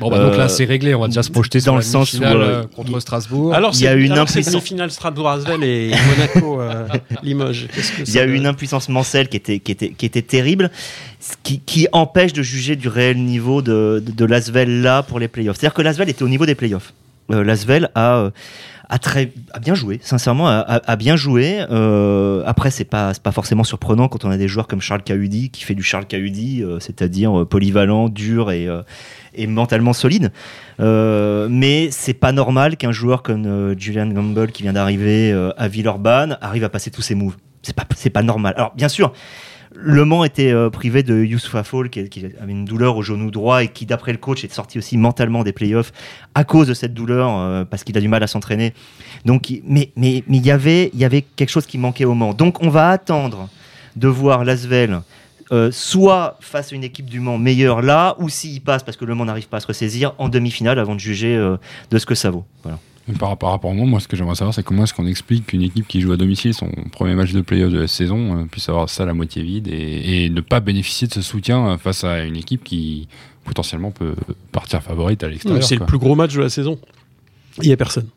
Bon 0.01 0.09
bah 0.09 0.19
donc 0.19 0.33
Euh, 0.33 0.37
là 0.37 0.49
c'est 0.49 0.65
réglé, 0.65 0.93
on 0.93 0.99
va 0.99 1.07
déjà 1.07 1.23
se 1.23 1.31
projeter 1.31 1.61
sur 1.61 1.71
dans 1.71 1.75
la 1.77 1.79
le 1.81 1.85
sens 1.85 2.13
où, 2.15 2.21
euh, 2.23 2.33
euh, 2.35 2.63
contre 2.75 2.99
Strasbourg. 2.99 3.53
Alors, 3.53 3.71
Il 3.75 3.81
y 3.81 3.87
a 3.87 3.93
une 3.93 4.11
impuissance- 4.11 4.51
demi-finale 4.53 4.91
Strasbourg-Asvel 4.91 5.63
et 5.63 5.91
Monaco 6.09 6.59
euh, 6.59 6.85
Limoges. 7.23 7.67
Qu'est-ce 7.73 7.91
que 7.93 8.01
Il 8.01 8.13
y 8.13 8.19
a 8.19 8.25
eu 8.25 8.33
une 8.35 8.45
impuissance 8.45 8.89
mancelle 8.89 9.29
qui 9.29 9.37
était 9.37 9.59
qui 9.59 9.71
était 9.71 9.91
qui 9.91 10.05
était 10.05 10.21
terrible, 10.21 10.69
ce 11.21 11.33
qui, 11.43 11.59
qui 11.61 11.87
empêche 11.93 12.33
de 12.33 12.43
juger 12.43 12.75
du 12.75 12.89
réel 12.89 13.23
niveau 13.23 13.61
de 13.61 14.03
de, 14.05 14.11
de 14.11 14.25
l'Asvel 14.25 14.81
là 14.81 15.01
pour 15.01 15.17
les 15.19 15.29
playoffs. 15.29 15.55
C'est-à-dire 15.57 15.73
que 15.75 15.81
l'Asvel 15.81 16.09
était 16.09 16.23
au 16.23 16.29
niveau 16.29 16.45
des 16.45 16.55
playoffs. 16.55 16.93
Euh, 17.31 17.43
L'Asvel 17.43 17.89
a 17.95 18.17
euh, 18.17 18.31
a 18.87 18.99
très 18.99 19.31
a 19.51 19.59
bien 19.59 19.73
joué, 19.73 19.99
sincèrement 20.03 20.47
a, 20.47 20.95
bien 20.95 21.15
joué. 21.15 21.65
Euh, 21.71 22.43
après 22.45 22.69
c'est 22.69 22.85
pas 22.85 23.13
pas 23.23 23.31
forcément 23.31 23.63
surprenant 23.63 24.07
quand 24.07 24.25
on 24.25 24.29
a 24.29 24.37
des 24.37 24.47
joueurs 24.47 24.67
comme 24.67 24.79
Charles 24.79 25.01
Cahudi 25.01 25.49
qui 25.49 25.63
fait 25.63 25.73
du 25.73 25.81
Charles 25.81 26.05
Cahudi, 26.05 26.63
c'est-à-dire 26.79 27.47
polyvalent, 27.47 28.09
dur 28.09 28.51
et 28.51 28.67
et 29.33 29.47
mentalement 29.47 29.93
solide. 29.93 30.31
Mais 30.77 31.89
c'est 31.89 32.13
pas 32.13 32.31
normal 32.31 32.77
qu'un 32.77 32.91
joueur 32.91 33.23
comme 33.23 33.73
Julian 33.75 34.05
Gamble 34.05 34.51
qui 34.51 34.61
vient 34.61 34.73
d'arriver 34.73 35.33
à 35.57 35.67
Villeurbanne 35.67 36.37
arrive 36.41 36.63
à 36.63 36.69
passer 36.69 36.91
tous 36.91 37.01
ses 37.01 37.15
moves. 37.15 37.37
C'est 37.63 37.75
pas 37.75 37.85
pas 38.13 38.21
normal. 38.21 38.53
Alors 38.55 38.73
bien 38.75 38.87
sûr. 38.87 39.13
Le 39.77 40.05
Mans 40.05 40.23
était 40.23 40.51
euh, 40.51 40.69
privé 40.69 41.03
de 41.03 41.23
Youssouf 41.23 41.61
Fall 41.63 41.89
qui, 41.89 41.99
avait 41.99 42.51
une 42.51 42.65
douleur 42.65 42.95
au 42.95 43.01
genou 43.01 43.29
droit 43.29 43.63
et 43.63 43.67
qui, 43.67 43.85
d'après 43.85 44.13
le 44.13 44.17
coach, 44.17 44.43
est 44.43 44.53
sorti 44.53 44.77
aussi 44.77 44.97
mentalement 44.97 45.43
des 45.43 45.51
playoffs 45.51 45.91
à 46.33 46.43
cause 46.43 46.67
de 46.67 46.73
cette 46.73 46.93
douleur 46.93 47.37
euh, 47.37 47.65
parce 47.65 47.83
qu'il 47.83 47.97
a 47.97 48.01
du 48.01 48.07
mal 48.07 48.23
à 48.23 48.27
s'entraîner. 48.27 48.73
Donc, 49.25 49.51
mais 49.65 49.91
mais 49.95 50.23
mais 50.27 50.37
il 50.37 50.45
y 50.45 50.51
avait 50.51 50.91
il 50.93 50.99
y 50.99 51.05
avait 51.05 51.21
quelque 51.21 51.49
chose 51.49 51.65
qui 51.65 51.77
manquait 51.77 52.05
au 52.05 52.13
Mans. 52.13 52.33
Donc 52.33 52.61
on 52.63 52.69
va 52.69 52.89
attendre 52.89 53.49
de 53.95 54.07
voir 54.07 54.45
Lasvel 54.45 55.01
euh, 55.51 55.69
soit 55.71 56.37
face 56.39 56.71
à 56.71 56.75
une 56.75 56.83
équipe 56.83 57.09
du 57.09 57.19
Mans 57.19 57.37
meilleure 57.37 57.81
là, 57.81 58.15
ou 58.19 58.29
s'il 58.29 58.61
passe 58.61 58.83
parce 58.83 58.97
que 58.97 59.05
le 59.05 59.13
Mans 59.13 59.25
n'arrive 59.25 59.49
pas 59.49 59.57
à 59.57 59.61
se 59.61 59.67
ressaisir 59.67 60.13
en 60.17 60.29
demi-finale 60.29 60.79
avant 60.79 60.95
de 60.95 60.99
juger 60.99 61.35
de 61.91 61.97
ce 61.97 62.05
que 62.05 62.15
ça 62.15 62.29
vaut. 62.29 62.45
Voilà. 62.63 62.79
Par, 63.19 63.29
rapport- 63.29 63.37
par 63.37 63.49
rapport 63.51 63.69
au 63.71 63.73
monde, 63.75 63.89
moi, 63.89 63.99
ce 63.99 64.07
que 64.07 64.15
j'aimerais 64.17 64.35
savoir, 64.35 64.53
c'est 64.53 64.63
comment 64.63 64.83
est-ce 64.83 64.93
qu'on 64.93 65.05
explique 65.05 65.45
qu'une 65.47 65.61
équipe 65.61 65.87
qui 65.87 66.01
joue 66.01 66.11
à 66.11 66.17
domicile 66.17 66.53
son 66.55 66.69
premier 66.91 67.13
match 67.13 67.33
de 67.33 67.41
playoff 67.41 67.71
de 67.71 67.79
la 67.79 67.87
saison 67.87 68.39
euh, 68.39 68.45
puisse 68.45 68.67
avoir 68.67 68.89
ça 68.89 69.03
à 69.03 69.05
la 69.05 69.13
moitié 69.13 69.43
vide 69.43 69.67
et, 69.67 70.25
et 70.25 70.29
ne 70.29 70.41
pas 70.41 70.59
bénéficier 70.59 71.07
de 71.07 71.13
ce 71.13 71.21
soutien 71.21 71.67
euh, 71.67 71.77
face 71.77 72.03
à 72.03 72.23
une 72.23 72.35
équipe 72.35 72.63
qui 72.63 73.07
potentiellement 73.43 73.91
peut 73.91 74.15
partir 74.51 74.81
favorite 74.81 75.23
à 75.23 75.27
l'extérieur. 75.29 75.61
C'est 75.67 75.75
le 75.75 75.85
plus 75.85 75.99
gros 75.99 76.15
match 76.15 76.33
de 76.33 76.41
la 76.41 76.49
saison. 76.49 76.79
Il 77.61 77.67
n'y 77.67 77.73
a 77.73 77.77
personne. 77.77 78.07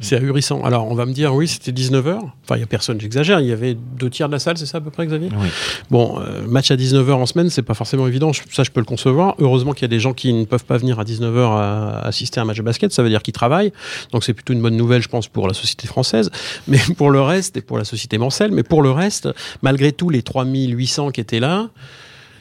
C'est 0.00 0.16
ahurissant. 0.16 0.62
Alors, 0.64 0.90
on 0.90 0.94
va 0.94 1.04
me 1.06 1.12
dire, 1.12 1.34
oui, 1.34 1.46
c'était 1.46 1.72
19h. 1.72 2.16
Enfin, 2.16 2.54
il 2.54 2.58
n'y 2.58 2.62
a 2.62 2.66
personne, 2.66 3.00
j'exagère. 3.00 3.40
Il 3.40 3.46
y 3.46 3.52
avait 3.52 3.74
deux 3.74 4.08
tiers 4.10 4.28
de 4.28 4.32
la 4.32 4.38
salle, 4.38 4.56
c'est 4.56 4.66
ça 4.66 4.78
à 4.78 4.80
peu 4.80 4.90
près, 4.90 5.06
Xavier 5.06 5.28
Oui. 5.38 5.48
Bon, 5.90 6.18
euh, 6.20 6.42
match 6.48 6.70
à 6.70 6.76
19h 6.76 7.12
en 7.12 7.26
semaine, 7.26 7.50
c'est 7.50 7.62
pas 7.62 7.74
forcément 7.74 8.06
évident. 8.06 8.32
Je- 8.32 8.40
Ça, 8.50 8.62
je 8.64 8.70
peux 8.70 8.80
le 8.80 8.86
concevoir. 8.86 9.34
Heureusement 9.38 9.72
qu'il 9.72 9.82
y 9.82 9.84
a 9.84 9.88
des 9.88 10.00
gens 10.00 10.12
qui 10.14 10.32
ne 10.32 10.44
peuvent 10.44 10.64
pas 10.64 10.78
venir 10.78 10.98
à 10.98 11.04
19h 11.04 11.52
à 11.52 12.00
assister 12.00 12.40
à 12.40 12.42
un 12.42 12.46
match 12.46 12.56
de 12.56 12.62
basket. 12.62 12.92
Ça 12.92 13.02
veut 13.02 13.08
dire 13.10 13.22
qu'ils 13.22 13.34
travaillent. 13.34 13.72
Donc, 14.12 14.24
c'est 14.24 14.32
plutôt 14.34 14.52
une 14.52 14.62
bonne 14.62 14.76
nouvelle, 14.76 15.02
je 15.02 15.08
pense, 15.08 15.28
pour 15.28 15.46
la 15.46 15.54
société 15.54 15.86
française. 15.86 16.30
Mais 16.68 16.78
pour 16.96 17.10
le 17.10 17.20
reste, 17.20 17.56
et 17.58 17.60
pour 17.60 17.76
la 17.78 17.84
société 17.84 18.16
mancelle, 18.18 18.52
mais 18.52 18.62
pour 18.62 18.82
le 18.82 18.90
reste, 18.90 19.28
malgré 19.62 19.92
tout, 19.92 20.08
les 20.08 20.22
3800 20.22 21.10
qui 21.10 21.20
étaient 21.20 21.40
là, 21.40 21.68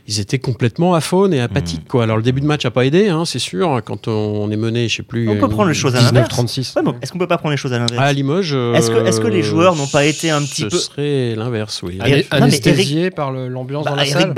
ils 0.10 0.20
étaient 0.20 0.40
complètement 0.40 0.96
aphones 0.96 1.34
et 1.34 1.40
apathiques. 1.40 1.88
Quoi. 1.88 2.04
Alors, 2.04 2.18
le 2.18 2.24
début 2.24 2.42
de 2.42 2.46
match 2.48 2.64
n'a 2.66 2.72
pas 2.72 2.86
aidé, 2.86 3.10
hein, 3.10 3.26
c'est 3.26 3.40
sûr. 3.40 3.82
Quand 3.86 4.08
on 4.08 4.50
est 4.52 4.58
mené, 4.58 4.88
je 4.90 4.98
sais 4.98 5.04
plus. 5.04 5.30
On 5.30 5.36
peut 5.36 5.46
une- 5.46 5.50
prendre 5.52 5.70
les 5.70 5.74
choses 5.76 5.96
à 5.96 6.02
l'inverse. 6.02 6.30
19-36. 6.30 6.74
Ouais, 6.76 6.82
bon, 6.84 6.96
Est-ce 7.02 7.12
qu'on 7.12 7.20
peut 7.20 7.28
pas 7.28 7.38
prendre 7.38 7.52
les 7.52 7.58
choses 7.58 7.74
à 7.74 7.78
l'inverse? 7.80 8.02
À 8.02 8.12
Limoges. 8.12 8.54
Est-ce 8.54 8.90
que- 8.92 9.06
est-ce 9.06 9.22
que 9.22 9.28
les 9.28 9.44
joueurs 9.44 9.76
n'ont 9.76 9.88
pas 9.88 10.06
été 10.06 10.30
un 10.32 10.42
petit 10.42 10.64
ce 10.64 10.68
peu- 10.68 10.78
serait 10.78 11.36
l'inverse, 11.36 11.82
oui. 11.84 11.98
Allez, 12.00 12.16
non, 12.18 12.22
mais 12.32 12.38
Anesthésié 12.38 13.12
par 13.12 13.32
l'ambiance 13.32 13.86
Bah, 13.86 13.92
dans 13.92 13.96
la 13.98 14.04
Eric 14.04 14.14
salle. 14.14 14.34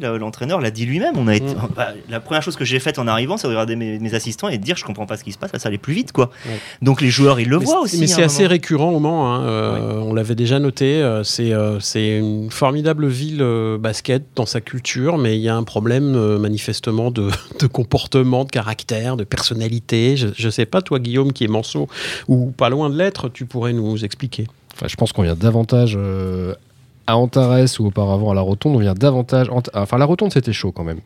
Le- 0.00 0.18
l'entraîneur, 0.18 0.60
l'a 0.60 0.70
dit 0.70 0.86
lui-même. 0.86 1.14
On 1.16 1.26
a 1.28 1.34
été, 1.34 1.46
Mm. 1.54 1.68
bah, 1.76 1.88
la 2.08 2.20
première 2.20 2.42
chose 2.42 2.56
que 2.56 2.64
j'ai 2.64 2.78
faite 2.78 2.98
en 2.98 3.06
arrivant, 3.06 3.36
c'est 3.36 3.46
de 3.46 3.52
regarder 3.52 3.76
mes, 3.76 3.98
mes 3.98 4.14
assistants 4.14 4.48
et 4.48 4.58
de 4.58 4.62
dire 4.62 4.76
je 4.76 4.84
comprends 4.84 5.06
pas 5.06 5.16
ce 5.16 5.24
qui 5.24 5.32
se 5.32 5.38
passe, 5.38 5.50
ça 5.56 5.68
allait 5.68 5.78
plus 5.78 5.94
vite, 5.94 6.12
quoi. 6.12 6.30
Ouais. 6.46 6.52
Donc 6.82 7.00
les 7.00 7.10
joueurs, 7.10 7.40
ils 7.40 7.48
le 7.48 7.58
Mais 7.58 7.64
voient 7.64 7.80
aussi. 7.80 7.98
Mais 7.98 8.04
à 8.04 8.14
c'est 8.14 8.22
assez 8.22 8.42
moment. 8.42 8.50
récurrent 8.50 8.90
au 8.92 9.00
Mans. 9.00 9.32
hein, 9.34 9.42
euh, 9.44 9.98
On 10.04 10.14
l'avait 10.14 10.34
déjà 10.34 10.58
noté. 10.58 11.02
euh, 11.02 11.22
c'est 11.24 11.52
euh, 11.52 11.78
une 11.96 12.50
formidable 12.50 13.06
ville 13.08 13.40
euh, 13.40 13.78
basket 13.78 14.22
dans 14.36 14.46
sa 14.46 14.60
culture, 14.60 14.83
mais 15.18 15.36
il 15.36 15.42
y 15.42 15.48
a 15.48 15.56
un 15.56 15.62
problème 15.62 16.14
euh, 16.14 16.38
manifestement 16.38 17.10
de, 17.10 17.30
comportement, 17.66 18.44
de 18.44 18.50
caractère, 18.50 19.16
de 19.16 19.24
personnalité. 19.24 20.16
Je, 20.16 20.28
je 20.36 20.48
sais 20.48 20.66
pas, 20.66 20.82
toi, 20.82 20.98
Guillaume, 20.98 21.32
qui 21.32 21.44
est 21.44 21.48
manceau 21.48 21.88
ou 22.28 22.50
pas 22.50 22.68
loin 22.68 22.90
de 22.90 22.96
l'être, 22.96 23.28
tu 23.28 23.46
pourrais 23.46 23.72
nous 23.72 24.04
expliquer. 24.04 24.46
Enfin, 24.74 24.86
je 24.88 24.96
pense 24.96 25.12
qu'on 25.12 25.22
vient 25.22 25.36
davantage 25.36 25.94
euh, 25.96 26.54
à 27.06 27.16
Antares 27.18 27.66
ou 27.80 27.86
auparavant 27.86 28.30
à 28.30 28.34
la 28.34 28.40
Rotonde, 28.40 28.76
on 28.76 28.78
vient 28.78 28.94
davantage. 28.94 29.48
Ant- 29.50 29.62
Enfin, 29.74 29.98
la 29.98 30.04
Rotonde 30.06 30.32
c'était 30.32 30.52
chaud 30.52 30.72
quand 30.72 30.84
même. 30.84 31.00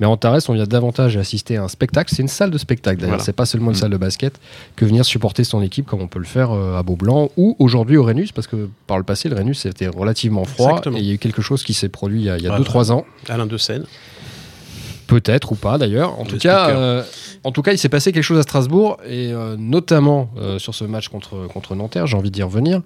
Mais 0.00 0.06
à 0.06 0.08
Antares, 0.10 0.40
on 0.48 0.54
vient 0.54 0.64
davantage 0.64 1.16
assister 1.16 1.56
à 1.56 1.62
un 1.64 1.68
spectacle. 1.68 2.12
C'est 2.14 2.22
une 2.22 2.28
salle 2.28 2.50
de 2.50 2.58
spectacle 2.58 2.96
d'ailleurs. 2.98 3.10
Voilà. 3.16 3.24
C'est 3.24 3.32
pas 3.32 3.46
seulement 3.46 3.70
une 3.70 3.76
Mm. 3.76 3.80
salle 3.80 3.90
de 3.90 3.96
basket 3.96 4.40
que 4.74 4.84
venir 4.84 5.04
supporter 5.04 5.44
son 5.44 5.62
équipe 5.62 5.86
comme 5.86 6.00
on 6.02 6.08
peut 6.08 6.18
le 6.18 6.24
faire 6.24 6.50
euh, 6.52 6.76
à 6.78 6.82
Beaublanc 6.82 7.30
ou 7.36 7.54
aujourd'hui 7.58 7.96
au 7.96 8.04
Rhenus 8.04 8.32
parce 8.32 8.46
que 8.46 8.68
par 8.86 8.98
le 8.98 9.04
passé, 9.04 9.28
le 9.28 9.36
Rhenus 9.36 9.60
c'était 9.60 9.88
relativement 9.88 10.44
froid 10.44 10.70
Exactement. 10.70 10.96
et 10.98 11.00
il 11.00 11.06
y 11.06 11.10
a 11.10 11.14
eu 11.14 11.18
quelque 11.18 11.42
chose 11.42 11.62
qui 11.62 11.74
s'est 11.74 11.88
produit 11.88 12.20
il 12.22 12.24
y 12.26 12.30
a 12.30 12.36
Voilà. 12.38 12.58
2-3 12.58 12.90
ans. 12.92 13.04
Alain 13.28 13.46
de 13.46 13.56
Seine. 13.56 13.84
Peut-être 15.06 15.52
ou 15.52 15.54
pas 15.54 15.78
d'ailleurs. 15.78 16.18
En 16.18 16.24
tout 16.24 16.38
cas, 16.38 16.70
euh, 16.70 17.02
en 17.44 17.52
tout 17.52 17.62
cas, 17.62 17.72
il 17.72 17.78
s'est 17.78 17.88
passé 17.88 18.12
quelque 18.12 18.24
chose 18.24 18.38
à 18.38 18.42
Strasbourg 18.42 18.98
et 19.08 19.32
euh, 19.32 19.56
notamment 19.56 20.30
euh, 20.36 20.58
sur 20.58 20.74
ce 20.74 20.84
match 20.84 21.08
contre 21.08 21.46
contre 21.46 21.76
Nanterre. 21.76 22.06
J'ai 22.06 22.16
envie 22.16 22.30
d'y 22.30 22.42
revenir. 22.42 22.82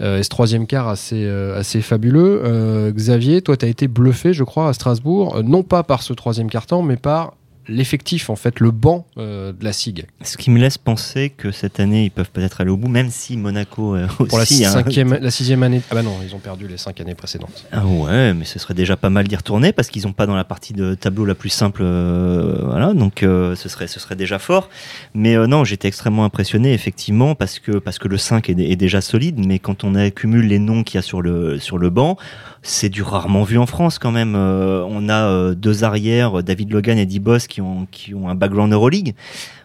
Et 0.00 0.22
ce 0.22 0.28
troisième 0.28 0.66
quart 0.66 0.88
assez 0.88 1.26
assez 1.28 1.80
fabuleux. 1.80 2.92
Xavier, 2.94 3.42
toi, 3.42 3.56
tu 3.56 3.66
as 3.66 3.68
été 3.68 3.88
bluffé, 3.88 4.32
je 4.32 4.44
crois, 4.44 4.68
à 4.68 4.72
Strasbourg, 4.72 5.42
non 5.42 5.62
pas 5.62 5.82
par 5.82 6.02
ce 6.02 6.12
troisième 6.12 6.48
quart-temps, 6.48 6.82
mais 6.82 6.96
par 6.96 7.34
l'effectif, 7.68 8.30
en 8.30 8.36
fait, 8.36 8.60
le 8.60 8.70
banc 8.70 9.06
euh, 9.16 9.52
de 9.52 9.64
la 9.64 9.72
SIG. 9.72 10.06
Ce 10.22 10.36
qui 10.36 10.50
me 10.50 10.58
laisse 10.58 10.78
penser 10.78 11.30
que 11.30 11.50
cette 11.50 11.80
année, 11.80 12.04
ils 12.04 12.10
peuvent 12.10 12.30
peut-être 12.30 12.60
aller 12.60 12.70
au 12.70 12.76
bout, 12.76 12.88
même 12.88 13.10
si 13.10 13.36
Monaco 13.36 13.96
euh, 13.96 14.06
aussi. 14.18 14.28
Pour 14.28 14.38
la, 14.38 14.44
hein. 14.44 14.72
cinquième, 14.72 15.18
la 15.20 15.30
sixième 15.30 15.62
année. 15.62 15.80
Ah 15.90 15.94
bah 15.94 16.02
non, 16.02 16.16
ils 16.26 16.34
ont 16.34 16.38
perdu 16.38 16.68
les 16.68 16.76
cinq 16.76 17.00
années 17.00 17.14
précédentes. 17.14 17.66
Ah 17.72 17.86
ouais, 17.86 18.34
mais 18.34 18.44
ce 18.44 18.58
serait 18.58 18.74
déjà 18.74 18.96
pas 18.96 19.10
mal 19.10 19.26
d'y 19.26 19.36
retourner 19.36 19.72
parce 19.72 19.88
qu'ils 19.88 20.04
n'ont 20.04 20.12
pas 20.12 20.26
dans 20.26 20.36
la 20.36 20.44
partie 20.44 20.72
de 20.72 20.94
tableau 20.94 21.24
la 21.24 21.34
plus 21.34 21.48
simple, 21.48 21.82
euh, 21.84 22.58
voilà. 22.64 22.92
Donc 22.94 23.22
euh, 23.22 23.54
ce 23.56 23.68
serait 23.68 23.86
ce 23.86 24.00
serait 24.00 24.16
déjà 24.16 24.38
fort. 24.38 24.68
Mais 25.14 25.36
non, 25.46 25.64
j'étais 25.64 25.88
extrêmement 25.88 26.24
impressionné 26.24 26.72
effectivement 26.72 27.34
parce 27.34 27.58
que 27.58 27.72
parce 27.72 27.98
que 27.98 28.08
le 28.08 28.18
5 28.18 28.50
est, 28.50 28.58
est 28.58 28.76
déjà 28.76 29.00
solide, 29.00 29.44
mais 29.44 29.58
quand 29.58 29.84
on 29.84 29.94
accumule 29.94 30.46
les 30.46 30.58
noms 30.58 30.82
qu'il 30.82 30.96
y 30.96 30.98
a 30.98 31.02
sur 31.02 31.22
le 31.22 31.58
sur 31.58 31.78
le 31.78 31.90
banc, 31.90 32.16
c'est 32.62 32.88
du 32.88 33.02
rarement 33.02 33.44
vu 33.44 33.58
en 33.58 33.66
France 33.66 33.98
quand 33.98 34.12
même. 34.12 34.34
On 34.34 35.08
a 35.08 35.54
deux 35.54 35.84
arrières, 35.84 36.42
David 36.42 36.72
Logan 36.72 36.98
et 36.98 37.06
Dibos, 37.06 37.46
qui 37.90 38.14
ont, 38.14 38.28
un 38.28 38.34
background 38.34 38.72
Euroleague. 38.72 39.14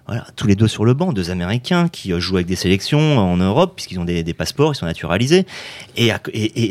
Voilà, 0.08 0.25
tous 0.36 0.47
les 0.47 0.56
deux 0.56 0.67
sur 0.67 0.86
le 0.86 0.95
banc, 0.95 1.13
deux 1.13 1.30
Américains 1.30 1.88
qui 1.88 2.12
euh, 2.12 2.19
jouent 2.19 2.38
avec 2.38 2.47
des 2.47 2.56
sélections 2.56 3.19
en 3.19 3.38
Europe, 3.38 3.73
puisqu'ils 3.75 3.99
ont 3.99 4.06
des, 4.06 4.23
passeports, 4.34 4.73
ils 4.73 4.75
sont 4.75 4.88
naturalisés. 4.88 5.45
Et 5.97 6.12
à, 6.12 6.17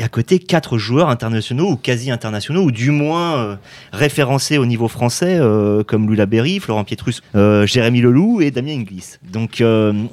côté, 0.09 0.40
quatre 0.40 0.76
joueurs 0.76 1.09
internationaux 1.09 1.70
ou 1.70 1.76
quasi 1.76 2.11
internationaux, 2.11 2.62
ou 2.62 2.72
du 2.72 2.90
moins 2.90 3.37
euh, 3.37 3.57
référencés 3.92 4.59
au 4.59 4.66
niveau 4.66 4.88
français, 4.88 5.38
euh, 5.38 5.85
comme 5.85 6.11
Lula 6.11 6.26
Berry, 6.26 6.59
Florent 6.59 6.83
Pietrus, 6.83 7.22
Jérémy 7.35 8.00
Leloup 8.00 8.40
et 8.40 8.50
Damien 8.50 8.81
Inglis. 8.81 9.18
Donc 9.22 9.62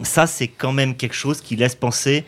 ça, 0.03 0.27
c'est 0.27 0.47
quand 0.47 0.71
même 0.71 0.95
quelque 0.95 1.15
chose 1.15 1.41
qui 1.41 1.55
laisse 1.55 1.75
penser 1.75 2.25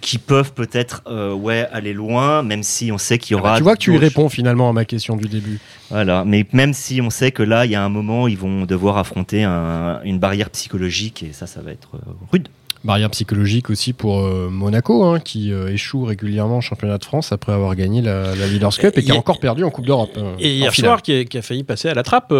qu'ils 0.00 0.20
peuvent 0.20 0.52
peut-être 0.52 1.02
euh, 1.06 1.32
ouais 1.32 1.66
aller 1.72 1.92
loin, 1.92 2.42
même 2.42 2.62
si 2.62 2.90
on 2.92 2.98
sait 2.98 3.18
qu'il 3.18 3.36
y 3.36 3.38
Ah 3.38 3.42
bah, 3.42 3.48
aura. 3.50 3.56
tu 3.58 3.62
vois 3.64 3.74
que 3.74 3.80
tu 3.80 3.94
y 3.94 3.98
réponds 3.98 4.28
finalement 4.28 4.68
à 4.68 4.72
ma 4.72 4.84
question 4.84 5.16
du 5.16 5.28
début. 5.28 5.58
Voilà, 5.90 6.24
mais 6.24 6.44
même 6.52 6.72
si 6.74 7.00
on 7.00 7.10
sait 7.10 7.30
que 7.32 7.42
là, 7.42 7.64
il 7.64 7.72
y 7.72 7.74
a 7.74 7.82
un 7.84 7.88
moment, 7.88 8.28
ils 8.28 8.38
vont 8.38 8.64
devoir 8.66 8.98
affronter 8.98 9.42
un- 9.44 10.00
une 10.04 10.18
barrière 10.18 10.50
psychologique 10.50 11.22
et 11.22 11.32
ça, 11.32 11.46
ça 11.46 11.60
va 11.62 11.72
être 11.72 11.90
euh, 11.94 11.98
rude. 12.32 12.48
Barrière 12.86 13.10
psychologique 13.10 13.68
aussi 13.68 13.92
pour 13.92 14.20
euh, 14.20 14.48
Monaco, 14.50 15.04
hein, 15.04 15.18
qui 15.20 15.52
euh, 15.52 15.68
échoue 15.72 16.04
régulièrement 16.04 16.58
en 16.58 16.60
championnat 16.60 16.98
de 16.98 17.04
France 17.04 17.32
après 17.32 17.52
avoir 17.52 17.74
gagné 17.74 18.00
la, 18.00 18.34
la 18.34 18.46
Leaders 18.46 18.76
Cup 18.78 18.96
et 18.96 19.02
qui 19.02 19.10
a 19.10 19.16
encore 19.16 19.40
perdu 19.40 19.64
en 19.64 19.70
Coupe 19.70 19.86
d'Europe. 19.86 20.10
euh, 20.16 20.34
Et 20.38 20.54
hier 20.56 20.72
soir, 20.72 21.02
qui 21.02 21.12
a, 21.12 21.24
qui 21.24 21.36
a 21.36 21.42
failli 21.42 21.64
passer 21.64 21.88
à 21.88 21.94
la 21.94 22.02
trappe. 22.04 22.32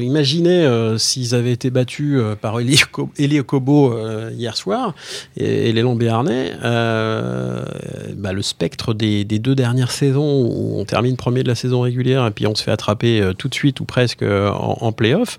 imaginez 0.00 0.66
s'ils 0.98 1.34
avaient 1.34 1.52
été 1.52 1.70
battus 1.70 2.20
par 2.40 2.58
Eli 2.60 2.78
Ko- 2.90 3.10
Eli 3.18 3.38
Okobo 3.40 3.92
euh, 3.92 4.30
hier 4.36 4.56
soir 4.56 4.94
et, 5.36 5.68
et 5.68 5.72
les 5.72 5.82
Béarnais. 5.84 6.52
bah, 6.62 8.32
le 8.32 8.42
spectre 8.42 8.94
des, 8.94 9.24
des 9.24 9.38
deux 9.38 9.54
dernières 9.54 9.90
saisons 9.90 10.42
où 10.46 10.80
on 10.80 10.84
termine 10.84 11.16
premier 11.16 11.42
de 11.42 11.48
la 11.48 11.54
saison 11.54 11.82
régulière 11.82 12.26
et 12.26 12.30
puis 12.30 12.46
on 12.46 12.54
se 12.54 12.62
fait 12.62 12.70
attraper 12.70 13.30
tout 13.38 13.48
de 13.48 13.54
suite 13.54 13.80
ou 13.80 13.84
presque 13.84 14.22
en, 14.22 14.78
en 14.80 14.92
play-off. 14.92 15.38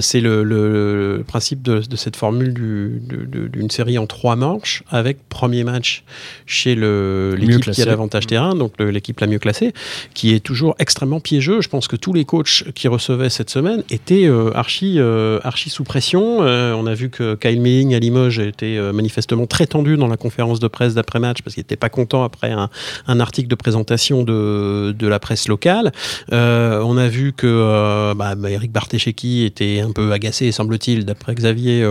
C'est 0.00 0.20
le, 0.20 0.44
le- 0.44 1.16
le 1.18 1.24
principe 1.24 1.62
de, 1.62 1.78
de 1.80 1.96
cette 1.96 2.16
formule 2.16 2.52
du- 2.52 3.02
d'une 3.62 3.70
série 3.70 3.96
en 3.96 4.06
trois 4.06 4.36
manches 4.36 4.82
avec 4.90 5.28
premier 5.28 5.62
match 5.62 6.02
chez 6.46 6.74
l'équipe 6.74 7.70
qui 7.70 7.82
a 7.82 7.86
l'avantage 7.86 8.26
terrain, 8.26 8.54
donc 8.54 8.72
l'équipe 8.80 9.18
la 9.20 9.28
mieux 9.28 9.38
classée 9.38 9.72
qui 10.14 10.34
est 10.34 10.40
toujours 10.40 10.74
extrêmement 10.78 11.20
piégeux. 11.20 11.60
Je 11.60 11.68
pense 11.68 11.86
que 11.86 11.96
tous 11.96 12.12
les 12.12 12.24
coachs 12.24 12.64
qui 12.74 12.88
recevaient 12.88 13.30
cette 13.30 13.50
semaine 13.50 13.84
étaient 13.90 14.26
euh, 14.26 14.50
archi, 14.54 14.96
euh, 14.98 15.38
archi 15.44 15.70
sous 15.70 15.84
pression. 15.84 16.38
Euh, 16.42 16.72
on 16.74 16.86
a 16.86 16.94
vu 16.94 17.08
que 17.08 17.36
Kyle 17.36 17.60
Milling 17.60 17.94
à 17.94 18.00
Limoges 18.00 18.40
était 18.40 18.78
manifestement 18.92 19.46
très 19.46 19.66
tendu 19.66 19.96
dans 19.96 20.08
la 20.08 20.16
conférence 20.16 20.58
de 20.58 20.68
presse 20.68 20.94
d'après-match 20.94 21.42
parce 21.42 21.54
qu'il 21.54 21.60
n'était 21.60 21.76
pas 21.76 21.88
content 21.88 22.24
après 22.24 22.50
un, 22.50 22.68
un 23.06 23.20
article 23.20 23.48
de 23.48 23.54
présentation 23.54 24.24
de, 24.24 24.94
de 24.98 25.06
la 25.06 25.20
presse 25.20 25.46
locale. 25.48 25.92
On 26.30 26.96
a 26.96 27.08
vu 27.08 27.32
que 27.32 28.12
bah, 28.14 28.34
Eric 28.48 28.72
Bartesheki 28.72 29.44
était 29.44 29.80
un 29.80 29.92
peu 29.92 30.12
agacé, 30.12 30.50
semble-t-il, 30.50 31.04
d'après 31.04 31.34
Xavier, 31.34 31.86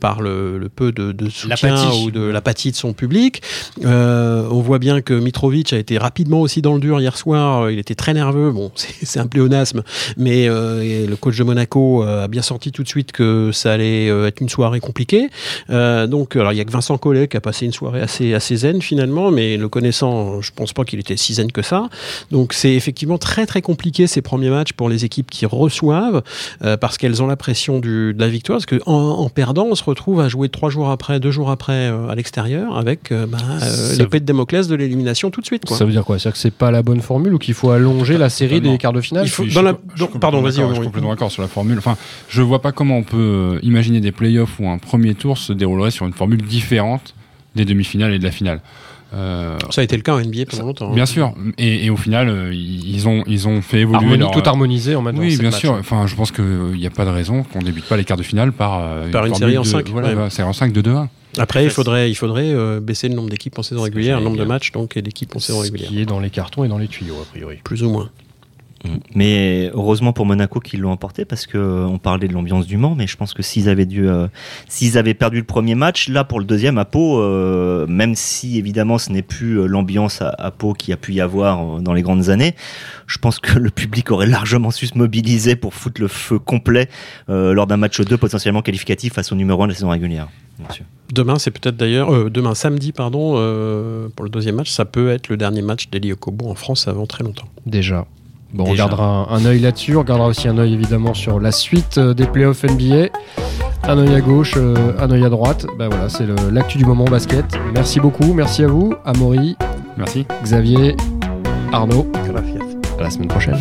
par 0.00 0.22
le, 0.22 0.58
le 0.58 0.68
peu 0.68 0.85
de, 0.92 1.12
de 1.12 1.28
soutien 1.28 1.92
ou 1.92 2.10
de 2.10 2.22
l'apathie 2.22 2.70
de 2.70 2.76
son 2.76 2.92
public. 2.92 3.42
Euh, 3.84 4.48
on 4.50 4.60
voit 4.60 4.78
bien 4.78 5.00
que 5.00 5.14
Mitrovic 5.14 5.72
a 5.72 5.78
été 5.78 5.98
rapidement 5.98 6.40
aussi 6.40 6.62
dans 6.62 6.74
le 6.74 6.80
dur 6.80 7.00
hier 7.00 7.16
soir. 7.16 7.70
Il 7.70 7.78
était 7.78 7.94
très 7.94 8.14
nerveux. 8.14 8.50
Bon, 8.50 8.70
c'est 9.02 9.20
un 9.20 9.26
pléonasme, 9.26 9.82
mais 10.16 10.48
euh, 10.48 11.06
le 11.06 11.16
coach 11.16 11.36
de 11.36 11.44
Monaco 11.44 12.02
euh, 12.02 12.24
a 12.24 12.28
bien 12.28 12.42
senti 12.42 12.72
tout 12.72 12.82
de 12.82 12.88
suite 12.88 13.12
que 13.12 13.50
ça 13.52 13.72
allait 13.72 14.06
être 14.06 14.40
une 14.40 14.48
soirée 14.48 14.80
compliquée. 14.80 15.28
Euh, 15.70 16.06
donc, 16.06 16.36
alors 16.36 16.52
il 16.52 16.58
y 16.58 16.60
a 16.60 16.64
que 16.64 16.72
Vincent 16.72 16.98
Collet 16.98 17.28
qui 17.28 17.36
a 17.36 17.40
passé 17.40 17.66
une 17.66 17.72
soirée 17.72 18.00
assez 18.00 18.34
assez 18.34 18.56
zen 18.56 18.82
finalement, 18.82 19.30
mais 19.30 19.56
le 19.56 19.68
connaissant, 19.68 20.40
je 20.40 20.50
pense 20.52 20.72
pas 20.72 20.84
qu'il 20.84 20.98
était 20.98 21.16
si 21.16 21.34
zen 21.34 21.50
que 21.52 21.62
ça. 21.62 21.88
Donc, 22.30 22.52
c'est 22.52 22.74
effectivement 22.74 23.18
très 23.18 23.46
très 23.46 23.62
compliqué 23.62 24.06
ces 24.06 24.22
premiers 24.22 24.50
matchs 24.50 24.72
pour 24.72 24.88
les 24.88 25.04
équipes 25.04 25.30
qui 25.30 25.46
reçoivent 25.46 26.22
parce 26.80 26.98
qu'elles 26.98 27.22
ont 27.22 27.26
la 27.26 27.36
pression 27.36 27.78
du, 27.78 28.14
de 28.14 28.20
la 28.20 28.28
victoire. 28.28 28.56
Parce 28.56 28.66
que 28.66 28.80
en, 28.86 28.92
en 28.92 29.28
perdant, 29.28 29.66
on 29.70 29.74
se 29.74 29.84
retrouve 29.84 30.20
à 30.20 30.28
jouer 30.28 30.48
trois 30.48 30.65
jours 30.70 30.90
après, 30.90 31.20
deux 31.20 31.30
jours 31.30 31.50
après 31.50 31.88
euh, 31.90 32.08
à 32.08 32.14
l'extérieur 32.14 32.76
avec 32.76 33.12
euh, 33.12 33.26
bah, 33.26 33.38
euh, 33.62 33.96
l'épée 33.96 34.20
de 34.20 34.24
Démoclès 34.24 34.68
de 34.68 34.74
l'élimination 34.74 35.30
tout 35.30 35.40
de 35.40 35.46
suite. 35.46 35.64
Quoi. 35.64 35.76
Ça 35.76 35.84
veut 35.84 35.92
dire 35.92 36.04
quoi? 36.04 36.18
C'est-à-dire 36.18 36.32
que 36.34 36.38
c'est 36.38 36.50
pas 36.54 36.70
la 36.70 36.82
bonne 36.82 37.00
formule 37.00 37.34
ou 37.34 37.38
qu'il 37.38 37.54
faut 37.54 37.70
allonger 37.70 38.18
la 38.18 38.28
série 38.28 38.60
des 38.60 38.78
quarts 38.78 38.92
de 38.92 39.00
finale? 39.00 39.24
Il 39.26 39.30
faut- 39.30 39.44
Je 39.46 39.54
dans 39.54 39.62
la- 39.62 39.76
je 39.94 40.04
pardon, 40.04 40.38
complètement 40.38 40.42
vas-y, 40.42 40.52
d'accord, 40.56 40.68
Je 40.70 40.74
suis 40.74 40.84
complètement 40.86 41.10
d'accord 41.10 41.30
sur 41.30 41.42
la 41.42 41.48
formule. 41.48 41.78
Enfin, 41.78 41.96
je 42.28 42.42
vois 42.42 42.60
pas 42.62 42.72
comment 42.72 42.96
on 42.98 43.02
peut 43.02 43.58
imaginer 43.62 44.00
des 44.00 44.12
playoffs 44.12 44.58
où 44.58 44.68
un 44.68 44.78
premier 44.78 45.14
tour 45.14 45.38
se 45.38 45.52
déroulerait 45.52 45.90
sur 45.90 46.06
une 46.06 46.12
formule 46.12 46.42
différente 46.42 47.14
des 47.54 47.64
demi-finales 47.64 48.12
et 48.12 48.18
de 48.18 48.24
la 48.24 48.30
finale. 48.30 48.60
Euh, 49.16 49.56
Ça 49.70 49.80
a 49.80 49.84
été 49.84 49.96
le 49.96 50.02
cas 50.02 50.14
en 50.14 50.20
NBA 50.20 50.44
pendant 50.50 50.66
longtemps. 50.66 50.90
hein. 50.90 50.94
bien 50.94 51.06
sûr. 51.06 51.32
Et, 51.58 51.86
et 51.86 51.90
au 51.90 51.96
final, 51.96 52.28
euh, 52.28 52.52
ils 52.54 53.08
ont, 53.08 53.22
ils 53.26 53.48
ont 53.48 53.62
fait 53.62 53.80
évoluer 53.80 53.96
Harmonie, 53.96 54.18
leur... 54.18 54.30
tout 54.30 54.42
harmonisé 54.44 54.94
en 54.94 55.02
maintenant. 55.02 55.22
Oui, 55.22 55.32
sept 55.32 55.40
bien 55.40 55.50
sûr. 55.50 55.72
Enfin, 55.72 56.06
je 56.06 56.14
pense 56.14 56.30
qu'il 56.32 56.44
n'y 56.76 56.86
a 56.86 56.90
pas 56.90 57.04
de 57.04 57.10
raison 57.10 57.42
qu'on 57.42 57.60
débute 57.60 57.86
pas 57.86 57.96
les 57.96 58.04
quarts 58.04 58.16
de 58.18 58.22
finale 58.22 58.52
par, 58.52 58.80
euh, 58.82 59.10
Par 59.10 59.24
une 59.26 59.34
série 59.34 59.56
en 59.58 59.62
de- 59.62 59.66
cinq, 59.66 59.88
Voilà, 59.88 60.14
ouais. 60.14 60.30
série 60.30 60.48
en 60.48 60.52
5 60.52 60.72
de 60.72 60.82
2-1. 60.82 61.08
Après, 61.38 61.64
il 61.64 61.70
faudrait, 61.70 62.10
il 62.10 62.14
faudrait 62.14 62.50
euh, 62.52 62.80
baisser 62.80 63.08
le 63.08 63.14
nombre 63.14 63.28
d'équipes 63.30 63.58
en 63.58 63.62
saison 63.62 63.80
ce 63.80 63.84
régulière, 63.84 64.18
le 64.18 64.24
nombre 64.24 64.38
de 64.38 64.44
matchs 64.44 64.72
donc 64.72 64.96
et 64.96 65.02
d'équipes 65.02 65.34
en 65.36 65.38
saison 65.38 65.58
Ce 65.58 65.64
régulière, 65.64 65.88
qui 65.88 66.00
est 66.00 66.06
dans 66.06 66.20
les 66.20 66.30
cartons 66.30 66.64
et 66.64 66.68
dans 66.68 66.78
les 66.78 66.88
tuyaux, 66.88 67.16
a 67.20 67.24
priori. 67.26 67.56
plus 67.64 67.82
ou 67.82 67.90
moins. 67.90 68.10
Mais 69.14 69.70
heureusement 69.74 70.12
pour 70.12 70.26
Monaco 70.26 70.60
qu'ils 70.60 70.80
l'ont 70.80 70.92
emporté 70.92 71.24
parce 71.24 71.46
que 71.46 71.58
euh, 71.58 71.86
on 71.86 71.98
parlait 71.98 72.28
de 72.28 72.32
l'ambiance 72.32 72.66
du 72.66 72.76
Mans, 72.76 72.94
mais 72.94 73.06
je 73.06 73.16
pense 73.16 73.34
que 73.34 73.42
s'ils 73.42 73.68
avaient 73.68 73.86
dû, 73.86 74.08
euh, 74.08 74.28
s'ils 74.68 74.98
avaient 74.98 75.14
perdu 75.14 75.38
le 75.38 75.44
premier 75.44 75.74
match, 75.74 76.08
là 76.08 76.24
pour 76.24 76.38
le 76.38 76.44
deuxième 76.44 76.78
à 76.78 76.84
Pau, 76.84 77.20
euh, 77.20 77.86
même 77.86 78.14
si 78.14 78.58
évidemment 78.58 78.98
ce 78.98 79.10
n'est 79.10 79.22
plus 79.22 79.66
l'ambiance 79.66 80.22
à, 80.22 80.34
à 80.38 80.50
Pau 80.50 80.74
qu'il 80.74 80.90
y 80.90 80.94
a 80.94 80.96
pu 80.96 81.14
y 81.14 81.20
avoir 81.20 81.80
dans 81.80 81.92
les 81.92 82.02
grandes 82.02 82.28
années, 82.28 82.54
je 83.06 83.18
pense 83.18 83.38
que 83.38 83.58
le 83.58 83.70
public 83.70 84.10
aurait 84.10 84.26
largement 84.26 84.70
su 84.70 84.86
se 84.86 84.98
mobiliser 84.98 85.56
pour 85.56 85.74
foutre 85.74 86.00
le 86.00 86.08
feu 86.08 86.38
complet 86.38 86.88
euh, 87.28 87.52
lors 87.52 87.66
d'un 87.66 87.76
match 87.76 88.00
2 88.00 88.16
potentiellement 88.16 88.62
qualificatif 88.62 89.14
face 89.14 89.32
au 89.32 89.36
numéro 89.36 89.62
1 89.62 89.66
de 89.66 89.72
la 89.72 89.74
saison 89.76 89.90
régulière. 89.90 90.28
Demain, 91.12 91.38
c'est 91.38 91.50
peut-être 91.50 91.76
d'ailleurs, 91.76 92.12
euh, 92.12 92.30
demain 92.30 92.54
samedi, 92.54 92.92
pardon, 92.92 93.34
euh, 93.36 94.08
pour 94.14 94.24
le 94.24 94.30
deuxième 94.30 94.56
match, 94.56 94.70
ça 94.70 94.84
peut 94.84 95.10
être 95.10 95.28
le 95.28 95.36
dernier 95.36 95.62
match 95.62 95.90
d'Eli 95.90 96.12
Okobo 96.12 96.48
en 96.48 96.54
France 96.54 96.88
avant 96.88 97.06
très 97.06 97.24
longtemps. 97.24 97.46
Déjà. 97.66 98.06
Bon, 98.52 98.64
on 98.68 98.74
gardera 98.74 99.26
un, 99.30 99.44
œil 99.44 99.58
là-dessus. 99.60 99.96
On 99.96 100.02
gardera 100.02 100.28
aussi 100.28 100.48
un 100.48 100.56
œil 100.58 100.72
évidemment 100.74 101.14
sur 101.14 101.40
la 101.40 101.52
suite 101.52 101.98
euh, 101.98 102.14
des 102.14 102.26
playoffs 102.26 102.64
NBA. 102.64 103.08
Un 103.84 103.98
œil 103.98 104.14
à 104.14 104.20
gauche, 104.20 104.54
euh, 104.56 104.92
un 104.98 105.10
œil 105.10 105.24
à 105.24 105.28
droite. 105.28 105.66
Ben 105.78 105.88
voilà, 105.88 106.08
c'est 106.08 106.26
le- 106.26 106.34
l'actu 106.52 106.78
du 106.78 106.84
moment 106.84 107.04
basket. 107.04 107.44
Merci 107.74 108.00
beaucoup, 108.00 108.32
merci 108.32 108.64
à 108.64 108.68
vous, 108.68 108.94
Amaury, 109.04 109.56
Merci. 109.98 110.26
Xavier, 110.42 110.96
Arnaud. 111.72 112.06
À 112.98 113.02
la 113.02 113.10
semaine 113.10 113.28
prochaine. 113.28 113.58